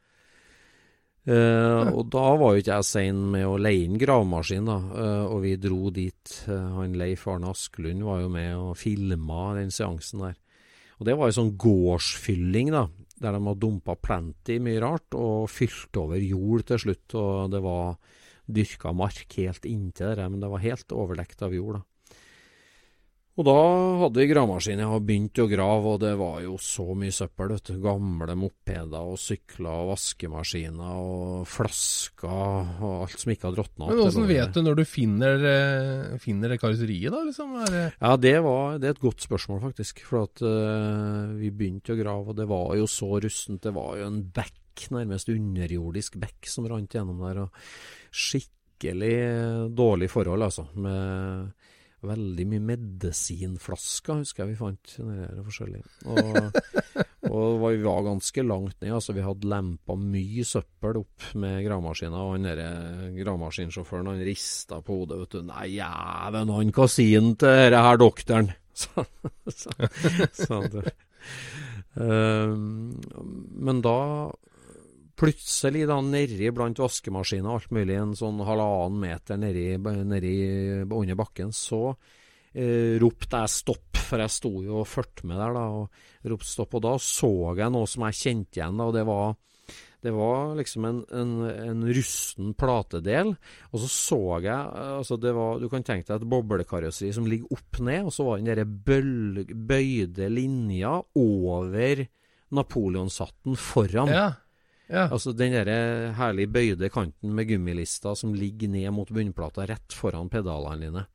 Uh, 1.24 1.88
og 1.96 2.10
da 2.12 2.22
var 2.36 2.52
jo 2.52 2.60
ikke 2.60 2.74
jeg 2.74 2.84
sein 2.84 3.20
med 3.32 3.46
å 3.48 3.56
leie 3.56 3.86
inn 3.86 3.96
gravemaskin, 4.00 4.66
da. 4.68 4.76
Uh, 4.92 5.22
og 5.32 5.38
vi 5.46 5.54
dro 5.60 5.88
dit. 5.94 6.34
Uh, 6.44 6.80
han 6.80 6.96
Leif 7.00 7.24
Arne 7.32 7.52
Askelund 7.54 8.04
var 8.04 8.20
jo 8.20 8.32
med 8.32 8.50
og 8.58 8.74
filma 8.76 9.54
den 9.56 9.72
seansen 9.72 10.26
der. 10.26 10.36
Og 11.00 11.08
det 11.08 11.16
var 11.18 11.30
jo 11.30 11.38
sånn 11.38 11.54
gårdsfylling, 11.60 12.74
da. 12.74 12.84
Der 13.24 13.32
de 13.32 13.40
hadde 13.40 13.62
dumpa 13.62 13.96
plenty 13.96 14.58
mye 14.60 14.82
rart, 14.84 15.16
og 15.16 15.48
fylt 15.52 15.96
over 15.96 16.20
jord 16.20 16.66
til 16.68 16.84
slutt. 16.84 17.16
Og 17.16 17.54
det 17.54 17.64
var 17.64 17.96
dyrka 18.44 18.92
mark 18.92 19.38
helt 19.40 19.64
inntil 19.64 20.12
der, 20.12 20.28
men 20.28 20.44
det 20.44 20.52
var 20.52 20.64
helt 20.66 20.92
overdekt 20.92 21.46
av 21.46 21.56
jord, 21.56 21.80
da. 21.80 21.86
Og 23.34 23.42
da 23.48 23.54
hadde 23.98 24.20
vi 24.20 24.28
gravemaskin. 24.30 24.78
Jeg 24.78 24.86
har 24.86 25.00
begynt 25.02 25.38
å 25.42 25.48
grave, 25.50 25.92
og 25.96 26.02
det 26.04 26.12
var 26.20 26.36
jo 26.44 26.54
så 26.62 26.84
mye 26.94 27.14
søppel. 27.14 27.50
vet 27.56 27.66
du. 27.66 27.80
Gamle 27.82 28.36
mopeder 28.38 29.08
og 29.10 29.18
sykler 29.18 29.72
og 29.72 29.88
vaskemaskiner 29.90 31.00
og 31.00 31.48
flasker 31.50 32.30
og 32.78 32.92
alt 33.00 33.18
som 33.18 33.32
ikke 33.34 33.48
hadde 33.48 33.58
råtna. 33.58 33.88
Men 33.90 34.04
åssen 34.04 34.28
vet 34.30 34.54
du 34.54 34.62
når 34.62 34.78
du 34.78 34.84
finner, 34.86 35.46
eh, 35.50 36.14
finner 36.22 36.54
det 36.54 36.60
karosseriet, 36.62 37.10
da? 37.10 37.24
Liksom? 37.26 37.58
Det... 37.74 37.82
Ja, 37.98 38.14
det, 38.22 38.36
var, 38.46 38.78
det 38.78 38.92
er 38.92 38.94
et 38.94 39.02
godt 39.02 39.26
spørsmål, 39.26 39.64
faktisk. 39.66 40.04
For 40.06 40.28
at 40.28 40.46
uh, 40.46 41.34
vi 41.34 41.50
begynte 41.50 41.96
å 41.96 41.98
grave, 41.98 42.30
og 42.30 42.38
det 42.38 42.46
var 42.54 42.70
jo 42.78 42.86
så 42.86 43.16
rustent. 43.18 43.64
Det 43.66 43.74
var 43.74 43.98
jo 43.98 44.12
en 44.12 44.22
bekk, 44.30 44.86
nærmest 44.94 45.34
underjordisk 45.34 46.22
bekk, 46.22 46.46
som 46.54 46.70
rant 46.70 46.94
gjennom 46.94 47.18
der. 47.26 47.48
og 47.48 48.14
Skikkelig 48.14 49.14
dårlig 49.74 50.14
forhold, 50.14 50.46
altså. 50.52 50.70
med 50.78 51.63
veldig 52.08 52.46
mye 52.50 52.64
medisinflasker, 52.72 54.22
husker 54.22 54.44
jeg 54.44 54.52
vi 54.52 54.58
fant. 54.58 54.94
forskjellig. 55.46 55.82
Og, 56.10 56.26
og 57.30 57.64
vi 57.64 57.82
var 57.84 58.06
ganske 58.06 58.44
langt 58.46 58.76
ned. 58.80 58.92
altså 58.96 59.16
Vi 59.16 59.24
hadde 59.24 59.50
lempa 59.50 59.96
mye 59.98 60.46
søppel 60.48 61.00
opp 61.02 61.30
med 61.40 61.62
gravemaskina. 61.66 62.24
Og 62.24 62.36
han 62.36 63.16
gravemaskinsjåføren 63.18 64.12
han 64.12 64.26
rista 64.26 64.80
på 64.84 65.00
hodet. 65.00 65.20
vet 65.22 65.38
du, 65.38 65.42
'Nei, 65.42 65.66
jæven, 65.78 66.54
han 66.58 66.72
kasinen 66.72 67.34
han 67.34 67.40
til 67.40 67.48
denne 67.48 67.86
her 67.88 68.00
doktoren?' 68.00 68.54
Så, 68.74 69.04
så, 70.34 70.56
um, 71.94 72.90
men 73.54 73.82
da 73.86 74.00
plutselig 75.18 75.86
da 75.88 76.00
nedi 76.02 76.50
blant 76.54 76.80
vaskemaskiner 76.82 77.48
og 77.48 77.60
alt 77.60 77.74
mulig, 77.74 77.96
en 78.00 78.16
sånn 78.18 78.42
halvannen 78.46 79.00
meter 79.04 79.40
nedi, 79.40 79.68
nedi 79.78 80.34
under 80.84 81.18
bakken, 81.18 81.54
så 81.54 81.86
eh, 81.90 82.98
ropte 83.02 83.44
jeg 83.44 83.54
stopp, 83.54 84.02
for 84.04 84.20
jeg 84.24 84.34
sto 84.34 84.52
jo 84.64 84.82
og 84.82 84.90
fulgte 84.90 85.28
med 85.30 85.40
der 85.40 85.56
da, 85.56 85.64
og 85.78 86.30
ropte 86.34 86.50
stopp. 86.50 86.76
Og 86.78 86.84
da 86.86 86.98
så 87.00 87.32
jeg 87.58 87.74
noe 87.74 87.90
som 87.90 88.06
jeg 88.08 88.20
kjente 88.20 88.60
igjen, 88.60 88.78
da, 88.80 88.90
og 88.90 88.96
det 88.98 89.06
var, 89.08 89.36
det 90.04 90.12
var 90.12 90.52
liksom 90.58 90.88
en, 90.90 91.00
en, 91.22 91.32
en, 91.52 91.86
rusten 91.96 92.52
platedel. 92.58 93.32
Og 93.70 93.84
så 93.84 93.92
så 93.94 94.20
jeg 94.44 94.52
altså 94.98 95.16
det 95.16 95.32
var, 95.36 95.62
Du 95.62 95.70
kan 95.72 95.86
tenke 95.86 96.10
deg 96.10 96.18
et 96.18 96.30
boblekarosseri 96.34 97.14
som 97.16 97.30
ligger 97.30 97.54
opp 97.54 97.80
ned, 97.86 98.10
og 98.10 98.14
så 98.14 98.28
var 98.28 98.42
den 98.42 98.50
derre 98.50 98.66
bøyde 98.66 100.28
linja 100.32 100.98
over 101.16 102.06
Napoleonshatten 102.54 103.56
foran. 103.58 104.12
Ja. 104.12 104.26
Ja. 104.88 105.06
Altså 105.08 105.32
den 105.32 105.54
der 105.56 106.12
herlig 106.18 106.48
bøyde 106.52 106.90
kanten 106.92 107.32
med 107.34 107.48
gummilister 107.48 108.16
som 108.18 108.34
ligger 108.36 108.68
ned 108.68 108.90
mot 108.92 109.10
bunnplata 109.10 109.66
rett 109.70 109.96
foran 109.96 110.28
pedalene 110.32 110.84
dine. 110.84 111.06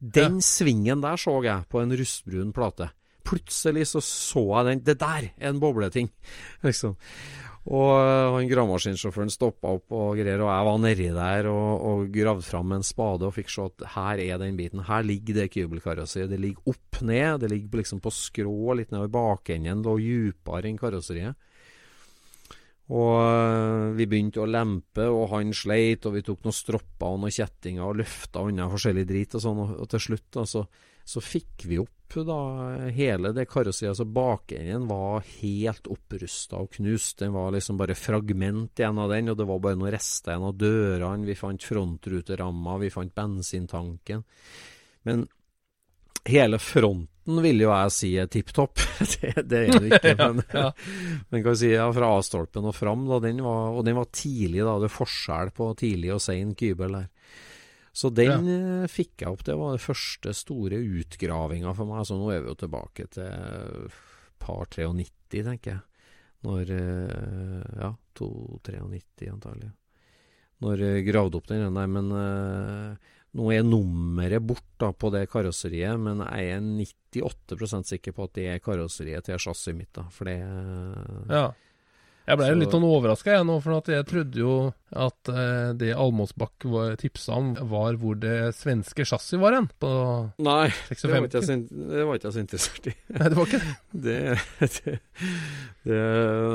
Den 0.00 0.38
ja. 0.38 0.46
svingen 0.46 1.02
der 1.04 1.18
så 1.20 1.40
jeg 1.44 1.66
på 1.70 1.82
en 1.82 1.96
rustbrun 1.98 2.54
plate. 2.56 2.90
Plutselig 3.26 3.88
så 3.90 4.00
så 4.04 4.44
jeg 4.52 4.70
den. 4.70 4.84
Det 4.86 5.00
der 5.00 5.32
er 5.34 5.50
en 5.50 5.60
bobleting! 5.60 6.12
Liksom. 6.66 6.94
Og 7.66 8.36
han 8.36 8.46
gravemaskinsjåføren 8.46 9.32
stoppa 9.32 9.72
opp 9.74 9.90
og 9.96 10.12
greier, 10.14 10.38
og 10.44 10.52
jeg 10.52 10.66
var 10.68 10.76
nedi 10.84 11.08
der 11.16 11.48
og, 11.50 11.70
og 11.88 12.04
gravde 12.14 12.46
fram 12.46 12.76
en 12.76 12.86
spade 12.86 13.26
og 13.26 13.34
fikk 13.34 13.50
se 13.50 13.64
at 13.66 13.86
her 13.96 14.22
er 14.22 14.38
den 14.38 14.58
biten. 14.58 14.84
Her 14.86 15.02
ligger 15.02 15.40
det 15.40 15.48
kubelkarosseriet. 15.50 16.30
Det 16.30 16.38
ligger 16.44 16.70
opp 16.70 17.00
ned. 17.02 17.40
Det 17.42 17.50
ligger 17.50 17.82
liksom 17.82 18.02
på 18.04 18.14
skrå 18.14 18.76
litt 18.78 18.94
nedover 18.94 19.10
bakenden. 19.18 19.82
Lå 19.82 19.96
djupere 19.98 20.70
enn 20.70 20.78
karosseriet. 20.78 21.34
Og 22.94 23.14
eh, 23.18 23.84
vi 23.98 24.06
begynte 24.06 24.44
å 24.44 24.48
lempe, 24.48 25.08
og 25.10 25.32
han 25.32 25.50
sleit, 25.56 26.06
og 26.06 26.14
vi 26.14 26.22
tok 26.26 26.44
noen 26.46 26.54
stropper 26.54 27.08
og 27.08 27.22
noen 27.24 27.34
kjettinger 27.34 27.82
og 27.82 27.98
løfta 28.02 28.44
unna 28.46 28.68
forskjellig 28.70 29.06
drit 29.08 29.34
og 29.34 29.42
sånn, 29.42 29.62
og, 29.64 29.86
til 29.90 30.04
slutt 30.04 30.28
da, 30.36 30.44
så, 30.46 30.62
så, 31.02 31.22
fikk 31.24 31.66
vi 31.66 31.80
opp 31.82 31.92
da 32.06 32.38
hele 32.94 33.32
det 33.34 33.48
karosseriet. 33.50 33.96
Altså 33.96 34.06
bakenden 34.06 34.86
var 34.86 35.26
helt 35.40 35.88
opprusta 35.90 36.60
og 36.62 36.70
knust. 36.78 37.18
Den 37.18 37.34
var 37.34 37.50
liksom 37.52 37.80
bare 37.80 37.98
fragment 37.98 38.78
igjen 38.78 39.00
av 39.02 39.10
den, 39.10 39.32
og 39.32 39.40
det 39.40 39.48
var 39.50 39.58
bare 39.64 39.80
noen 39.80 39.92
rester 39.96 40.36
igjen 40.36 40.46
av 40.46 40.54
dørene. 40.60 41.26
Vi 41.26 41.36
fant 41.36 41.66
frontruteramma, 41.66 42.78
vi 42.84 42.92
fant 42.94 43.14
bensintanken. 43.18 44.22
Men 45.06 45.26
hele 46.30 46.58
fronten 46.62 47.40
vil 47.42 47.64
jo 47.64 47.72
jeg 47.72 47.92
si 47.94 48.12
er 48.20 48.30
tipp 48.30 48.52
topp. 48.54 48.82
det, 49.16 49.32
det, 49.48 49.60
er 49.62 49.80
det 49.80 49.98
ikke. 49.98 50.14
Men, 50.36 50.42
ja, 50.52 50.70
men 51.30 51.42
kan 51.42 51.52
vi 51.52 51.60
si 51.62 51.72
ja, 51.72 51.88
fra 51.94 52.12
A-stolpen 52.18 52.68
og 52.70 52.76
fram, 52.76 53.06
da, 53.10 53.20
den 53.24 53.42
var, 53.44 53.74
og 53.74 53.86
den 53.86 53.98
var 53.98 54.10
tidlig. 54.14 54.62
da, 54.62 54.78
Det 54.82 54.90
er 54.90 54.96
forskjell 54.96 55.52
på 55.56 55.70
tidlig 55.80 56.14
og 56.16 56.22
sein 56.22 56.54
kybel 56.58 57.00
der. 57.00 57.12
Så 57.96 58.10
den 58.12 58.48
ja. 58.50 58.88
fikk 58.92 59.22
jeg 59.24 59.32
opp. 59.32 59.46
Det 59.46 59.54
var 59.56 59.72
den 59.72 59.80
første 59.80 60.34
store 60.36 60.82
utgravinga 60.84 61.72
for 61.72 61.88
meg. 61.88 62.04
Så 62.04 62.18
nå 62.20 62.28
er 62.34 62.42
vi 62.44 62.52
jo 62.52 62.58
tilbake 62.60 63.06
til 63.14 63.88
par 64.46 64.68
93, 64.70 65.42
tenker 65.46 65.70
jeg. 65.72 65.82
Når 66.46 66.72
eh, 66.76 67.80
Ja, 67.80 67.90
293 68.16 69.30
antagelig. 69.32 69.72
Når 70.64 70.82
jeg 70.84 71.06
gravde 71.08 71.40
opp 71.40 71.48
den 71.50 71.64
der. 71.66 71.90
Men 71.90 72.12
eh, 72.16 73.14
nå 73.36 73.50
er 73.52 73.66
nummeret 73.66 74.42
bort 74.44 74.64
da 74.80 74.90
på 74.96 75.10
det 75.12 75.26
karosseriet, 75.32 76.00
men 76.00 76.22
jeg 76.24 76.56
er 76.56 76.64
98% 77.20 77.92
sikker 77.92 78.16
på 78.16 78.26
at 78.28 78.34
det 78.38 78.48
er 78.54 78.62
karosseriet 78.64 79.28
til 79.28 79.40
chassiset 79.40 79.76
mitt. 79.76 79.92
da, 79.96 80.06
for 80.10 80.28
det 80.28 80.38
Ja. 81.30 81.50
Jeg 82.26 82.38
ble 82.40 82.46
Så- 82.50 82.58
litt 82.58 82.72
sånn 82.74 82.82
overraska 82.86 83.34
jeg 83.36 83.46
nå, 83.46 83.56
for 83.62 83.82
jeg 83.86 84.06
trodde 84.08 84.34
jo 84.40 84.54
at 84.96 85.28
eh, 85.30 85.72
det 85.78 85.92
Almåsbakk 85.94 86.64
tipsa 86.98 87.36
om, 87.38 87.52
var 87.70 87.94
hvor 88.00 88.16
det 88.18 88.52
svenske 88.56 89.04
chassis 89.06 89.38
var 89.38 89.54
hen, 89.54 89.68
på 89.78 89.90
Nei, 90.42 90.66
det 90.90 91.10
var, 91.10 91.22
56. 91.22 91.28
ikke 91.30 91.42
så, 91.46 91.52
in- 91.54 91.90
det 91.92 92.06
var 92.08 92.18
ikke 92.18 92.26
jeg 92.30 92.34
så 92.36 92.42
interessert 92.42 92.88
i. 92.90 92.94
Nei, 93.14 93.28
det 93.30 93.36
var 93.38 93.46
ikke 93.46 93.62
det. 93.62 93.76
Det, 94.06 94.16
det, 94.58 94.96
det 95.86 96.00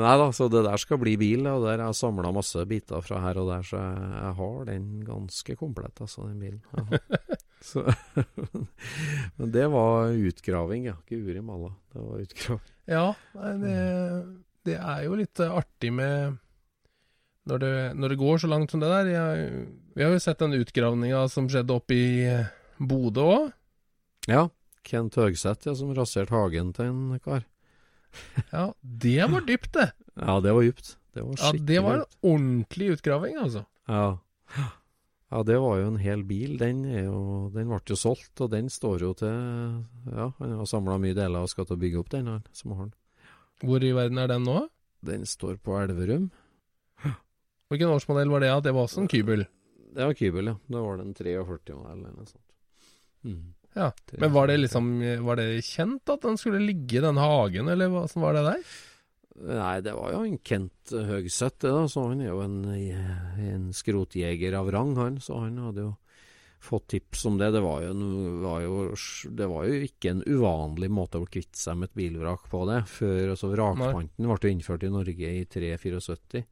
Nei 0.02 0.14
da, 0.20 0.28
så 0.36 0.50
det 0.52 0.64
der 0.68 0.76
skal 0.84 1.00
bli 1.00 1.16
bil, 1.20 1.46
og 1.48 1.64
der 1.64 1.78
har 1.80 1.88
jeg 1.88 2.00
samla 2.02 2.32
masse 2.36 2.66
biter 2.68 3.00
fra 3.04 3.22
her 3.24 3.40
og 3.40 3.48
der, 3.54 3.64
så 3.64 3.80
jeg, 3.80 4.12
jeg 4.18 4.36
har 4.42 4.64
den 4.68 4.86
ganske 5.08 5.56
komplett, 5.56 6.04
altså, 6.04 6.28
den 6.28 6.38
bilen. 6.42 6.62
Så, 7.62 7.78
men 9.38 9.52
det 9.54 9.68
var 9.70 10.08
utgraving, 10.10 10.88
ja. 10.88 10.96
Ikke 11.06 11.20
uri 11.22 11.38
malla. 11.46 11.68
Det 11.94 12.00
var 12.02 12.24
utgraving. 12.24 12.72
Ja, 12.90 13.04
nei, 13.38 13.52
det, 13.62 13.76
det 14.68 14.78
er 14.78 15.04
jo 15.06 15.18
litt 15.18 15.42
eh, 15.42 15.52
artig 15.52 15.92
med 15.94 16.38
når 17.50 17.62
det, 17.62 17.74
når 17.98 18.12
det 18.12 18.18
går 18.20 18.42
så 18.42 18.50
langt 18.50 18.70
som 18.70 18.82
det 18.82 18.90
der. 18.90 19.10
Jeg, 19.10 19.62
vi 19.96 20.04
har 20.04 20.12
jo 20.14 20.22
sett 20.22 20.42
den 20.42 20.54
utgravninga 20.58 21.24
som 21.32 21.48
skjedde 21.50 21.74
oppe 21.74 21.96
i 21.96 22.10
eh, 22.30 22.50
Bodø 22.78 23.26
òg. 23.26 23.48
Ja. 24.30 24.46
Kent 24.86 25.14
Høgseth, 25.18 25.68
ja, 25.68 25.74
som 25.78 25.92
raserte 25.94 26.34
hagen 26.34 26.72
til 26.74 26.90
en 26.90 27.18
kar. 27.22 27.44
Ja, 28.50 28.72
det 28.82 29.30
var 29.30 29.46
dypt, 29.46 29.72
det. 29.78 29.90
Ja, 30.20 30.40
det 30.44 30.52
var 30.52 30.66
dypt. 30.66 30.96
Det 31.14 31.22
var 31.24 31.38
Ja, 31.40 31.52
det 31.56 31.80
var 31.80 31.94
en 32.00 32.16
ordentlig 32.20 32.88
utgraving, 32.96 33.36
altså. 33.40 33.62
Ja. 33.88 34.18
ja, 35.30 35.42
det 35.48 35.58
var 35.62 35.78
jo 35.80 35.86
en 35.92 36.00
hel 36.02 36.24
bil. 36.28 36.58
Den, 36.60 36.82
jo, 36.84 37.48
den 37.54 37.70
ble 37.70 37.80
jo 37.88 37.96
solgt, 37.96 38.34
og 38.44 38.50
den 38.52 38.68
står 38.72 39.06
jo 39.06 39.12
til 39.16 39.32
Ja, 40.12 40.32
han 40.38 40.56
har 40.58 40.68
samla 40.68 40.98
mye 41.00 41.16
deler 41.16 41.46
og 41.46 41.52
skal 41.52 41.68
til 41.68 41.78
å 41.78 41.82
bygge 41.84 42.02
opp 42.02 42.12
den, 42.12 42.28
han 42.28 42.44
som 42.56 42.74
har 42.76 42.90
den. 42.90 42.96
Hvor 43.62 43.84
i 43.84 43.92
verden 43.96 44.18
er 44.18 44.30
den 44.30 44.46
nå? 44.46 44.60
Den 45.06 45.26
står 45.26 45.58
på 45.62 45.76
Elverum. 45.80 46.30
Hvilken 47.72 47.88
årsmodell 47.94 48.30
var 48.30 48.44
det? 48.44 48.52
at 48.52 48.64
det 48.66 48.74
var 48.76 48.86
også 48.86 49.04
en 49.04 49.10
kybel. 49.10 49.46
Det 49.92 50.06
var 50.08 50.14
Kybel, 50.16 50.46
ja. 50.48 50.54
Det 50.72 50.80
var 50.80 50.96
den 51.00 51.12
43-modellen 51.16 52.06
eller 52.06 52.16
noe 52.16 52.28
sånt. 52.28 52.48
Mm. 53.28 53.42
Ja, 53.72 53.90
Men 54.20 54.32
var 54.34 54.48
det 54.50 54.56
liksom 54.58 54.88
Var 55.24 55.38
det 55.38 55.64
kjent 55.64 56.10
at 56.12 56.24
den 56.26 56.36
skulle 56.40 56.58
ligge 56.60 56.98
i 56.98 57.04
den 57.04 57.20
hagen, 57.20 57.68
eller 57.72 58.06
som 58.10 58.24
var 58.24 58.36
det 58.36 58.42
der? 58.44 58.64
Nei, 59.48 59.76
det 59.80 59.94
var 59.96 60.12
jo 60.12 60.24
en 60.26 60.38
Kent 60.44 60.92
Høgseth, 60.92 61.62
det 61.64 61.72
da. 61.72 61.84
Så 61.88 62.04
han 62.10 62.20
er 62.20 62.28
jo 62.32 62.42
en, 62.44 62.58
en 62.68 63.70
skrotjeger 63.76 64.56
av 64.58 64.68
rang, 64.74 64.92
han. 65.00 65.16
Så 65.24 65.38
han 65.40 65.56
hadde 65.60 65.86
jo 65.86 65.92
fått 66.62 66.86
tips 66.94 67.24
om 67.26 67.38
det. 67.38 67.50
Det 67.50 67.60
var 67.60 67.82
jo, 67.82 67.92
var 68.42 68.62
jo, 68.62 68.78
det 69.30 69.46
var 69.50 69.66
jo 69.66 69.82
ikke 69.88 70.12
en 70.12 70.24
uvanlig 70.26 70.90
måte 70.94 71.18
å 71.18 71.26
kvitte 71.26 71.58
seg 71.58 71.78
med 71.80 71.90
et 71.90 71.98
bilvrak 71.98 72.48
på 72.50 72.64
det. 72.70 72.82
Før 72.90 73.34
altså 73.34 73.50
vrakpanten 73.52 74.28
ble 74.28 74.38
jo 74.38 74.52
innført 74.52 74.86
i 74.86 74.92
Norge 74.92 75.32
i 75.42 75.44
374. 75.50 76.44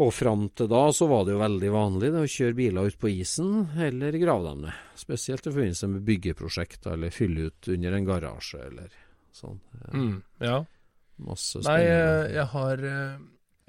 Og 0.00 0.14
fram 0.16 0.46
til 0.56 0.68
da 0.70 0.86
så 0.96 1.06
var 1.10 1.26
det 1.26 1.34
jo 1.34 1.42
veldig 1.42 1.70
vanlig 1.74 2.08
det, 2.08 2.22
å 2.24 2.32
kjøre 2.34 2.56
biler 2.56 2.88
ut 2.88 2.98
på 3.00 3.10
isen, 3.12 3.66
eller 3.84 4.16
grave 4.22 4.46
dem 4.48 4.62
ned. 4.64 4.84
Spesielt 4.96 5.44
i 5.44 5.52
forbindelse 5.52 5.90
med 5.92 6.06
byggeprosjekter, 6.08 6.94
eller 6.96 7.12
fylle 7.12 7.50
ut 7.50 7.68
under 7.74 7.96
en 7.98 8.06
garasje, 8.08 8.62
eller 8.70 8.94
sånn. 9.36 9.60
Mm, 9.92 10.14
ja. 10.40 10.62
Masse 11.20 11.60
spennende. 11.60 11.98
Nei, 12.24 12.32
jeg 12.38 12.46
har 12.54 12.86
eh, 12.88 13.20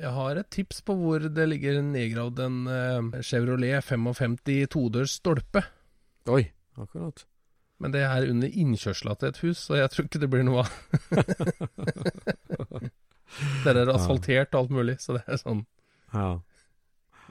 Jeg 0.01 0.11
har 0.15 0.39
et 0.41 0.49
tips 0.49 0.79
på 0.85 0.95
hvor 0.97 1.21
det 1.29 1.43
ligger 1.49 1.77
nedgravd 1.85 2.39
en 2.41 2.55
uh, 2.65 3.19
Chevrolet 3.21 3.83
55 3.85 4.39
todørs 4.73 5.19
stolpe. 5.19 5.61
Oi, 6.31 6.47
akkurat. 6.81 7.25
Men 7.81 7.93
det 7.93 8.01
er 8.05 8.25
under 8.29 8.49
innkjørsla 8.49 9.15
til 9.17 9.29
et 9.31 9.39
hus, 9.41 9.61
så 9.67 9.77
jeg 9.77 9.89
tror 9.93 10.05
ikke 10.07 10.21
det 10.21 10.29
blir 10.29 10.45
noe 10.45 10.63
av. 10.63 10.69
Der 13.65 13.77
er 13.79 13.89
asfaltert 13.93 14.53
og 14.53 14.59
alt 14.65 14.73
mulig, 14.75 14.97
så 15.01 15.15
det 15.17 15.23
er 15.25 15.39
sånn 15.41 15.63
Ja. 16.13 16.41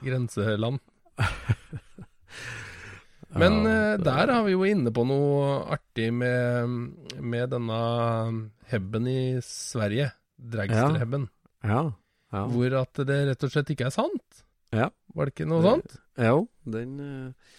grenseland. 0.01 0.79
Men 3.41 3.61
eh, 3.63 3.95
der 4.01 4.27
har 4.33 4.43
vi 4.43 4.51
jo 4.57 4.65
inne 4.67 4.91
på 4.91 5.05
noe 5.07 5.61
artig 5.71 6.09
med, 6.11 6.67
med 7.21 7.53
denne 7.53 7.77
hebben 8.73 9.07
i 9.07 9.21
Sverige. 9.45 10.09
Dragster-hebben. 10.35 11.29
Ja. 11.63 11.69
ja. 11.69 11.83
Hvor 12.31 12.77
at 12.79 13.01
det 13.07 13.17
rett 13.27 13.43
og 13.43 13.51
slett 13.51 13.71
ikke 13.73 13.89
er 13.89 13.95
sant. 13.95 14.43
Ja. 14.71 14.89
Var 15.15 15.27
det 15.27 15.33
ikke 15.35 15.49
noe 15.51 15.61
Det- 15.61 15.71
sånt? 15.71 15.97
Jo, 16.21 16.37
den 16.65 16.93
eh, 16.99 17.57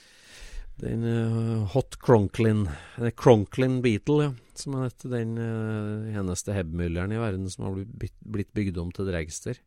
Den 0.82 1.02
uh, 1.04 1.66
Hot 1.74 1.98
Cronklin 2.00 2.62
eh, 2.98 3.10
Cronklin 3.12 3.80
Beetle, 3.84 4.22
ja. 4.24 4.32
Som 4.56 4.74
er 4.78 4.88
dette, 4.88 5.08
den 5.12 5.36
uh, 5.38 6.08
eneste 6.18 6.52
hebmylleren 6.56 7.12
i 7.12 7.20
verden 7.20 7.48
som 7.52 7.66
har 7.68 7.76
blitt, 7.84 8.16
blitt 8.24 8.50
bygd 8.56 8.78
om 8.80 8.90
til 8.92 9.06
dragster. 9.08 9.60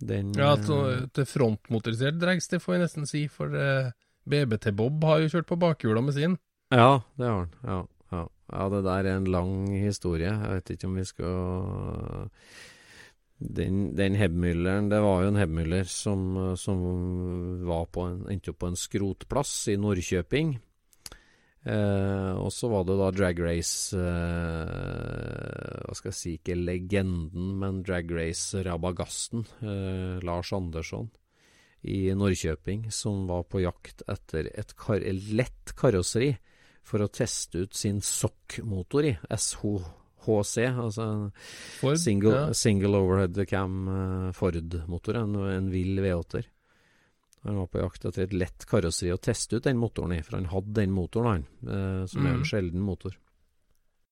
Den 0.00 0.32
Ja, 0.36 0.54
eh, 0.56 0.64
til, 0.64 1.06
til 1.12 1.28
frontmotorisert 1.28 2.18
dragster 2.20 2.60
får 2.62 2.76
jeg 2.78 2.82
nesten 2.86 3.06
si, 3.08 3.22
for 3.28 3.52
uh, 3.52 3.92
BBT-Bob 4.28 5.04
har 5.08 5.20
jo 5.24 5.30
kjørt 5.36 5.48
på 5.48 5.60
bakhjula 5.60 6.02
med 6.04 6.16
sin. 6.16 6.38
Ja, 6.72 7.00
det 7.20 7.28
har 7.28 7.44
den. 7.46 7.54
Ja, 7.64 7.78
ja. 8.12 8.24
ja, 8.52 8.68
det 8.74 8.82
der 8.88 9.04
er 9.12 9.16
en 9.20 9.30
lang 9.32 9.54
historie. 9.76 10.32
Jeg 10.32 10.58
vet 10.58 10.74
ikke 10.76 10.88
om 10.90 10.96
vi 11.00 11.04
skal 11.08 12.30
Den, 13.38 13.92
den 13.94 14.16
hebmylleren, 14.18 14.88
det 14.90 14.98
var 14.98 15.22
jo 15.22 15.30
en 15.30 15.38
hebmyller 15.38 15.86
som, 15.86 16.56
som 16.58 16.80
en, 17.62 18.24
endte 18.32 18.50
opp 18.50 18.64
på 18.64 18.70
en 18.72 18.78
skrotplass 18.78 19.52
i 19.70 19.76
Norrköping. 19.78 20.56
Eh, 21.68 22.34
og 22.38 22.52
så 22.54 22.68
var 22.70 22.84
det 22.86 22.96
da 22.96 23.08
drag 23.12 23.40
race 23.42 23.98
eh, 23.98 25.80
Hva 25.84 25.96
skal 25.98 26.12
jeg 26.12 26.18
si, 26.18 26.34
ikke 26.38 26.54
legenden, 26.56 27.56
men 27.60 27.82
drag 27.84 28.12
race 28.14 28.62
Rabagasten, 28.64 29.42
eh, 29.66 30.18
Lars 30.24 30.52
Andersson 30.54 31.10
i 31.82 32.08
Norrköping, 32.14 32.88
som 32.94 33.26
var 33.28 33.44
på 33.50 33.62
jakt 33.62 34.02
etter 34.10 34.48
et 34.54 34.74
kar 34.78 35.02
lett 35.34 35.74
karosseri 35.78 36.32
for 36.86 37.04
å 37.04 37.10
teste 37.12 37.66
ut 37.66 37.76
sin 37.76 38.00
SOC-motor 38.02 39.06
i, 39.10 39.14
SHC, 40.28 40.68
altså 40.70 41.08
Ford, 41.80 41.98
single, 42.00 42.34
ja. 42.36 42.54
single 42.56 43.00
overhead 43.00 43.40
cam 43.50 43.88
eh, 43.88 44.28
Ford-motor, 44.36 45.18
en, 45.22 45.36
en 45.56 45.70
vill 45.72 45.98
V8-er. 46.04 46.48
Han 47.46 47.60
var 47.62 47.68
på 47.70 47.80
jakt 47.80 48.04
etter 48.08 48.26
et 48.26 48.34
lett 48.34 48.66
karosseri 48.68 49.12
å 49.14 49.20
teste 49.22 49.56
ut 49.56 49.64
den 49.64 49.78
motoren 49.78 50.16
i, 50.16 50.22
for 50.26 50.36
han 50.40 50.50
hadde 50.50 50.74
den 50.80 50.92
motoren, 50.92 51.46
han, 51.46 51.48
eh, 51.70 52.04
som 52.10 52.26
er 52.26 52.34
Mm. 52.34 52.38
en 52.40 52.44
sjelden 52.50 52.82
motor. 52.84 53.16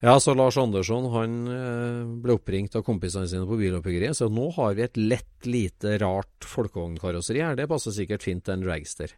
Ja, 0.04 0.20
så 0.20 0.34
Lars 0.36 0.56
Andersson 0.60 1.08
han 1.12 1.36
eh, 1.48 2.02
ble 2.22 2.36
oppringt 2.36 2.76
av 2.76 2.84
kompisene 2.84 3.26
sine 3.28 3.46
på 3.48 3.56
biloppbyggeriet, 3.58 4.16
så 4.18 4.28
nå 4.28 4.50
har 4.54 4.74
vi 4.76 4.84
et 4.84 4.96
lett, 5.00 5.46
lite, 5.48 5.96
rart 6.02 6.44
folkevognkarosseri 6.44 7.40
her. 7.42 7.56
Det 7.56 7.68
passer 7.68 7.96
sikkert 7.96 8.22
fint 8.22 8.44
til 8.44 8.58
en 8.58 8.66
dragster. 8.66 9.16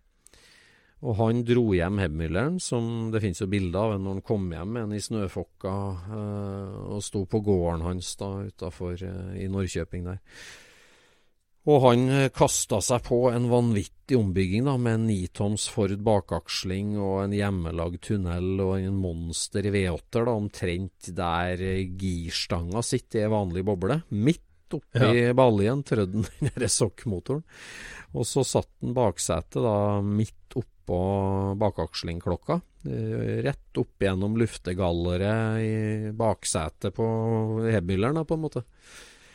Og 1.07 1.15
han 1.21 1.45
dro 1.47 1.69
hjem 1.77 2.01
Hebmülleren, 2.03 2.57
som 2.59 3.11
det 3.13 3.23
finnes 3.23 3.39
jo 3.39 3.47
bilder 3.51 3.95
av 3.95 4.01
når 4.03 4.17
han 4.17 4.25
kom 4.27 4.49
hjem 4.51 4.73
med 4.75 4.87
en 4.89 4.95
i 4.97 5.03
snøfokka 5.03 5.75
eh, 6.19 6.79
og 6.97 7.05
sto 7.07 7.23
på 7.31 7.41
gården 7.47 7.85
hans 7.87 8.17
da 8.19 8.33
utafor 8.49 8.97
eh, 9.07 9.37
i 9.45 9.47
Norrköping 9.51 10.09
der. 10.09 10.19
Og 11.71 11.85
han 11.85 12.03
eh, 12.11 12.31
kasta 12.35 12.81
seg 12.83 13.05
på 13.07 13.21
en 13.31 13.47
vanvittig 13.51 14.19
ombygging 14.19 14.67
da, 14.67 14.75
med 14.75 14.99
en 14.99 15.07
nitoms 15.13 15.69
Ford 15.71 15.95
bakaksling 16.03 16.97
og 16.97 17.29
en 17.29 17.37
hjemmelagd 17.37 18.01
tunnel 18.09 18.65
og 18.65 18.75
en 18.81 18.99
monster 18.99 19.69
i 19.71 19.75
V8-er, 19.77 20.27
da, 20.27 20.35
omtrent 20.35 21.13
der 21.15 21.63
girstanga 22.01 22.83
sitter 22.83 23.29
i 23.29 23.31
vanlig 23.37 23.63
boble. 23.69 24.01
Midt 24.19 24.75
oppi 24.75 25.29
baljen 25.37 25.87
trødde 25.87 26.25
han 26.25 26.51
den 26.59 26.75
sokkmotoren. 26.81 27.47
Og 28.19 28.27
så 28.27 28.43
satt 28.43 28.73
den 28.83 28.97
baksetet 28.97 29.61
da 29.63 30.01
midt 30.03 30.59
oppå 30.89 31.55
bakakslingklokka. 31.61 32.61
eh, 32.89 33.43
Rett 33.45 33.77
opp 33.77 34.01
gjennom 34.01 34.37
luftegalleret 34.41 35.61
i 35.61 36.13
baksetet 36.17 36.95
på 36.97 37.07
hebmylleren, 37.69 38.15
da, 38.17 38.25
på 38.25 38.35
en 38.35 38.41
måte. 38.47 38.63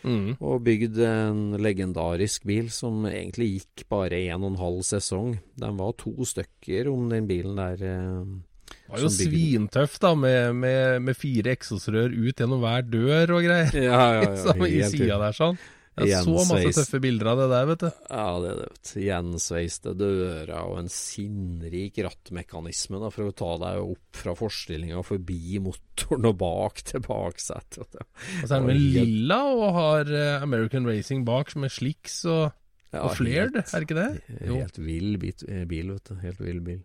Mm. 0.03 0.33
Og 0.41 0.63
bygd 0.65 0.97
en 0.99 1.53
legendarisk 1.63 2.43
bil 2.43 2.69
som 2.73 3.05
egentlig 3.07 3.61
gikk 3.61 3.85
bare 3.87 4.17
én 4.19 4.41
og 4.43 4.49
en 4.51 4.59
halv 4.59 4.81
sesong. 4.83 5.37
Den 5.55 5.77
var 5.77 5.93
to 5.95 6.11
stykker 6.25 6.89
om 6.91 7.07
den 7.09 7.27
bilen 7.29 7.55
der. 7.55 7.79
eh, 7.79 8.25
Det 8.73 8.89
var 8.89 8.99
jo 8.99 9.09
svintøff, 9.13 9.99
da, 9.99 10.13
med, 10.15 10.55
med, 10.55 11.01
med 11.01 11.15
fire 11.15 11.53
eksosrør 11.55 12.11
ut 12.11 12.35
gjennom 12.35 12.59
hver 12.59 12.83
dør 12.83 13.37
og 13.37 13.43
greier. 13.45 13.71
Ja, 13.79 14.01
ja, 14.19 14.33
ja. 14.35 14.65
I 14.67 14.83
sida 14.89 15.19
der, 15.21 15.31
sånn. 15.31 15.57
Jeg 15.93 16.25
så 16.25 16.33
masse 16.33 16.71
tøffe 16.73 16.99
bilder 17.03 17.29
av 17.29 17.39
det 17.43 17.47
der, 17.51 17.65
vet 17.69 17.83
du. 17.83 17.89
Ja, 18.09 18.25
det 18.41 18.47
er 18.49 18.55
det. 18.57 18.69
vet 18.71 18.87
du. 18.89 18.95
Gjensveiste 19.03 19.93
dører 19.97 20.53
og 20.63 20.79
en 20.79 20.89
sinnrik 20.89 21.99
rattmekanisme 22.01 23.01
da, 23.03 23.11
for 23.13 23.29
å 23.29 23.35
ta 23.43 23.51
deg 23.61 23.81
opp 23.83 24.21
fra 24.23 24.33
forstillinga 24.37 25.03
forbi 25.05 25.59
motoren 25.61 26.25
og 26.31 26.39
bak 26.41 26.81
til 26.89 27.03
baksetet. 27.05 27.99
Og 27.99 28.47
så 28.47 28.57
er 28.57 28.65
den 28.65 28.81
lilla 28.95 29.39
og 29.51 29.67
har 29.77 30.09
eh, 30.09 30.41
American 30.41 30.89
Racing 30.89 31.27
bak 31.29 31.53
med 31.61 31.73
slicks 31.73 32.23
og, 32.25 32.49
Ja, 32.89 33.05
og 33.05 33.13
flared, 33.19 33.61
helt- 33.61 33.69
er 33.69 33.77
det 33.77 33.89
ikke 33.89 34.01
det? 34.01 34.09
Jo. 34.49 34.57
Helt 34.63 34.81
vill 34.81 35.13
eh, 35.21 35.63
bil, 35.69 35.93
vet 35.93 36.09
du. 36.09 36.17
Helt 36.25 36.41
vill 36.41 36.65
bil. 36.65 36.81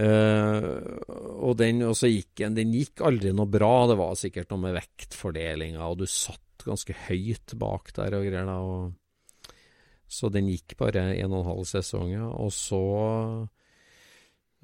Uh, 0.00 0.96
og 1.44 1.58
den, 1.60 1.82
gikk 1.84 2.40
den 2.56 2.70
gikk 2.72 3.02
aldri 3.04 3.34
noe 3.36 3.50
bra. 3.50 3.86
Det 3.90 3.98
var 4.00 4.14
sikkert 4.16 4.50
noe 4.54 4.62
med 4.62 4.78
vektfordelinga, 4.78 5.82
og 5.86 6.00
du 6.00 6.06
satt 6.08 6.40
ganske 6.66 6.96
høyt 7.06 7.54
bak 7.60 7.92
der 7.96 8.16
og 8.18 8.26
greier. 8.26 8.46
da, 8.48 8.58
og 8.60 9.54
Så 10.10 10.30
den 10.32 10.50
gikk 10.50 10.76
bare 10.78 11.14
en 11.14 11.32
og 11.32 11.40
en 11.42 11.50
halv 11.52 11.64
sesong. 11.70 12.14
Og 12.30 12.52
så 12.54 12.82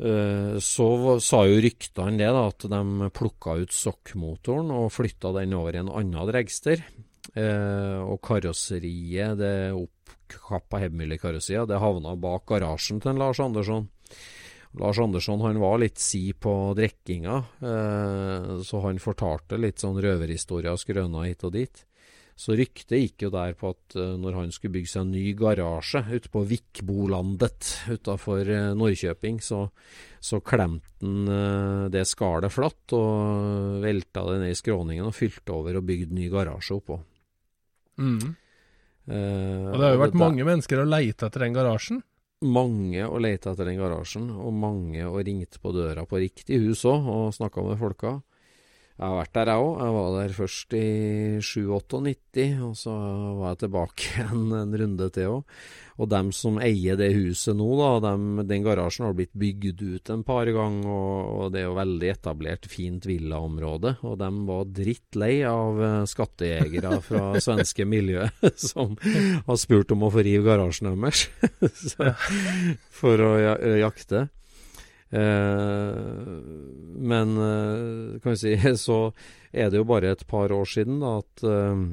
uh, 0.03 0.55
så 0.59 0.88
sa 1.22 1.42
jo 1.47 1.61
ryktene 1.62 2.18
det, 2.18 2.30
da, 2.34 2.47
at 2.51 2.68
de 2.72 3.11
plukka 3.14 3.59
ut 3.62 3.72
sokkmotoren 3.72 4.72
og 4.74 4.92
flytta 4.94 5.32
den 5.38 5.55
over 5.59 5.76
i 5.76 5.82
en 5.84 5.92
annen 5.92 6.30
dregster. 6.32 6.82
Uh, 7.36 8.01
og 8.07 8.20
karosseriet, 8.24 9.36
det 9.38 9.74
oppkappa 9.76 10.80
Hebmüller-karosseriet, 10.84 11.68
det 11.68 11.82
havna 11.82 12.14
bak 12.18 12.47
garasjen 12.49 13.03
til 13.03 13.18
Lars 13.20 13.42
Andersson. 13.42 13.88
Lars 14.78 14.99
Andersson 14.99 15.40
han 15.40 15.59
var 15.61 15.78
litt 15.80 15.99
si 15.99 16.32
på 16.32 16.53
drikkinga, 16.76 17.36
eh, 17.64 18.49
så 18.66 18.80
han 18.84 19.01
fortalte 19.01 19.59
litt 19.61 19.80
sånn 19.80 20.01
røverhistorier 20.03 20.74
og 20.74 20.82
skrøner 20.82 21.28
hit 21.30 21.44
og 21.49 21.55
dit. 21.57 21.86
Så 22.37 22.53
ryktet 22.53 22.99
gikk 23.01 23.22
jo 23.24 23.30
der 23.32 23.55
på 23.57 23.70
at 23.72 23.95
eh, 23.97 24.11
når 24.20 24.34
han 24.37 24.51
skulle 24.53 24.74
bygge 24.74 24.91
seg 24.93 25.07
en 25.07 25.12
ny 25.14 25.30
garasje 25.39 26.03
ute 26.12 26.28
på 26.28 26.43
Vikbolandet 26.51 27.70
utafor 27.95 28.43
eh, 28.53 28.74
Norrköping, 28.76 29.39
så, 29.41 29.62
så 30.20 30.43
klemte 30.45 31.01
han 31.01 31.30
eh, 31.32 31.84
det 31.95 32.05
skallet 32.11 32.53
flatt 32.53 32.93
og 32.99 33.80
velta 33.84 34.26
det 34.28 34.41
ned 34.43 34.53
i 34.53 34.59
skråningen 34.61 35.09
og 35.09 35.16
fylte 35.16 35.55
over 35.57 35.80
og 35.80 35.87
bygde 35.89 36.12
ny 36.18 36.28
garasje 36.32 36.76
oppå. 36.76 36.99
Mm. 38.05 38.34
Eh, 39.07 39.72
Og 39.72 39.78
det 39.80 39.87
har 39.87 39.97
jo 39.97 40.03
vært 40.05 40.12
det, 40.18 40.20
mange 40.26 40.45
mennesker 40.45 40.82
og 40.84 40.93
leita 40.93 41.30
etter 41.30 41.47
den 41.47 41.57
garasjen. 41.57 42.03
mange 42.45 43.01
og 43.09 43.20
leita 43.24 43.55
etter 43.55 43.64
den 43.70 43.80
garasjen, 43.80 44.28
og 44.28 44.53
mange 44.53 45.07
og 45.09 45.22
ringte 45.24 45.57
på 45.62 45.72
døra 45.72 46.05
på 46.05 46.20
riktig 46.20 46.61
hus 46.66 46.84
òg, 46.84 47.07
og 47.09 47.32
snakka 47.34 47.64
med 47.64 47.80
folka. 47.80 48.18
Jeg 48.97 49.05
har 49.12 49.18
vært 49.18 49.32
der, 49.36 49.49
jeg 49.53 49.61
òg. 49.61 49.72
Jeg 49.76 49.94
var 49.94 50.14
der 50.14 50.30
først 50.32 50.74
i 50.76 50.86
97-98, 51.44 52.44
og 52.64 52.76
så 52.80 52.92
var 53.36 53.51
jeg 53.51 53.59
tilbake 53.66 54.12
en, 54.30 54.47
en 54.57 54.76
runde 54.80 55.09
til 55.12 55.34
òg. 55.34 55.59
Og 55.97 56.09
dem 56.12 56.30
som 56.36 56.57
eier 56.61 56.97
det 56.97 57.11
huset 57.12 57.57
nå, 57.57 57.66
da, 57.76 57.90
dem, 58.05 58.40
den 58.49 58.64
garasjen 58.64 59.07
har 59.07 59.14
blitt 59.16 59.32
bygd 59.36 59.82
ut 59.84 60.12
en 60.12 60.24
par 60.28 60.49
ganger, 60.53 60.88
og, 60.88 61.28
og 61.36 61.53
det 61.53 61.61
er 61.61 61.66
jo 61.66 61.76
veldig 61.76 62.11
etablert, 62.12 62.68
fint 62.72 63.09
villaområde. 63.09 63.94
Og 64.09 64.16
dem 64.20 64.42
var 64.49 64.64
drittlei 64.78 65.34
av 65.49 65.82
eh, 65.84 65.99
skattejegere 66.09 67.01
fra 67.05 67.26
svenske 67.47 67.84
miljø 67.88 68.24
som 68.70 68.97
har 68.97 69.61
spurt 69.61 69.92
om 69.92 70.09
å 70.09 70.12
få 70.12 70.24
rive 70.24 70.44
garasjen 70.49 70.88
deres 70.97 71.26
for 72.97 73.28
å 73.28 73.34
jakte. 73.76 74.28
Eh, 75.11 76.16
men 76.98 77.36
eh, 77.36 78.20
kan 78.20 78.32
vi 78.32 78.36
si, 78.36 78.76
så 78.76 79.12
er 79.52 79.70
det 79.70 79.80
jo 79.80 79.88
bare 79.88 80.11
et 80.14 80.26
par 80.26 80.52
år 80.52 80.66
siden 80.68 81.00
da, 81.02 81.18
at, 81.22 81.44
eh, 81.46 81.84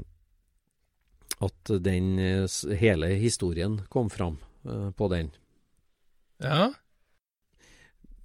at 1.43 1.73
den 1.83 2.15
hele 2.79 3.13
historien 3.19 3.81
kom 3.91 4.09
fram 4.09 4.37
på 4.95 5.07
den. 5.11 5.33
Ja. 6.39 6.69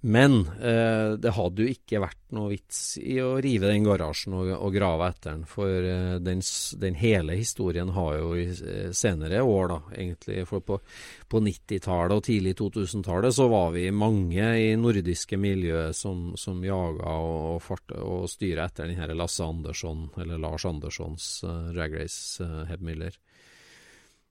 Men 0.01 0.47
eh, 0.61 1.17
det 1.19 1.33
hadde 1.35 1.65
jo 1.65 1.71
ikke 1.73 1.99
vært 1.99 2.19
noe 2.31 2.53
vits 2.53 2.93
i 3.01 3.17
å 3.19 3.33
rive 3.43 3.67
den 3.67 3.83
garasjen 3.83 4.37
og, 4.37 4.51
og 4.55 4.71
grave 4.71 5.09
etter 5.11 5.33
den, 5.33 5.41
for 5.49 5.67
eh, 5.67 6.13
den, 6.23 6.43
den 6.79 6.95
hele 6.95 7.35
historien 7.35 7.91
har 7.91 8.13
jo 8.15 8.29
i 8.39 8.45
eh, 8.47 8.93
senere 8.95 9.41
år, 9.43 9.73
da, 9.73 9.79
egentlig, 9.97 10.45
for 10.47 10.63
på, 10.63 10.79
på 11.27 11.41
90-tallet 11.43 12.15
og 12.15 12.23
tidlig 12.29 12.55
2000-tallet 12.61 13.35
så 13.35 13.49
var 13.51 13.73
vi 13.75 13.89
mange 13.91 14.53
i 14.61 14.71
nordiske 14.79 15.35
miljø 15.35 15.89
som, 15.91 16.29
som 16.39 16.63
jaga 16.63 17.17
og, 17.19 17.59
og, 17.59 17.95
og 17.99 18.31
styra 18.31 18.69
etter 18.69 18.87
den 18.87 19.01
her 19.01 19.11
Lasse 19.19 19.43
Andersson, 19.43 20.07
eller 20.15 20.39
Lars 20.39 20.63
Anderssons 20.69 21.27
uh, 21.43 21.73
dragrace 21.75 22.45
uh, 22.45 22.63
Hebmüller. 22.71 23.19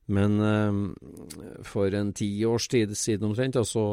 Men 0.08 0.40
eh, 0.40 1.60
for 1.68 1.94
en 1.94 2.14
ti 2.16 2.30
års 2.48 2.68
tid 2.72 2.94
siden 2.96 3.28
omtrent, 3.28 3.58
da, 3.58 3.64
så, 3.66 3.84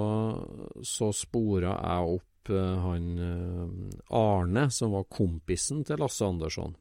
så 0.84 1.11
spora 1.16 1.76
jeg 1.76 2.16
opp 2.16 2.51
eh, 2.55 2.86
han 2.86 3.09
eh, 3.20 3.99
Arne, 4.16 4.70
som 4.72 4.95
var 4.95 5.09
kompisen 5.11 5.84
til 5.88 5.99
Lasse 5.99 6.24
Andersson. 6.28 6.78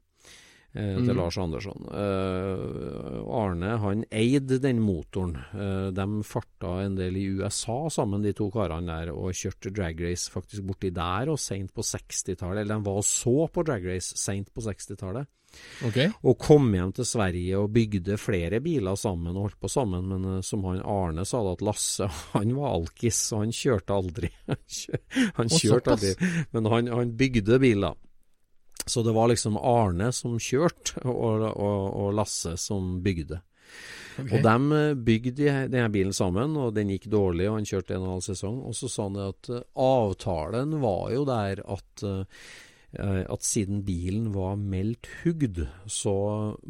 Eh, 0.74 0.96
Til 0.98 1.12
Mm. 1.14 1.16
Lars 1.20 1.36
Andersson. 1.38 1.84
Uh, 1.86 3.22
Arne 3.30 3.76
han 3.78 4.02
eide 4.10 4.58
den 4.58 4.80
motoren. 4.82 5.36
Uh, 5.54 5.92
de 5.94 6.06
farta 6.26 6.80
en 6.82 6.96
del 6.98 7.16
i 7.20 7.28
USA 7.38 7.76
sammen, 7.94 8.24
de 8.24 8.32
to 8.34 8.48
karene 8.50 8.90
der, 8.90 9.12
og 9.14 9.30
kjørte 9.38 9.70
drag 9.70 10.00
race 10.02 10.32
faktisk 10.32 10.66
borti 10.66 10.90
der 10.90 11.30
og 11.30 11.38
seint 11.38 11.70
på 11.74 11.84
60-tallet. 11.86 12.64
Eller 12.64 12.74
de 12.74 12.88
var 12.88 12.98
og 12.98 13.06
så 13.06 13.46
på 13.54 13.62
drag 13.66 13.86
race 13.86 14.18
seint 14.18 14.50
på 14.50 14.64
60-tallet. 14.66 15.30
Okay. 15.86 16.08
Og 16.26 16.34
kom 16.42 16.66
hjem 16.74 16.90
til 16.96 17.06
Sverige 17.06 17.58
og 17.60 17.70
bygde 17.76 18.16
flere 18.18 18.58
biler 18.58 18.96
sammen 18.98 19.36
og 19.36 19.44
holdt 19.44 19.60
på 19.62 19.70
sammen. 19.70 20.08
Men 20.10 20.24
uh, 20.26 20.40
som 20.42 20.64
han 20.66 20.82
Arne 20.82 21.22
sa, 21.22 21.44
da, 21.46 21.54
at 21.54 21.62
Lasse 21.62 22.08
han 22.34 22.56
var 22.58 22.74
alkis, 22.80 23.20
og 23.30 23.44
han 23.44 23.54
kjørte 23.54 23.94
aldri. 23.94 24.32
Han, 25.38 25.48
kjørte 25.48 25.94
aldri, 25.94 26.10
men 26.50 26.66
han, 26.66 26.88
han 26.90 27.14
bygde 27.18 27.60
biler. 27.62 27.94
Så 28.86 29.02
det 29.02 29.14
var 29.16 29.30
liksom 29.32 29.56
Arne 29.56 30.10
som 30.12 30.36
kjørte, 30.38 31.00
og, 31.08 31.44
og, 31.54 31.84
og 32.04 32.14
Lasse 32.18 32.56
som 32.60 32.98
bygde. 33.04 33.40
Okay. 34.14 34.38
Og 34.38 34.44
de 34.44 34.82
bygde 35.06 35.54
denne 35.72 35.88
bilen 35.90 36.14
sammen, 36.14 36.54
og 36.60 36.74
den 36.76 36.92
gikk 36.94 37.08
dårlig, 37.10 37.48
og 37.50 37.58
han 37.58 37.66
kjørte 37.68 37.96
en 37.96 38.04
og 38.04 38.06
en 38.06 38.14
halv 38.16 38.26
sesong. 38.28 38.60
Og 38.68 38.76
så 38.78 38.90
sa 38.92 39.08
han 39.08 39.18
at 39.24 39.50
eh, 39.50 39.64
avtalen 39.86 40.78
var 40.84 41.10
jo 41.14 41.24
der 41.28 41.64
at 41.74 42.06
eh, 42.06 42.46
at 42.94 43.42
siden 43.42 43.80
bilen 43.82 44.28
var 44.34 44.54
meldt 44.54 45.08
hugd, 45.22 45.64
så 45.90 46.14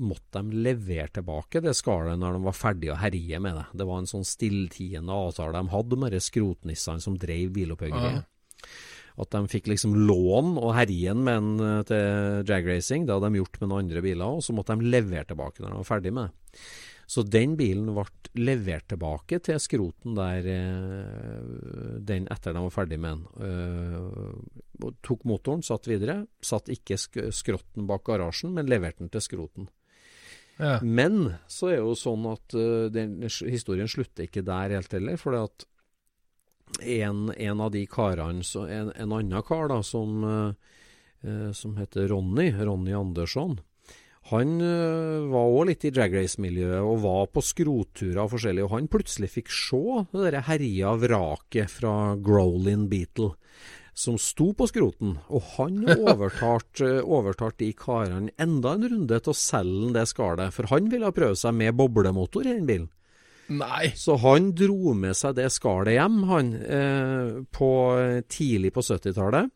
måtte 0.00 0.40
de 0.40 0.62
levere 0.64 1.10
tilbake 1.18 1.60
det 1.60 1.74
skallet 1.76 2.16
når 2.20 2.38
de 2.38 2.46
var 2.46 2.56
ferdige 2.56 2.94
å 2.94 3.00
herje 3.00 3.40
med 3.44 3.58
det. 3.58 3.64
Det 3.80 3.86
var 3.88 4.00
en 4.00 4.08
sånn 4.08 4.24
stilltiende 4.24 5.12
avtale 5.12 5.58
de 5.58 5.74
hadde 5.74 5.98
med 6.00 6.14
de 6.16 6.22
skrotnissene 6.24 7.04
som 7.04 7.18
drev 7.20 7.52
bilopphuggeriet. 7.58 8.24
At 9.20 9.30
de 9.30 9.44
fikk 9.46 9.68
liksom 9.70 9.92
lån 10.08 10.56
og 10.58 10.72
herjen 10.74 11.20
med 11.22 11.36
en 11.38 11.84
til 11.86 12.48
Jag 12.50 12.66
Racing. 12.66 13.04
Det 13.06 13.14
hadde 13.14 13.30
de 13.30 13.38
gjort 13.38 13.60
med 13.60 13.70
noen 13.70 13.84
andre 13.84 14.02
biler 14.02 14.38
og 14.38 14.42
Så 14.42 14.56
måtte 14.56 14.74
de 14.74 14.90
levere 14.90 15.28
tilbake 15.28 15.62
når 15.62 15.70
de 15.70 15.78
var 15.78 15.90
ferdig 15.92 16.14
med 16.16 16.32
det. 16.32 16.58
Så 17.06 17.24
den 17.26 17.54
bilen 17.58 17.90
ble 17.92 18.06
levert 18.40 18.88
tilbake 18.90 19.38
til 19.44 19.60
skroten 19.62 20.16
der 20.16 20.46
eh, 20.50 22.00
den 22.02 22.28
etter 22.32 22.56
de 22.56 22.64
var 22.64 22.74
ferdig 22.74 22.98
med 23.02 23.20
den. 23.20 23.48
Eh, 23.48 24.90
tok 25.04 25.26
motoren, 25.28 25.62
satt 25.64 25.88
videre. 25.90 26.22
Satt 26.44 26.72
ikke 26.72 26.98
skrotten 26.98 27.88
bak 27.90 28.06
garasjen, 28.08 28.54
men 28.56 28.70
leverte 28.70 29.04
den 29.04 29.12
til 29.12 29.24
skroten. 29.24 29.68
Ja. 30.56 30.78
Men 30.82 31.34
så 31.50 31.72
er 31.72 31.80
jo 31.82 31.94
sånn 31.98 32.26
at 32.30 32.56
eh, 32.56 32.88
den, 32.94 33.20
historien 33.28 33.90
slutter 33.90 34.26
ikke 34.26 34.46
der 34.46 34.78
helt 34.78 34.96
heller. 34.96 35.20
For 35.20 35.36
det 35.36 35.44
at 35.50 35.68
en, 36.80 37.28
en 37.36 37.60
av 37.60 37.70
de 37.74 37.84
karene, 37.90 38.44
så 38.44 38.66
en, 38.66 38.90
en 38.96 39.12
annen 39.12 39.44
kar 39.46 39.68
da, 39.72 39.82
som, 39.82 40.24
eh, 40.24 41.30
eh, 41.30 41.52
som 41.52 41.76
heter 41.78 42.08
Ronny, 42.12 42.50
Ronny 42.56 42.94
Andersson, 42.96 43.58
han 44.30 44.56
eh, 44.64 45.26
var 45.28 45.52
òg 45.52 45.68
litt 45.68 45.84
i 45.84 45.92
drag 45.92 46.14
race-miljøet 46.16 46.80
og 46.80 47.02
var 47.04 47.26
på 47.28 47.42
skroturer 47.44 48.22
og 48.22 48.32
forskjellig, 48.32 48.64
og 48.64 48.72
han 48.78 48.88
plutselig 48.92 49.28
fikk 49.34 49.52
se 49.52 49.82
det 50.14 50.24
der 50.30 50.46
herja 50.48 50.94
vraket 50.96 51.72
fra 51.72 52.14
Growlin 52.16 52.88
Beetle 52.88 53.34
som 53.94 54.16
sto 54.18 54.48
på 54.58 54.66
skroten, 54.66 55.14
og 55.30 55.44
han 55.54 55.84
overtalte 56.10 56.98
overtalt 57.04 57.60
de 57.60 57.70
karene 57.78 58.32
enda 58.40 58.74
en 58.74 58.88
runde 58.90 59.20
til 59.20 59.32
å 59.32 59.38
selge 59.38 59.92
det 59.94 60.08
skallet, 60.10 60.54
for 60.56 60.72
han 60.72 60.90
ville 60.92 61.14
prøve 61.14 61.38
seg 61.38 61.54
med 61.56 61.76
boblemotor 61.78 62.48
i 62.48 62.56
den 62.56 62.68
bilen. 62.68 62.90
Nei. 63.52 63.90
Så 63.98 64.16
han 64.22 64.52
dro 64.56 64.94
med 64.96 65.16
seg 65.18 65.36
det 65.36 65.50
skallet 65.52 65.98
hjem, 65.98 66.22
han, 66.30 66.54
eh, 66.64 67.34
på, 67.52 67.70
tidlig 68.30 68.72
på 68.74 68.84
70-tallet. 68.84 69.52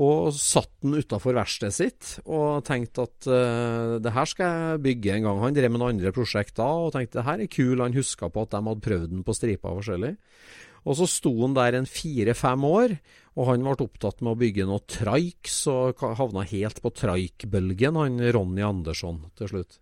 Og 0.00 0.32
satt 0.32 0.70
den 0.80 0.96
utafor 0.96 1.36
verkstedet 1.36 1.76
sitt 1.76 2.12
og 2.24 2.62
tenkte 2.64 3.04
at 3.04 3.26
uh, 3.28 3.98
det 4.00 4.14
her 4.16 4.28
skal 4.30 4.54
jeg 4.56 4.80
bygge 4.86 5.18
en 5.18 5.26
gang. 5.26 5.40
Han 5.42 5.56
drev 5.58 5.68
med 5.68 5.82
noen 5.82 5.98
andre 5.98 6.14
prosjekter 6.16 6.86
og 6.86 6.94
tenkte 6.94 7.18
det 7.18 7.26
her 7.26 7.42
er 7.44 7.50
kul. 7.52 7.82
Han 7.84 7.92
huska 7.92 8.30
på 8.32 8.46
at 8.46 8.54
de 8.54 8.62
hadde 8.70 8.86
prøvd 8.86 9.10
den 9.12 9.26
på 9.26 9.36
stripa 9.36 9.74
forskjellig. 9.76 10.14
Og 10.88 10.96
så 10.98 11.06
sto 11.10 11.34
han 11.42 11.52
der 11.54 11.76
en 11.78 11.86
fire-fem 11.86 12.64
år, 12.66 12.96
og 13.38 13.48
han 13.52 13.62
ble 13.62 13.84
opptatt 13.84 14.24
med 14.24 14.32
å 14.32 14.40
bygge 14.40 14.66
noe 14.66 14.82
traik, 14.90 15.46
så 15.46 15.92
havna 15.94 16.42
helt 16.48 16.80
på 16.82 16.90
traikbølgen, 16.98 18.00
han 18.00 18.18
Ronny 18.34 18.64
Andersson 18.66 19.20
til 19.38 19.52
slutt. 19.52 19.78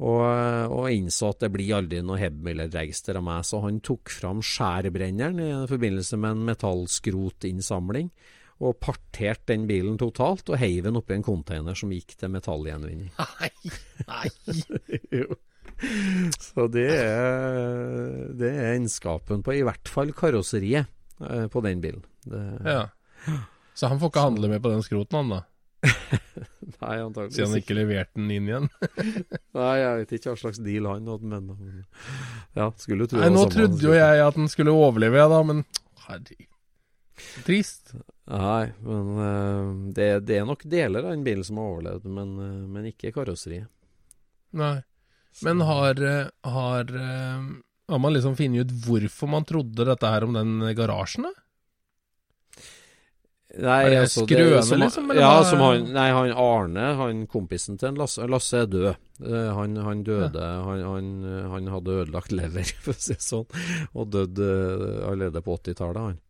Og, 0.00 0.72
og 0.72 0.86
innså 0.94 1.28
at 1.34 1.42
det 1.44 1.50
blir 1.52 1.74
aldri 1.76 2.00
noe 2.00 2.16
Hebmiller-register 2.20 3.18
av 3.20 3.24
meg, 3.26 3.44
så 3.44 3.60
han 3.66 3.82
tok 3.84 4.08
fram 4.12 4.40
skjærbrenneren 4.44 5.42
i 5.44 5.50
forbindelse 5.68 6.16
med 6.20 6.38
en 6.38 6.46
metallskrotinnsamling, 6.48 8.08
og 8.60 8.76
parterte 8.80 9.52
den 9.52 9.66
bilen 9.68 9.98
totalt, 10.00 10.48
og 10.48 10.60
heiv 10.60 10.84
den 10.88 10.96
oppi 11.00 11.16
en 11.16 11.24
container 11.24 11.76
som 11.76 11.92
gikk 11.92 12.16
til 12.20 12.32
metallgjenvinning. 12.32 13.12
Nei, 13.20 13.52
nei. 14.08 14.32
Jo. 15.20 15.36
Så 16.36 16.66
det 16.68 16.90
er, 16.92 18.26
det 18.36 18.50
er 18.52 18.74
på 19.40 19.54
i 19.56 19.62
hvert 19.64 19.88
fall 19.88 20.12
karosseriet 20.12 20.90
eh, 21.24 21.46
på 21.48 21.62
den 21.64 21.80
bilen. 21.84 22.04
Det, 22.24 22.42
Ja. 22.68 22.82
Så 23.76 23.88
han 23.88 24.00
får 24.00 24.10
ikke 24.10 24.26
handle 24.26 24.48
med 24.50 24.60
på 24.60 24.72
den 24.72 24.82
skroten, 24.84 25.16
han 25.16 25.32
da? 25.32 25.40
Nei, 26.80 26.96
antakeligvis 27.00 27.36
Siden 27.36 27.54
han 27.54 27.62
ikke 27.62 27.76
leverte 27.76 28.18
den 28.18 28.30
inn 28.34 28.48
igjen? 28.48 28.68
Nei, 29.58 29.72
jeg 29.80 30.02
vet 30.02 30.14
ikke 30.16 30.32
hva 30.32 30.40
slags 30.42 30.60
deal 30.64 30.88
han 30.90 31.08
hadde, 31.08 31.30
men 31.30 31.50
Ja, 32.56 32.68
skulle 32.80 33.08
tro 33.08 33.20
Nei, 33.20 33.30
nå 33.32 33.46
trodde 33.52 33.80
jo 33.84 33.96
jeg 33.96 34.22
at 34.24 34.38
den 34.38 34.50
skulle 34.52 34.74
overleve, 34.76 35.26
da, 35.32 35.40
men 35.46 35.64
herregud. 36.06 36.46
Trist. 37.44 37.94
Nei, 38.30 38.70
men 38.86 39.08
uh, 39.18 39.72
det, 39.96 40.08
det 40.28 40.38
er 40.40 40.46
nok 40.48 40.62
deler 40.70 41.04
av 41.04 41.12
den 41.12 41.24
bilen 41.26 41.44
som 41.44 41.58
har 41.60 41.74
overlevd, 41.74 42.06
men, 42.08 42.36
uh, 42.40 42.68
men 42.70 42.88
ikke 42.92 43.12
karosseriet. 43.16 43.68
Nei. 44.56 44.78
Men 45.46 45.60
har, 45.62 46.00
eh, 46.02 46.26
har, 46.42 46.88
har 46.90 47.98
man 48.02 48.12
liksom 48.16 48.34
funnet 48.34 48.66
ut 48.66 48.72
hvorfor 48.82 49.28
man 49.30 49.44
trodde 49.46 49.84
dette 49.86 50.08
her 50.10 50.24
om 50.26 50.34
den 50.34 50.64
garasjen, 50.74 51.28
da? 51.28 51.30
Nei, 53.58 53.78
Er 53.82 53.90
det 53.90 54.00
altså, 54.04 54.22
skrøne, 54.28 54.62
som, 54.62 54.78
liksom, 54.78 55.10
Ja, 55.18 55.30
var... 55.40 55.44
som 55.48 55.62
han 55.64 55.88
Nei, 55.90 56.06
han 56.14 56.32
Arne, 56.38 56.84
han 57.00 57.22
kompisen 57.30 57.80
til 57.80 57.96
Lasse 57.98 58.28
Lasse 58.30 58.60
er 58.62 58.68
død. 58.70 58.88
Eh, 59.26 59.48
Han, 59.56 59.74
han 59.82 60.04
døde 60.06 60.44
han, 60.68 60.84
han, 60.86 61.08
han 61.50 61.70
hadde 61.74 61.96
ødelagt 62.04 62.32
lever, 62.32 62.70
for 62.84 62.94
å 62.94 63.02
si 63.02 63.16
det 63.16 63.26
sånn, 63.26 63.48
og 63.90 64.12
døde 64.14 64.50
eh, 64.54 65.08
allerede 65.10 65.42
på 65.42 65.58
80-tallet, 65.58 66.12
han. 66.12 66.20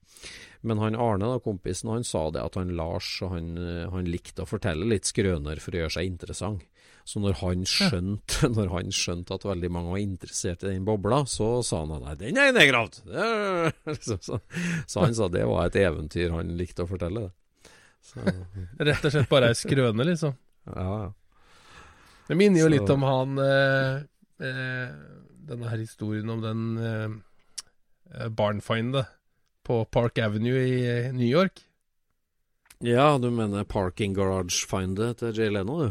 Men 0.62 0.80
han 0.82 0.96
Arne, 0.96 1.28
da, 1.28 1.38
kompisen, 1.44 1.92
han 1.92 2.04
sa 2.04 2.26
det 2.32 2.42
at 2.44 2.56
han 2.60 2.72
Lars 2.76 3.12
han, 3.24 3.52
eh, 3.60 3.86
han 3.92 4.08
likte 4.08 4.44
å 4.44 4.48
fortelle 4.48 4.88
litt 4.88 5.08
skrøner 5.08 5.60
for 5.60 5.76
å 5.76 5.84
gjøre 5.84 5.96
seg 5.98 6.08
interessant. 6.08 6.64
Så 7.10 7.18
når 7.22 7.38
han 7.40 7.64
skjønte, 7.66 8.46
når 8.56 8.68
han 8.76 8.90
skjønte 8.94 9.34
at 9.34 9.44
veldig 9.48 9.70
mange 9.74 9.90
var 9.96 10.02
interessert 10.02 10.62
i 10.62 10.70
den 10.76 10.84
bobla, 10.86 11.22
så 11.26 11.48
sa 11.66 11.80
han 11.82 12.04
nei, 12.04 12.14
den 12.20 12.38
er 12.38 12.52
nedgravd. 12.54 13.00
Det 13.10 13.24
er- 13.24 13.96
Så, 13.98 14.18
så, 14.22 14.38
så 14.86 15.02
han 15.06 15.16
sa 15.18 15.26
det 15.32 15.42
var 15.50 15.66
et 15.66 15.78
eventyr 15.80 16.30
han 16.36 16.52
likte 16.60 16.84
å 16.86 16.90
fortelle. 16.90 17.24
det. 17.26 17.72
Så, 18.06 18.22
Rett 18.90 19.08
og 19.08 19.12
slett 19.16 19.30
bare 19.32 19.50
ei 19.50 19.58
skrøne, 19.58 20.06
liksom. 20.06 20.36
ja, 20.70 20.84
ja. 21.06 21.08
Det 22.30 22.36
minner 22.38 22.62
jo 22.62 22.68
Så- 22.68 22.74
litt 22.76 22.92
om 22.94 23.02
han 23.08 23.40
eh, 23.42 23.96
eh, 24.46 24.92
Denne 25.50 25.66
her 25.72 25.80
historien 25.82 26.30
om 26.30 26.44
den 26.44 26.60
eh, 26.78 27.08
eh, 28.20 28.28
barnfindet 28.30 29.08
på 29.66 29.80
Park 29.90 30.20
Avenue 30.22 30.60
i 30.62 30.76
eh, 30.86 31.08
New 31.16 31.26
York. 31.26 31.58
Ja, 32.86 33.16
du 33.18 33.26
mener 33.34 33.66
parking 33.68 34.14
garage-findet 34.16 35.18
til 35.24 35.34
Jay 35.36 35.50
Leno, 35.50 35.80
du? 35.82 35.90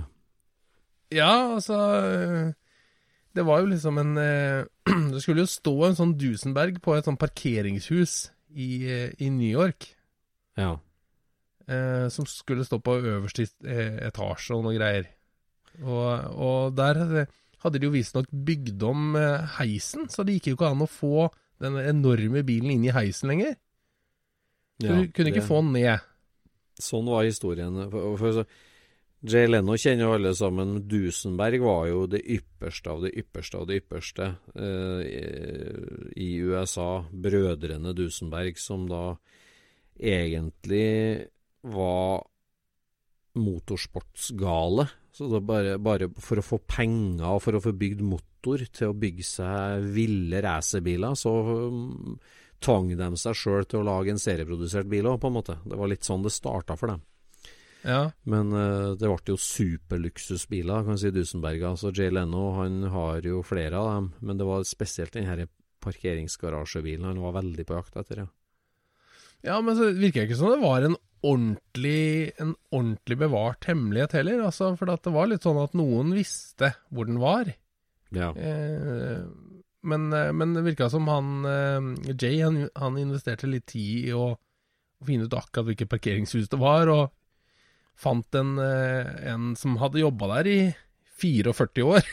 Ja, 1.12 1.56
altså 1.56 1.74
eh, 1.74 2.52
Det 3.34 3.46
var 3.46 3.62
jo 3.64 3.70
liksom 3.72 3.98
en 4.02 4.12
eh, 4.22 4.66
Det 5.14 5.22
skulle 5.24 5.42
jo 5.46 5.50
stå 5.50 5.74
en 5.88 5.98
sånn 5.98 6.16
Dusenberg 6.20 6.78
på 6.86 6.94
et 6.98 7.08
sånn 7.08 7.18
parkeringshus 7.18 8.30
i, 8.54 8.68
eh, 8.90 9.12
i 9.22 9.30
New 9.34 9.50
York. 9.50 9.88
Ja. 10.58 10.76
eh, 11.70 12.08
som 12.10 12.26
skulle 12.30 12.66
stå 12.66 12.80
på 12.84 12.98
øverste 13.00 13.46
etasje 14.10 14.56
og 14.58 14.64
noe 14.66 14.74
greier. 14.78 15.06
Og, 15.80 16.10
og 16.36 16.74
der 16.76 16.98
hadde- 17.64 17.80
de 17.80 17.86
jo 17.86 17.92
visstnok 17.94 18.28
bygd 18.32 18.82
om 18.84 19.14
heisen, 19.60 20.08
så 20.10 20.26
det 20.26 20.38
gikk 20.40 20.48
jo 20.50 20.56
ikke 20.58 20.72
an 20.74 20.82
å 20.84 20.90
få 20.90 21.28
den 21.62 21.76
enorme 21.78 22.42
bilen 22.48 22.72
inn 22.74 22.86
i 22.88 22.94
heisen 22.96 23.30
lenger. 23.30 23.54
Så 24.82 24.88
du 24.96 25.08
kunne 25.14 25.30
ikke 25.32 25.42
det- 25.44 25.48
få 25.50 25.62
den 25.62 25.74
ned. 25.78 26.00
Sånn 26.80 27.06
var 27.12 27.24
historien. 27.28 27.78
For, 27.92 28.18
for, 28.18 28.32
så- 28.40 28.46
Jay 29.20 29.50
Leno 29.50 29.76
kjenner 29.76 30.06
jo 30.06 30.14
alle 30.16 30.32
sammen. 30.38 30.78
Dusenberg 30.88 31.60
var 31.66 31.88
jo 31.90 32.06
det 32.08 32.22
ypperste 32.24 32.94
av 32.94 33.02
det 33.04 33.12
ypperste 33.20 33.60
av 33.60 33.66
det 33.68 33.82
ypperste 33.82 34.28
eh, 34.56 35.02
i- 36.16 36.40
USA. 36.40 37.04
Brødrene 37.12 37.92
Dusenberg, 37.98 38.56
som 38.58 38.88
da 38.88 39.18
egentlig 40.00 41.28
var 41.68 42.24
motorsportsgale. 43.36 44.88
Så 45.12 45.28
det 45.28 45.42
bare, 45.44 45.76
bare 45.84 46.08
for 46.24 46.40
å 46.40 46.46
få 46.46 46.62
penger 46.64 47.28
og 47.28 47.42
for 47.44 47.58
å 47.58 47.64
få 47.64 47.74
bygd 47.76 48.02
motor 48.06 48.64
til 48.72 48.94
å 48.94 48.96
bygge 48.96 49.26
seg 49.28 49.84
ville 49.92 50.40
racerbiler, 50.46 51.18
så 51.20 51.34
um, 51.68 52.16
tvang 52.64 52.94
de 52.96 53.10
seg 53.20 53.36
sjøl 53.36 53.68
til 53.68 53.82
å 53.82 53.88
lage 53.90 54.14
en 54.14 54.22
serieprodusert 54.22 54.88
bil 54.88 55.10
òg, 55.12 55.20
på 55.20 55.28
en 55.28 55.36
måte. 55.42 55.58
Det 55.68 55.76
var 55.80 55.92
litt 55.92 56.08
sånn 56.08 56.24
det 56.24 56.32
starta 56.32 56.78
for 56.80 56.94
dem. 56.94 57.04
Ja, 57.82 58.12
Men 58.28 58.52
uh, 58.52 58.96
det 59.00 59.08
ble 59.08 59.34
jo 59.34 59.38
superluksusbiler, 59.40 60.84
kan 60.84 60.98
du 60.98 61.02
si, 61.02 61.14
Dusenberga. 61.16 61.76
Så 61.80 61.94
Jay 61.96 62.12
Leno 62.12 62.50
han 62.58 62.84
har 62.92 63.24
jo 63.26 63.44
flere 63.46 63.80
av 63.80 63.94
dem, 63.94 64.10
men 64.20 64.42
det 64.42 64.48
var 64.50 64.66
spesielt 64.68 65.16
den 65.16 65.30
her 65.30 65.46
parkeringsgarasjebilen 65.84 67.08
han 67.08 67.22
var 67.24 67.38
veldig 67.40 67.66
på 67.68 67.78
jakt 67.78 68.02
etter, 68.02 68.26
ja. 68.26 68.28
ja 69.48 69.62
men 69.64 69.78
så 69.80 69.94
virker 69.96 70.22
det 70.22 70.28
ikke 70.28 70.42
som 70.42 70.52
det 70.52 70.64
var 70.64 70.84
en 70.84 70.98
ordentlig, 71.24 72.32
en 72.40 72.54
ordentlig 72.72 73.18
bevart 73.20 73.68
hemmelighet 73.68 74.18
heller. 74.20 74.44
Altså, 74.50 74.74
for 74.80 74.92
at 74.92 75.06
det 75.08 75.16
var 75.16 75.32
litt 75.32 75.48
sånn 75.48 75.60
at 75.62 75.76
noen 75.78 76.14
visste 76.16 76.74
hvor 76.92 77.08
den 77.10 77.20
var. 77.22 77.52
Ja. 78.16 78.32
Eh, 78.34 79.24
men, 79.88 80.12
eh, 80.14 80.32
men 80.36 80.56
det 80.56 80.66
virka 80.66 80.90
som 80.92 81.08
han 81.08 81.46
eh, 81.46 82.14
Jay 82.16 82.42
han, 82.42 82.66
han 82.76 82.98
investerte 83.00 83.48
litt 83.48 83.70
tid 83.72 84.10
i 84.10 84.16
å, 84.18 84.34
å 84.36 85.08
finne 85.08 85.30
ut 85.30 85.38
akkurat 85.38 85.70
hvilket 85.70 85.92
parkeringshus 85.92 86.52
det 86.52 86.60
var, 86.60 86.92
og 86.92 87.14
fant 88.00 88.40
en, 88.40 88.56
eh, 88.64 89.10
en 89.34 89.52
som 89.60 89.78
hadde 89.82 90.04
jobba 90.04 90.32
der 90.38 90.50
i 90.52 90.60
44 91.20 91.84
år. 91.84 92.08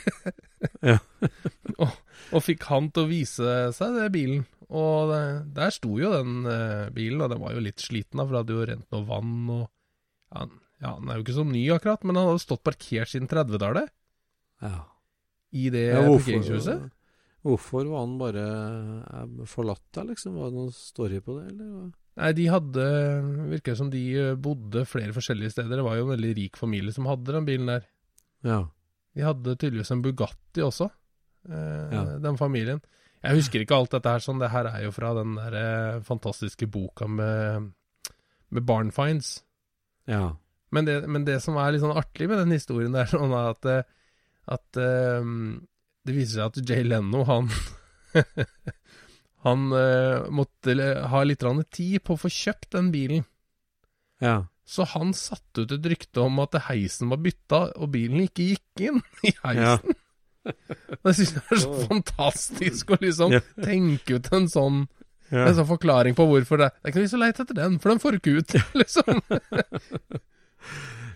Ja. 0.83 0.99
og, 1.83 1.97
og 2.35 2.43
fikk 2.43 2.67
han 2.73 2.91
til 2.91 3.07
å 3.07 3.11
vise 3.11 3.57
seg 3.77 3.99
det 4.01 4.11
bilen. 4.15 4.45
Og 4.67 5.13
det, 5.13 5.23
der 5.55 5.71
sto 5.71 5.93
jo 6.01 6.11
den 6.11 6.41
uh, 6.43 6.89
bilen, 6.95 7.21
og 7.23 7.31
den 7.31 7.39
var 7.39 7.55
jo 7.55 7.63
litt 7.63 7.83
sliten, 7.83 8.19
da, 8.19 8.25
for 8.25 8.35
det 8.35 8.41
hadde 8.41 8.57
jo 8.57 8.65
rent 8.73 8.89
noe 8.97 9.07
vann 9.07 9.37
og 9.55 9.65
ja, 10.35 10.47
ja, 10.83 10.91
den 10.99 11.11
er 11.13 11.21
jo 11.21 11.25
ikke 11.25 11.37
så 11.37 11.45
ny 11.47 11.63
akkurat, 11.77 12.03
men 12.03 12.19
han 12.19 12.33
hadde 12.33 12.43
stått 12.43 12.65
parkert 12.67 13.13
siden 13.13 13.31
30-tallet 13.31 13.93
ja. 14.65 14.81
i 15.55 15.69
det 15.71 15.87
Ja, 15.93 16.03
hvorfor- 16.03 16.25
parkeringshuset. 16.27 16.91
Hvorfor 17.47 17.87
var 17.87 18.03
han 18.03 18.17
bare 18.19 18.45
eh, 19.07 19.45
forlatt 19.47 19.85
der, 19.95 20.09
liksom? 20.11 20.35
Var 20.35 20.51
det 20.51 20.59
noen 20.59 20.73
story 20.75 21.21
på 21.23 21.37
det, 21.39 21.53
eller? 21.53 21.93
Nei, 22.17 22.31
de 22.33 22.47
hadde 22.49 22.85
Virker 23.53 23.77
som 23.77 23.91
de 23.93 24.01
eh, 24.17 24.35
bodde 24.41 24.87
flere 24.89 25.13
forskjellige 25.13 25.53
steder. 25.53 25.77
Det 25.77 25.85
var 25.85 25.99
jo 25.99 26.07
en 26.07 26.15
veldig 26.15 26.31
rik 26.39 26.57
familie 26.57 26.95
som 26.97 27.09
hadde 27.11 27.35
den 27.37 27.45
bilen 27.49 27.69
der. 27.69 27.85
Ja. 28.47 28.63
De 29.17 29.25
hadde 29.25 29.57
tydeligvis 29.57 29.93
en 29.93 30.03
Bugatti 30.05 30.65
også, 30.65 30.89
eh, 31.51 31.93
Ja. 31.93 32.05
den 32.25 32.39
familien. 32.41 32.81
Jeg 33.25 33.41
husker 33.41 33.61
ikke 33.61 33.77
alt 33.77 33.91
dette 33.97 34.13
her 34.13 34.23
sånn. 34.23 34.39
Det 34.41 34.51
her 34.53 34.69
er 34.71 34.83
jo 34.85 34.93
fra 34.95 35.13
den 35.19 35.35
der 35.37 35.55
eh, 35.61 36.01
fantastiske 36.07 36.69
boka 36.71 37.09
med, 37.11 37.73
med 38.51 38.67
Barn 38.69 38.93
Finds. 38.95 39.43
Ja. 40.07 40.37
Men 40.71 40.85
det, 40.87 40.97
men 41.09 41.25
det 41.25 41.41
som 41.43 41.57
er 41.61 41.73
litt 41.73 41.83
sånn 41.83 41.97
artig 41.97 42.29
med 42.31 42.39
den 42.45 42.53
historien, 42.57 42.93
der, 42.95 43.07
er 43.09 43.13
sånn 43.17 43.35
at, 43.37 43.65
eh, 43.67 43.83
at 44.57 44.81
um, 45.21 45.67
det 46.07 46.15
viser 46.15 46.39
seg 46.41 46.47
at 46.53 46.71
Jay 46.71 46.85
Leno, 46.87 47.25
han 47.27 47.49
Han 49.47 49.69
uh, 49.73 50.27
måtte 50.35 50.75
ha 51.13 51.23
litt 51.27 51.45
tid 51.71 52.03
på 52.03 52.17
å 52.17 52.21
få 52.21 52.31
kjøpt 52.33 52.73
den 52.75 52.91
bilen. 52.95 53.25
Ja. 54.23 54.47
Så 54.67 54.83
han 54.91 55.13
satte 55.15 55.63
ut 55.63 55.73
et 55.77 55.87
rykte 55.87 56.25
om 56.25 56.41
at 56.43 56.57
heisen 56.67 57.13
var 57.13 57.21
bytta, 57.23 57.61
og 57.79 57.93
bilen 57.95 58.25
ikke 58.27 58.49
gikk 58.57 58.83
inn 58.89 58.99
i 59.29 59.31
Ja. 59.37 59.53
heisen. 59.79 59.95
Det 61.03 61.13
syns 61.19 61.33
jeg 61.35 61.43
er 61.51 61.59
så 61.59 61.73
fantastisk 61.89 62.93
å 62.95 62.99
liksom 63.03 63.33
Ja. 63.35 63.41
tenke 63.59 64.19
ut 64.21 64.29
en 64.35 64.47
sånn, 64.51 64.85
Ja. 65.31 65.49
en 65.49 65.57
sånn 65.59 65.67
forklaring 65.67 66.15
på 66.15 66.23
hvorfor 66.31 66.61
det 66.63 66.69
Det 66.71 66.85
er 66.85 66.91
ikke 66.93 67.01
noe 67.01 67.07
vits 67.09 67.17
å 67.17 67.23
leite 67.23 67.43
etter 67.43 67.59
den, 67.59 67.79
for 67.83 67.91
den 67.91 68.03
får 68.03 68.19
ikke 68.21 68.35
ut, 68.39 68.55
liksom. 68.83 69.23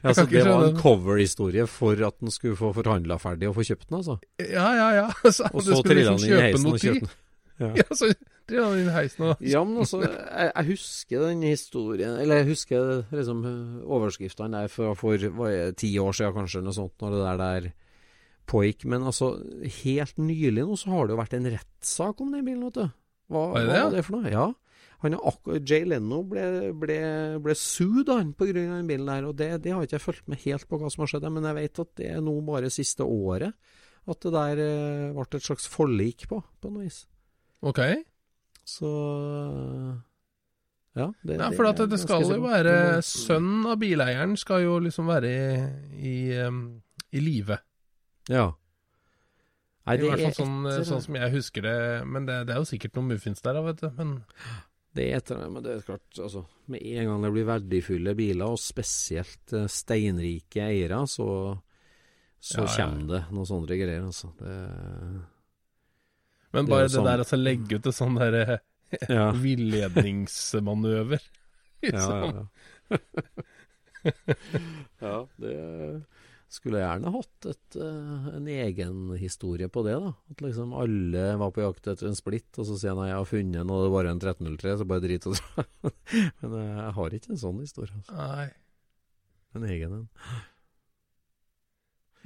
Ja, 0.03 0.14
så 0.16 0.24
det 0.31 0.43
var 0.49 0.64
en 0.70 0.78
coverhistorie 0.81 1.66
for 1.70 1.99
at 2.07 2.16
den 2.22 2.31
skulle 2.35 2.57
få 2.59 2.70
forhandla 2.74 3.18
ferdig 3.20 3.51
og 3.51 3.59
få 3.59 3.66
kjøpt 3.68 3.87
den, 3.91 3.99
altså? 4.01 4.16
Ja, 4.41 4.68
ja, 4.78 4.89
ja. 4.97 5.09
Så 5.31 5.47
Og 5.53 5.62
så 5.66 5.78
trilla 5.85 6.14
liksom 6.14 6.16
han 6.16 6.24
inn 6.26 6.39
i 6.39 6.45
heisen 6.47 6.70
og 6.72 6.78
kjøpte 6.81 7.07
den. 7.11 7.18
Ja. 7.61 7.72
Ja, 7.80 7.84
så 7.92 8.08
driver 8.48 8.70
han 8.70 8.80
inn 8.80 8.94
heisen 8.94 9.26
og 9.28 9.42
Ja, 9.44 9.61
men 9.68 9.82
altså, 9.82 10.00
jeg, 10.02 10.48
jeg 10.48 10.68
husker 10.70 11.26
den 11.26 11.42
historien 11.44 12.16
Eller 12.16 12.40
jeg 12.40 12.48
husker 12.54 13.02
liksom 13.12 13.42
overskriftene 13.84 14.62
der 14.62 14.72
for, 14.72 14.96
for 14.98 15.28
hva 15.36 15.50
er 15.52 15.68
det, 15.68 15.76
ti 15.82 15.92
år 16.00 16.16
siden, 16.16 16.34
kanskje, 16.38 16.64
noe 16.64 16.74
sånt, 16.74 16.96
når 17.02 17.14
det 17.14 17.20
der 17.26 17.42
der 17.44 17.68
pågikk. 18.50 18.86
Men 18.90 19.06
altså, 19.06 19.34
helt 19.84 20.18
nylig 20.18 20.64
nå 20.66 20.78
så 20.78 20.94
har 20.94 21.06
det 21.06 21.14
jo 21.14 21.20
vært 21.20 21.36
en 21.38 21.52
rettssak 21.52 22.24
om 22.24 22.32
den 22.34 22.46
bilen, 22.46 22.66
vet 22.68 22.80
du. 22.80 22.96
Hva, 23.30 23.44
Var 23.54 23.68
det 23.68 23.76
hva 23.76 23.92
det, 23.94 24.04
for 24.06 24.18
noe? 24.18 24.32
Ja. 24.32 24.48
Han 25.00 25.16
er 25.16 25.61
Jay 25.64 25.86
Leno 25.88 26.20
ble, 26.28 26.72
ble, 26.76 26.96
ble 27.40 27.54
sued 27.56 28.11
han 28.12 28.34
av 28.36 28.50
den 28.52 28.88
bilen 28.88 29.08
der, 29.08 29.28
og 29.28 29.36
det, 29.38 29.52
det 29.64 29.72
har 29.72 29.86
ikke 29.86 29.96
jeg 29.96 30.04
fulgt 30.04 30.26
med 30.28 30.42
helt 30.44 30.66
på 30.68 30.80
hva 30.80 30.90
som 30.92 31.06
har 31.06 31.12
skjedd, 31.14 31.28
men 31.32 31.46
jeg 31.48 31.56
vet 31.56 31.80
at 31.84 31.92
det 32.00 32.11
er 32.11 32.24
nå 32.24 32.34
bare 32.44 32.72
siste 32.72 33.06
året 33.06 33.56
At 34.11 34.20
det 34.26 34.32
der 34.34 34.61
eh, 34.61 35.14
ble 35.16 35.24
et 35.38 35.46
slags 35.46 35.68
forlik 35.70 36.26
på, 36.28 36.42
på 36.61 36.72
noe 36.72 36.84
vis. 36.84 37.06
Ok. 37.62 37.80
Så 38.64 38.90
Ja. 40.96 41.06
Det, 41.22 41.36
Nei, 41.38 41.50
for 41.54 41.68
det, 41.70 41.86
det 41.92 42.00
skal 42.02 42.24
jo 42.26 42.40
være 42.42 42.72
Sønnen 43.06 43.66
av 43.70 43.76
bileieren 43.78 44.32
skal 44.40 44.64
jo 44.64 44.78
liksom 44.82 45.06
være 45.11 45.28
i, 45.30 46.08
i, 46.11 46.14
um, 46.46 46.80
i 47.14 47.20
live. 47.22 47.61
Ja. 48.28 48.48
Nei, 49.86 49.94
I 49.94 50.00
det 50.02 50.08
hvert 50.11 50.18
er 50.20 50.24
fall 50.34 50.34
sånn, 50.44 50.56
etter- 50.66 50.88
sånn 50.90 51.04
som 51.06 51.16
jeg 51.20 51.32
husker 51.36 51.62
det. 51.66 51.76
Men 52.11 52.26
det, 52.26 52.40
det 52.48 52.54
er 52.56 52.61
jo 52.61 52.68
sikkert 52.68 52.98
noen 52.98 53.12
muffins 53.14 53.40
der, 53.46 53.61
vet 53.64 53.80
du. 53.84 53.88
Men 53.96 54.16
Det 54.92 55.06
er 55.06 55.20
etter, 55.20 55.38
men 55.48 55.62
det 55.62 55.76
er 55.76 55.84
klart, 55.86 56.02
altså, 56.18 56.44
med 56.66 56.82
en 56.82 57.06
gang 57.12 57.22
det 57.22 57.30
blir 57.36 57.46
verdifulle 57.46 58.14
biler, 58.18 58.50
og 58.50 58.58
spesielt 58.58 59.52
eh, 59.54 59.68
steinrike 59.70 60.64
eiere, 60.66 61.04
så, 61.06 61.28
så 62.42 62.64
Ja, 62.64 62.66
ja. 62.66 62.72
kommer 62.88 63.06
det 63.14 63.20
noen 63.30 63.46
sånne 63.46 63.70
greier, 63.78 64.02
altså. 64.02 64.32
Det, 64.42 64.56
Men 66.53 66.66
bare 66.70 66.86
jo 66.86 66.88
det 66.88 66.96
sånn- 66.96 67.07
der 67.11 67.22
altså 67.24 67.38
legge 67.38 67.78
ut 67.78 67.86
en 67.86 67.96
sånn 67.96 68.16
der 68.18 68.38
ja. 69.09 69.30
villedningsmanøver. 69.32 71.20
Ja, 71.80 71.90
liksom. 71.96 72.48
ja, 72.90 72.98
ja. 74.05 74.34
ja, 75.01 75.14
det 75.40 75.55
skulle 76.53 76.80
jeg 76.80 76.88
gjerne 76.90 77.12
hatt 77.14 77.46
et, 77.48 77.76
eh, 77.80 78.26
en 78.36 78.48
egen 78.53 78.98
historie 79.16 79.68
på 79.72 79.84
det, 79.86 79.94
da. 80.03 80.11
At 80.34 80.42
liksom 80.44 80.74
alle 80.76 81.22
var 81.40 81.53
på 81.55 81.62
jakt 81.62 81.86
etter 81.92 82.09
en 82.11 82.18
splitt, 82.18 82.51
og 82.59 82.66
så 82.68 82.76
sier 82.76 82.92
han 82.98 83.07
jeg 83.09 83.16
har 83.16 83.28
funnet 83.30 83.61
en, 83.62 83.70
og 83.72 83.80
det 83.80 83.88
er 83.88 83.94
bare 83.94 84.12
en 84.12 84.20
1303, 84.20 84.74
så 84.82 84.88
bare 84.90 85.05
drit 85.07 85.28
og 85.30 85.38
dra. 85.38 85.64
Men 86.42 86.57
eh, 86.59 86.70
jeg 86.82 86.94
har 86.98 87.16
ikke 87.20 87.32
en 87.36 87.42
sånn 87.46 87.62
historie. 87.64 87.96
Altså. 88.03 88.18
Nei. 88.18 88.48
En 89.57 89.66
egen 89.70 89.96
en. 90.03 90.07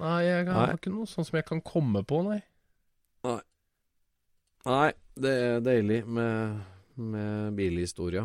Nei, 0.03 0.17
jeg 0.27 0.49
har 0.51 0.67
Nei. 0.73 0.79
ikke 0.81 0.91
noe 0.97 1.07
sånn 1.07 1.29
som 1.29 1.37
jeg 1.39 1.47
kan 1.53 1.61
komme 1.63 2.03
på, 2.03 2.25
nei. 2.27 2.41
Nei, 3.29 3.39
det 4.65 5.33
er 5.35 5.61
deilig 5.65 6.01
med, 6.07 6.61
med 6.97 7.53
bilhistoria. 7.59 8.25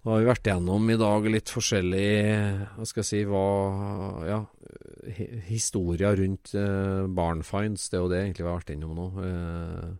Da 0.00 0.14
har 0.14 0.22
vi 0.22 0.28
vært 0.30 0.46
gjennom 0.48 0.86
i 0.88 0.96
dag 0.96 1.26
litt 1.28 1.50
forskjellig 1.52 2.04
Hva 2.72 2.86
skal 2.88 3.02
jeg 3.02 3.08
si 3.10 3.18
hva, 3.28 3.42
Ja, 4.24 4.38
Historia 5.50 6.14
rundt 6.16 6.54
eh, 6.56 7.02
barnfinds. 7.08 7.88
Det 7.90 7.98
er 7.98 8.04
jo 8.06 8.08
det 8.12 8.20
egentlig 8.22 8.46
vi 8.46 8.48
har 8.48 8.60
vært 8.62 8.72
innom 8.72 8.94
nå. 8.96 9.08
Eh, 9.26 9.90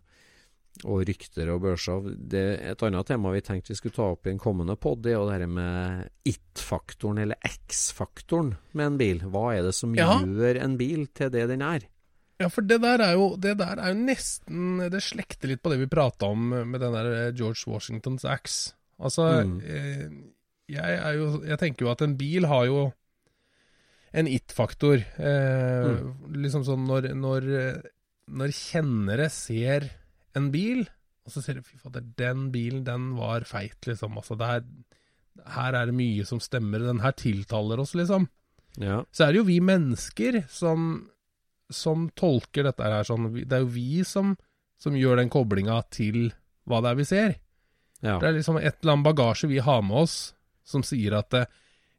og 0.89 1.03
rykter 1.05 1.51
og 1.53 1.61
børser. 1.67 2.07
Det, 2.31 2.41
et 2.71 2.83
annet 2.87 3.09
tema 3.11 3.33
vi 3.35 3.43
tenkte 3.45 3.73
vi 3.73 3.77
skulle 3.77 3.93
ta 3.97 4.07
opp 4.15 4.25
i 4.25 4.31
en 4.33 4.39
kommende 4.41 4.73
pod, 4.79 5.03
det 5.03 5.11
er 5.11 5.17
jo 5.19 5.27
det 5.27 5.35
her 5.35 5.51
med 5.51 6.07
it-faktoren, 6.31 7.19
eller 7.21 7.37
x-faktoren, 7.45 8.55
med 8.73 8.87
en 8.87 8.97
bil. 9.01 9.19
Hva 9.29 9.51
er 9.57 9.67
det 9.67 9.75
som 9.77 9.93
Ja. 9.93 10.15
gjør 10.23 10.61
en 10.63 10.77
bil 10.79 11.05
til 11.13 11.29
det 11.33 11.43
den 11.51 11.61
er? 11.61 11.85
Ja, 12.41 12.47
for 12.49 12.65
det 12.65 12.79
der 12.81 13.01
er 13.05 13.13
jo, 13.13 13.35
det 13.37 13.55
der 13.59 13.77
er 13.79 13.93
jo 13.93 13.99
nesten 14.01 14.79
Det 14.91 15.01
slekter 15.05 15.51
litt 15.51 15.61
på 15.63 15.69
det 15.73 15.79
vi 15.83 15.89
prata 15.91 16.25
om 16.33 16.49
med 16.49 16.79
den 16.81 16.93
der 16.95 17.09
eh, 17.27 17.31
George 17.37 17.63
Washingtons 17.69 18.25
axe. 18.25 18.73
Altså, 18.99 19.27
Mm. 19.45 19.59
eh, 19.61 20.09
jeg 20.71 20.97
er 20.97 21.13
jo 21.17 21.43
Jeg 21.45 21.57
tenker 21.59 21.85
jo 21.85 21.91
at 21.91 22.01
en 22.01 22.17
bil 22.17 22.45
har 22.49 22.65
jo 22.65 22.91
en 24.13 24.27
it-faktor. 24.27 24.99
Eh, 25.17 25.99
Liksom 26.35 26.65
sånn 26.67 26.85
når, 26.87 27.13
når, 27.15 27.45
eh, 27.59 27.81
når 28.27 28.51
kjennere 28.51 29.29
ser 29.31 29.89
en 30.35 30.49
bil, 30.51 30.81
og 31.25 31.31
så 31.31 31.41
ser 31.43 31.53
de 31.59 31.61
fy 31.63 31.77
fader, 31.79 32.03
den 32.17 32.49
bilen, 32.51 32.83
den 32.83 33.13
var 33.15 33.41
feit, 33.47 33.79
liksom. 33.87 34.17
Altså, 34.19 34.35
det 34.39 34.47
er, 34.49 34.65
her 35.55 35.73
er 35.79 35.85
det 35.87 35.95
mye 35.95 36.25
som 36.27 36.39
stemmer. 36.43 36.79
Den 36.83 36.99
her 37.03 37.11
tiltaler 37.15 37.79
oss, 37.79 37.93
liksom 37.95 38.27
Ja. 38.79 39.03
så 39.11 39.25
er 39.27 39.31
det 39.33 39.37
jo 39.41 39.43
vi 39.47 39.59
mennesker 39.59 40.45
som, 40.49 41.09
som 41.75 42.09
tolker 42.17 42.67
dette 42.67 42.83
her 42.83 43.07
sånn. 43.07 43.29
Det 43.41 43.57
er 43.57 43.63
jo 43.65 43.71
vi 43.73 44.03
som, 44.07 44.35
som 44.81 44.97
gjør 44.97 45.21
den 45.21 45.31
koblinga 45.33 45.81
til 45.93 46.29
hva 46.69 46.81
det 46.83 46.91
er 46.91 46.99
vi 46.99 47.07
ser. 47.09 47.33
ja. 48.01 48.19
Det 48.21 48.29
er 48.29 48.37
liksom 48.37 48.59
et 48.61 48.77
eller 48.81 48.97
annet 48.97 49.07
bagasje 49.09 49.49
vi 49.49 49.61
har 49.63 49.81
med 49.85 50.03
oss 50.03 50.17
som 50.67 50.83
sier 50.85 51.15
at 51.17 51.31
det, 51.33 51.45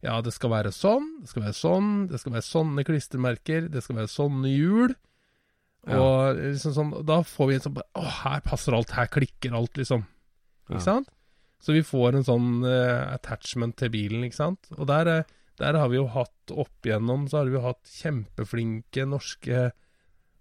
ja, 0.03 0.17
det 0.25 0.33
skal 0.35 0.53
være 0.55 0.73
sånn, 0.75 1.09
det 1.23 1.31
skal 1.31 1.47
være 1.47 1.59
sånn, 1.59 1.91
det 2.11 2.21
skal 2.23 2.37
være 2.37 2.47
sånne 2.47 2.85
klistremerker, 2.87 3.67
det 3.71 3.83
skal 3.85 4.01
være 4.01 4.11
sånne 4.11 4.53
hjul. 4.53 4.95
Ja. 5.87 5.99
Og 5.99 6.39
liksom 6.39 6.75
sånn, 6.77 6.93
da 7.07 7.21
får 7.27 7.49
vi 7.49 7.55
en 7.59 7.63
sånn 7.65 7.79
Å, 7.83 8.03
her 8.23 8.43
passer 8.47 8.77
alt, 8.77 8.93
her 8.95 9.09
klikker 9.11 9.55
alt, 9.59 9.75
liksom. 9.81 10.05
Ja. 10.69 10.77
Ikke 10.77 10.85
sant? 10.85 11.11
Så 11.63 11.75
vi 11.75 11.83
får 11.87 12.19
en 12.19 12.27
sånn 12.27 12.51
uh, 12.67 13.15
attachment 13.15 13.77
til 13.79 13.91
bilen, 13.95 14.23
ikke 14.27 14.39
sant. 14.39 14.71
Og 14.79 14.87
der, 14.91 15.11
eh, 15.11 15.33
der 15.63 15.79
har 15.79 15.91
vi 15.93 16.01
jo 16.01 16.09
hatt 16.11 16.53
opp 16.59 16.87
igjennom, 16.89 17.29
så 17.31 17.39
har 17.41 17.49
vi 17.51 17.55
jo 17.57 17.65
hatt 17.65 17.87
kjempeflinke 17.87 19.07
norske 19.09 19.69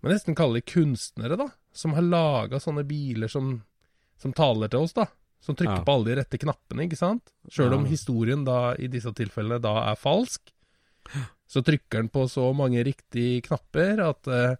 Man 0.01 0.15
nesten 0.15 0.33
kaller 0.33 0.57
de 0.57 0.65
kunstnere, 0.65 1.35
da. 1.37 1.45
Som 1.77 1.93
har 1.93 2.01
laga 2.01 2.57
sånne 2.57 2.81
biler 2.89 3.29
som, 3.29 3.59
som 4.17 4.33
taler 4.33 4.71
til 4.73 4.87
oss, 4.87 4.95
da. 4.97 5.05
Som 5.45 5.53
trykker 5.59 5.77
Ja. 5.77 5.85
på 5.85 5.93
alle 5.93 6.09
de 6.09 6.15
rette 6.23 6.39
knappene, 6.41 6.87
ikke 6.87 6.97
sant. 6.97 7.29
Sjøl 7.53 7.75
om 7.77 7.85
historien 7.85 8.41
da 8.45 8.73
i 8.81 8.89
disse 8.89 9.13
tilfellene 9.13 9.61
da 9.61 9.75
er 9.91 9.99
falsk, 10.01 10.49
så 11.45 11.61
trykker 11.65 12.01
den 12.01 12.09
på 12.09 12.25
så 12.29 12.47
mange 12.57 12.81
riktige 12.87 13.43
knapper 13.45 14.01
at 14.07 14.27
uh, 14.29 14.55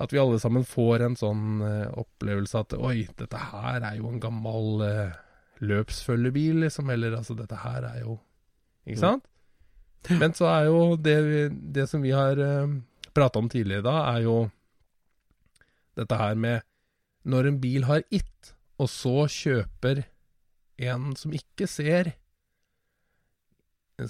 at 0.00 0.12
vi 0.12 0.18
alle 0.20 0.40
sammen 0.40 0.64
får 0.68 1.04
en 1.06 1.14
sånn 1.16 1.44
uh, 1.64 1.92
opplevelse 2.00 2.60
at 2.60 2.74
oi, 2.76 3.06
dette 3.16 3.38
her 3.52 3.80
er 3.80 3.96
jo 4.00 4.08
en 4.08 4.20
gammel 4.20 4.82
uh, 4.84 5.14
løpsfølgebil, 5.64 6.62
liksom. 6.66 6.90
Eller 6.92 7.16
altså, 7.16 7.36
dette 7.38 7.56
her 7.62 7.84
er 7.92 8.02
jo 8.04 8.18
Ikke 8.86 9.00
sant? 9.00 9.24
Men 10.10 10.34
så 10.36 10.48
er 10.50 10.68
jo 10.68 10.80
det, 11.00 11.16
det 11.74 11.88
som 11.90 12.04
vi 12.04 12.12
har 12.14 12.38
uh, 12.38 12.76
prata 13.16 13.40
om 13.40 13.48
tidligere 13.50 13.86
da, 13.86 13.96
er 14.14 14.26
jo 14.26 14.36
dette 15.96 16.18
her 16.20 16.36
med 16.38 16.64
når 17.26 17.48
en 17.48 17.58
bil 17.62 17.86
har 17.88 18.04
it, 18.14 18.52
og 18.78 18.90
så 18.92 19.24
kjøper 19.32 20.04
en 20.86 21.14
som 21.18 21.32
ikke 21.34 21.66
ser 21.66 22.12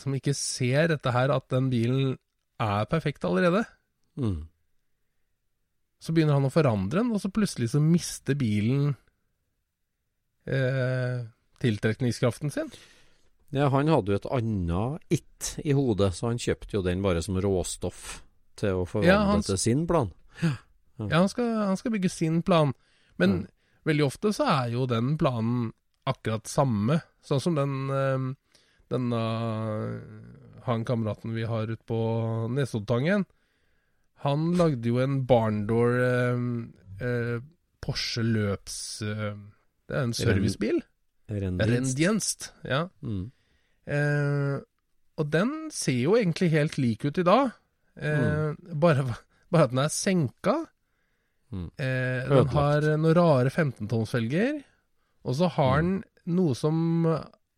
som 0.03 0.17
ikke 0.17 0.35
ser 0.35 0.91
dette 0.91 1.13
her, 1.15 1.31
at 1.31 1.47
den 1.53 1.69
bilen 1.71 2.17
er 2.59 2.89
perfekt 2.91 3.25
allerede 3.25 3.63
Mm. 4.17 4.49
så 6.01 6.13
begynner 6.17 6.39
han 6.39 6.47
å 6.49 6.53
forandre 6.53 7.03
den, 7.03 7.13
og 7.13 7.21
så 7.21 7.29
plutselig 7.29 7.67
så 7.73 7.81
mister 7.85 8.33
bilen 8.39 8.95
eh, 10.49 11.27
tiltrekningskraften 11.61 12.53
sin. 12.55 12.71
Ja, 13.55 13.69
han 13.71 13.87
hadde 13.89 14.11
jo 14.13 14.17
et 14.19 14.27
annet 14.35 15.03
it 15.15 15.53
i 15.65 15.73
hodet, 15.77 16.13
så 16.15 16.29
han 16.33 16.39
kjøpte 16.43 16.75
jo 16.75 16.83
den 16.83 17.03
bare 17.05 17.23
som 17.23 17.37
råstoff 17.41 18.23
til 18.59 18.81
å 18.83 18.87
forvandle 18.89 19.13
Ja, 19.13 19.25
han- 19.31 19.43
til 19.47 19.59
sin 19.59 19.87
plan. 19.87 20.11
Ja, 20.43 21.19
han 21.21 21.29
skal, 21.29 21.45
han 21.67 21.77
skal 21.77 21.93
bygge 21.93 22.11
sin 22.11 22.43
plan, 22.43 22.73
men 23.19 23.47
veldig 23.87 24.05
ofte 24.07 24.33
så 24.35 24.47
er 24.65 24.71
jo 24.73 24.87
den 24.87 25.17
planen 25.19 25.73
akkurat 26.07 26.47
samme. 26.49 27.01
Sånn 27.23 27.41
som 27.41 27.55
den 27.55 27.91
eh, 27.91 28.35
denne 28.91 29.21
han 30.67 30.85
kameraten 30.85 31.35
vi 31.35 31.45
har 31.47 31.67
ute 31.71 31.85
på 31.87 31.99
Nesoddtangen. 32.51 33.25
Han 34.25 34.55
lagde 34.59 34.89
jo 34.89 34.99
en 35.03 35.21
barndoor 35.29 36.01
eh, 36.03 37.07
eh, 37.07 37.37
Porsche 37.85 38.25
løps... 38.27 39.03
Eh, 39.07 39.35
det 39.87 39.95
er 39.95 40.03
en 40.09 40.13
servicebil. 40.17 40.81
Rendienst. 41.29 42.51
Ja. 42.67 42.87
Mm. 43.03 43.31
Eh, 43.87 44.57
og 45.17 45.31
den 45.33 45.53
ser 45.75 45.99
jo 45.99 46.17
egentlig 46.19 46.51
helt 46.53 46.79
lik 46.79 47.07
ut 47.09 47.19
i 47.19 47.27
dag. 47.27 47.55
Eh, 47.97 48.53
bare, 48.77 49.07
bare 49.51 49.69
at 49.69 49.73
den 49.73 49.83
er 49.85 49.93
senka. 49.93 50.57
Mm. 51.55 51.71
Eh, 51.79 52.29
den 52.31 52.53
har 52.53 52.91
noen 52.93 53.17
rare 53.17 53.53
15-tomsfelger. 53.53 54.61
Og 55.27 55.39
så 55.39 55.51
har 55.57 55.81
den 55.83 55.97
noe 56.27 56.55
som 56.59 56.77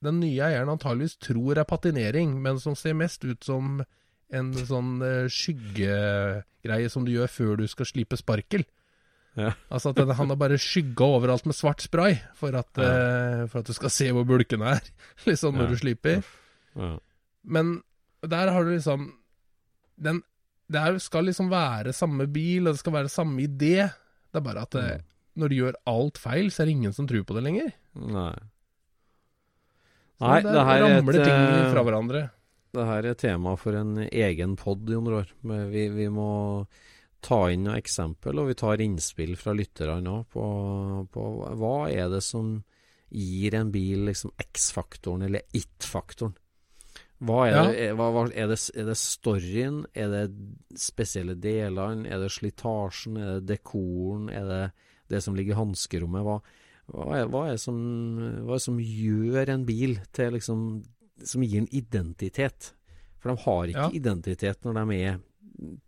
den 0.05 0.21
nye 0.23 0.45
eieren 0.47 0.71
antageligvis 0.71 1.19
tror 1.21 1.59
er 1.59 1.69
patinering, 1.69 2.37
men 2.43 2.61
som 2.63 2.77
ser 2.79 2.95
mest 2.97 3.25
ut 3.27 3.43
som 3.45 3.81
en 4.29 4.51
sånn 4.69 4.99
eh, 5.03 5.27
skyggegreie 5.33 6.91
som 6.93 7.07
du 7.07 7.15
gjør 7.15 7.33
før 7.33 7.57
du 7.61 7.67
skal 7.71 7.89
slipe 7.89 8.19
sparkel. 8.21 8.65
Ja. 9.37 9.53
Altså 9.71 9.91
at 9.93 9.97
den, 10.01 10.11
han 10.11 10.29
har 10.33 10.37
bare 10.41 10.57
skygga 10.59 11.05
overalt 11.19 11.45
med 11.47 11.55
svart 11.55 11.81
spray 11.85 12.17
for 12.35 12.55
at, 12.59 12.71
eh, 12.83 13.45
for 13.47 13.61
at 13.61 13.67
du 13.69 13.73
skal 13.77 13.91
se 13.91 14.09
hvor 14.13 14.25
bulkene 14.27 14.73
er, 14.79 14.81
liksom, 15.29 15.55
når 15.55 15.69
Ja. 15.69 15.71
du 15.71 15.77
sliper. 15.77 16.23
Ja. 16.75 16.99
Men 17.45 17.83
der 18.27 18.51
har 18.51 18.65
du 18.65 18.71
liksom 18.75 19.13
den, 19.99 20.23
Det 20.71 21.01
skal 21.03 21.25
liksom 21.25 21.49
være 21.51 21.93
samme 21.93 22.27
bil, 22.27 22.67
og 22.69 22.75
det 22.75 22.81
skal 22.81 22.93
være 22.93 23.09
samme 23.09 23.41
idé. 23.47 23.89
Det 24.29 24.37
er 24.37 24.45
bare 24.45 24.63
at 24.67 24.75
eh, 24.75 24.99
når 25.39 25.49
du 25.49 25.55
gjør 25.55 25.79
alt 25.87 26.19
feil, 26.19 26.51
så 26.51 26.63
er 26.63 26.67
det 26.67 26.75
ingen 26.77 26.93
som 26.93 27.07
tror 27.09 27.23
på 27.25 27.35
det 27.39 27.45
lenger. 27.47 27.71
Nei. 27.95 28.35
Så 30.19 30.27
Nei, 30.27 30.41
der 30.43 30.53
det 30.53 30.65
her 30.67 30.83
er 30.83 30.97
ramler 30.99 31.15
et, 31.21 31.25
ting 31.25 31.43
eh, 31.63 31.71
fra 31.73 31.83
hverandre. 31.87 32.23
Det 32.75 32.85
her 32.85 33.07
er 33.07 33.15
tema 33.15 33.55
for 33.57 33.73
en 33.79 33.95
egen 34.11 34.57
pod, 34.59 34.83
Jon 34.91 35.07
Roar. 35.09 35.31
Vi, 35.71 35.85
vi 35.95 36.09
må 36.13 36.27
ta 37.21 37.51
inn 37.51 37.65
noen 37.67 37.79
eksempel, 37.81 38.39
og 38.39 38.49
vi 38.51 38.55
tar 38.55 38.81
innspill 38.85 39.35
fra 39.37 39.53
lytterne 39.57 40.11
òg 40.21 40.27
på, 40.33 40.45
på 41.13 41.25
hva 41.59 41.91
er 41.91 42.09
det 42.13 42.23
som 42.23 42.59
gir 43.11 43.55
en 43.57 43.71
bil 43.73 44.05
liksom 44.11 44.31
X-faktoren, 44.39 45.23
eller 45.27 45.43
it-faktoren. 45.57 46.35
Hva 47.19 47.39
er, 47.49 47.55
Ja. 47.57 47.63
det, 47.67 47.79
er, 47.89 47.95
hva, 47.99 48.11
er, 48.31 48.47
det, 48.53 48.59
er 48.79 48.85
det 48.87 48.97
storyen? 49.01 49.81
Er 49.99 50.09
det 50.13 50.27
spesielle 50.79 51.35
delene? 51.35 52.07
Er 52.07 52.21
det 52.23 52.31
slitasjen? 52.31 53.17
Er 53.19 53.41
det 53.41 53.49
dekoren? 53.57 54.29
Er 54.31 54.45
det 54.47 54.61
det 55.11 55.23
som 55.25 55.35
ligger 55.35 55.57
i 55.57 55.59
hanskerommet? 55.59 56.23
Hva, 56.23 56.37
hva, 56.93 57.09
er, 57.19 57.27
hva, 57.33 57.43
er 57.51 57.59
som, 57.59 57.81
hva 58.45 58.55
er 58.55 58.61
det 58.61 58.67
som 58.69 58.79
gjør 58.79 59.51
en 59.57 59.65
bil 59.67 59.99
til 60.15 60.37
liksom 60.39 60.63
Som 61.27 61.43
gir 61.43 61.59
en 61.65 61.73
identitet? 61.75 62.73
For 63.19 63.33
de 63.33 63.43
har 63.43 63.65
ikke 63.73 63.89
Ja. 63.89 63.91
identitet 63.99 64.63
når 64.63 64.79
de 64.79 65.01
er 65.03 65.19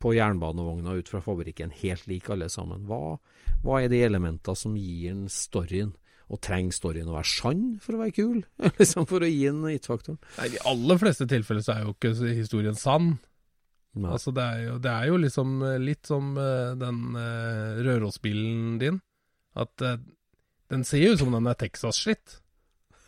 på 0.02 0.12
jernbanevogna 0.16 0.96
ut 0.98 1.08
fra 1.10 1.22
fabrikken, 1.24 1.72
helt 1.82 2.06
like 2.10 2.32
alle 2.32 2.48
sammen. 2.50 2.84
Hva, 2.88 3.16
hva 3.64 3.80
er 3.80 3.90
de 3.92 4.02
elementene 4.06 4.58
som 4.58 4.76
gir 4.78 5.12
en 5.12 5.26
storyen? 5.32 5.94
Og 6.30 6.38
trenger 6.46 6.76
storyen 6.76 7.08
å 7.10 7.16
være 7.16 7.26
sann 7.26 7.62
for 7.82 7.96
å 7.96 8.04
være 8.04 8.14
kul? 8.14 8.44
liksom 8.78 9.08
For 9.10 9.26
å 9.26 9.30
gi 9.30 9.48
en 9.50 9.64
it-faktoren? 9.66 10.20
I 10.38 10.52
de 10.52 10.60
aller 10.70 11.00
fleste 11.02 11.26
tilfeller 11.30 11.64
så 11.66 11.74
er 11.74 11.88
jo 11.88 11.94
ikke 11.96 12.14
historien 12.38 12.78
sann. 12.78 13.16
Nei. 13.98 14.12
Altså, 14.14 14.30
det 14.30 14.44
er 14.46 14.60
jo, 14.68 14.76
det 14.78 14.90
er 14.92 15.08
jo 15.10 15.16
liksom 15.18 15.54
eh, 15.66 15.80
litt 15.82 16.06
som 16.06 16.30
eh, 16.38 16.76
den 16.78 17.00
uh, 17.18 17.80
Rørosbilen 17.82 18.76
din. 18.78 19.00
At 19.58 19.82
uh, 19.82 19.96
den 20.70 20.86
ser 20.86 21.02
jo 21.02 21.16
ut 21.16 21.22
som 21.24 21.34
den 21.34 21.50
er 21.50 21.58
Texas-slitt. 21.58 22.38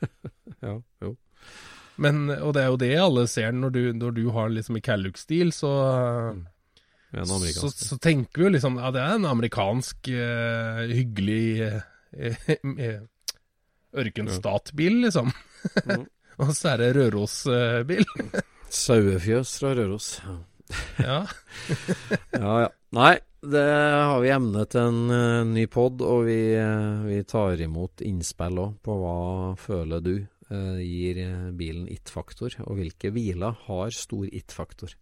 Ja, 0.63 0.77
jo. 1.03 1.17
Men, 2.01 2.25
og 2.31 2.55
det 2.57 2.63
er 2.63 2.71
jo 2.73 2.81
det 2.81 2.93
alle 3.01 3.27
ser 3.31 3.53
når 3.53 3.75
du, 3.75 3.83
når 3.97 4.17
du 4.17 4.25
har 4.33 4.53
liksom 4.53 4.79
i 4.79 4.83
Calluck-stil, 4.85 5.53
så, 5.53 5.73
Det 7.13 7.21
er 7.21 7.53
så, 7.57 7.69
så 7.69 7.99
tenker 8.01 8.41
vi 8.41 8.47
jo 8.49 8.53
liksom 8.55 8.79
Ja, 8.81 8.93
det 8.95 9.03
er 9.03 9.19
en 9.19 9.29
amerikansk, 9.29 10.09
uh, 10.09 10.83
hyggelig 10.89 11.69
uh, 11.69 11.83
eh, 12.17 13.03
ørkenstatbil, 13.93 15.03
liksom. 15.07 15.33
Mm. 15.85 16.07
og 16.43 16.55
så 16.57 16.73
er 16.73 16.83
det 16.83 16.95
Røros-bil. 16.97 18.07
Sauefjøs 18.83 19.59
fra 19.61 19.75
Røros. 19.77 20.15
Ja. 20.25 20.39
ja. 21.05 21.19
ja, 22.41 22.55
ja. 22.65 22.71
Nei, 22.97 23.15
det 23.43 23.65
har 24.07 24.21
vi 24.23 24.31
emne 24.31 24.65
til 24.71 24.81
en 24.87 25.11
uh, 25.11 25.45
ny 25.49 25.67
pod, 25.73 26.03
og 26.05 26.27
vi, 26.29 26.55
uh, 26.55 27.03
vi 27.09 27.23
tar 27.29 27.61
imot 27.65 28.05
innspill 28.07 28.61
òg 28.63 28.77
på 28.85 28.97
hva 29.01 29.17
føler 29.59 30.05
du 30.05 30.15
eh, 30.21 30.42
gir 30.83 31.19
eh, 31.23 31.49
bilen 31.57 31.89
it-faktor, 31.93 32.55
og 32.67 32.79
hvilke 32.79 33.13
biler 33.15 33.57
har 33.67 33.95
stor 33.97 34.27
it-faktor. 34.29 34.95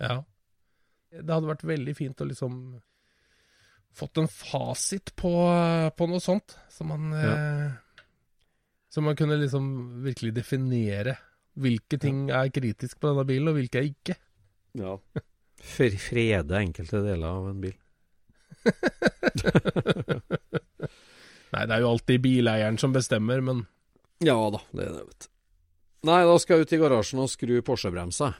Ja. 0.00 0.20
Det 1.10 1.26
hadde 1.26 1.50
vært 1.50 1.66
veldig 1.66 1.94
fint 1.98 2.22
å 2.22 2.28
liksom 2.28 2.54
fått 3.96 4.20
en 4.22 4.28
fasit 4.30 5.12
på, 5.18 5.32
på 5.96 6.08
noe 6.10 6.22
sånt, 6.22 6.54
så 6.70 6.86
man 6.86 7.12
eh, 7.16 7.70
Så 8.90 9.02
man 9.02 9.16
kunne 9.18 9.38
liksom 9.38 10.02
virkelig 10.04 10.34
definere 10.34 11.16
hvilke 11.60 11.98
ting 12.00 12.30
er 12.30 12.50
kritisk 12.54 13.00
på 13.00 13.10
denne 13.10 13.26
bilen, 13.26 13.50
og 13.50 13.58
hvilke 13.58 13.78
er 13.82 13.90
ikke. 13.90 14.16
Ja. 14.78 14.96
For 15.74 15.98
frede 16.00 16.56
enkelte 16.56 17.02
deler 17.04 17.28
av 17.28 17.50
en 17.50 17.60
bil. 17.62 17.76
Nei, 21.50 21.66
det 21.66 21.74
er 21.74 21.82
jo 21.82 21.90
alltid 21.90 22.22
bileieren 22.22 22.78
som 22.80 22.94
bestemmer, 22.94 23.42
men 23.44 23.64
Ja 24.20 24.36
da, 24.52 24.60
det 24.76 24.84
er 24.84 24.92
det, 24.98 25.04
vet 25.08 25.26
du. 25.26 25.30
Nei, 26.10 26.20
da 26.28 26.34
skal 26.40 26.58
jeg 26.60 26.66
ut 26.66 26.72
i 26.72 26.80
garasjen 26.80 27.20
og 27.20 27.28
skru 27.32 27.54
Porsche-bremsa. 27.64 28.32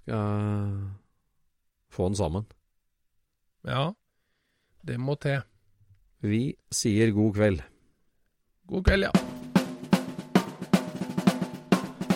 Skal 0.00 0.14
jeg 0.14 0.90
få 1.94 2.10
den 2.10 2.18
sammen. 2.18 2.46
ja. 3.66 3.92
Det 4.88 4.94
må 4.96 5.18
til. 5.20 5.42
Vi 6.24 6.54
sier 6.72 7.10
god 7.12 7.34
kveld. 7.34 7.58
God 8.70 8.84
kveld, 8.86 9.08
ja. 9.08 9.10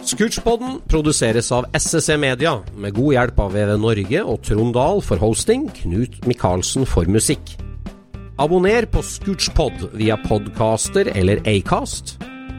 Scootspodden 0.06 0.78
produseres 0.88 1.50
av 1.52 1.66
SSC 1.74 2.16
Media, 2.22 2.54
med 2.78 2.94
god 2.96 3.12
hjelp 3.16 3.42
av 3.44 3.52
VV 3.58 3.74
Norge 3.82 4.22
og 4.24 4.40
Trond 4.46 4.72
Dahl 4.78 5.02
for 5.04 5.20
hosting, 5.20 5.66
Knut 5.82 6.22
Micaelsen 6.30 6.86
for 6.88 7.10
musikk. 7.10 7.54
Abonner 8.40 8.86
på 8.88 9.02
Scootspod 9.04 9.90
via 9.98 10.16
podcaster 10.24 11.10
eller 11.12 11.42
Acast, 11.50 12.16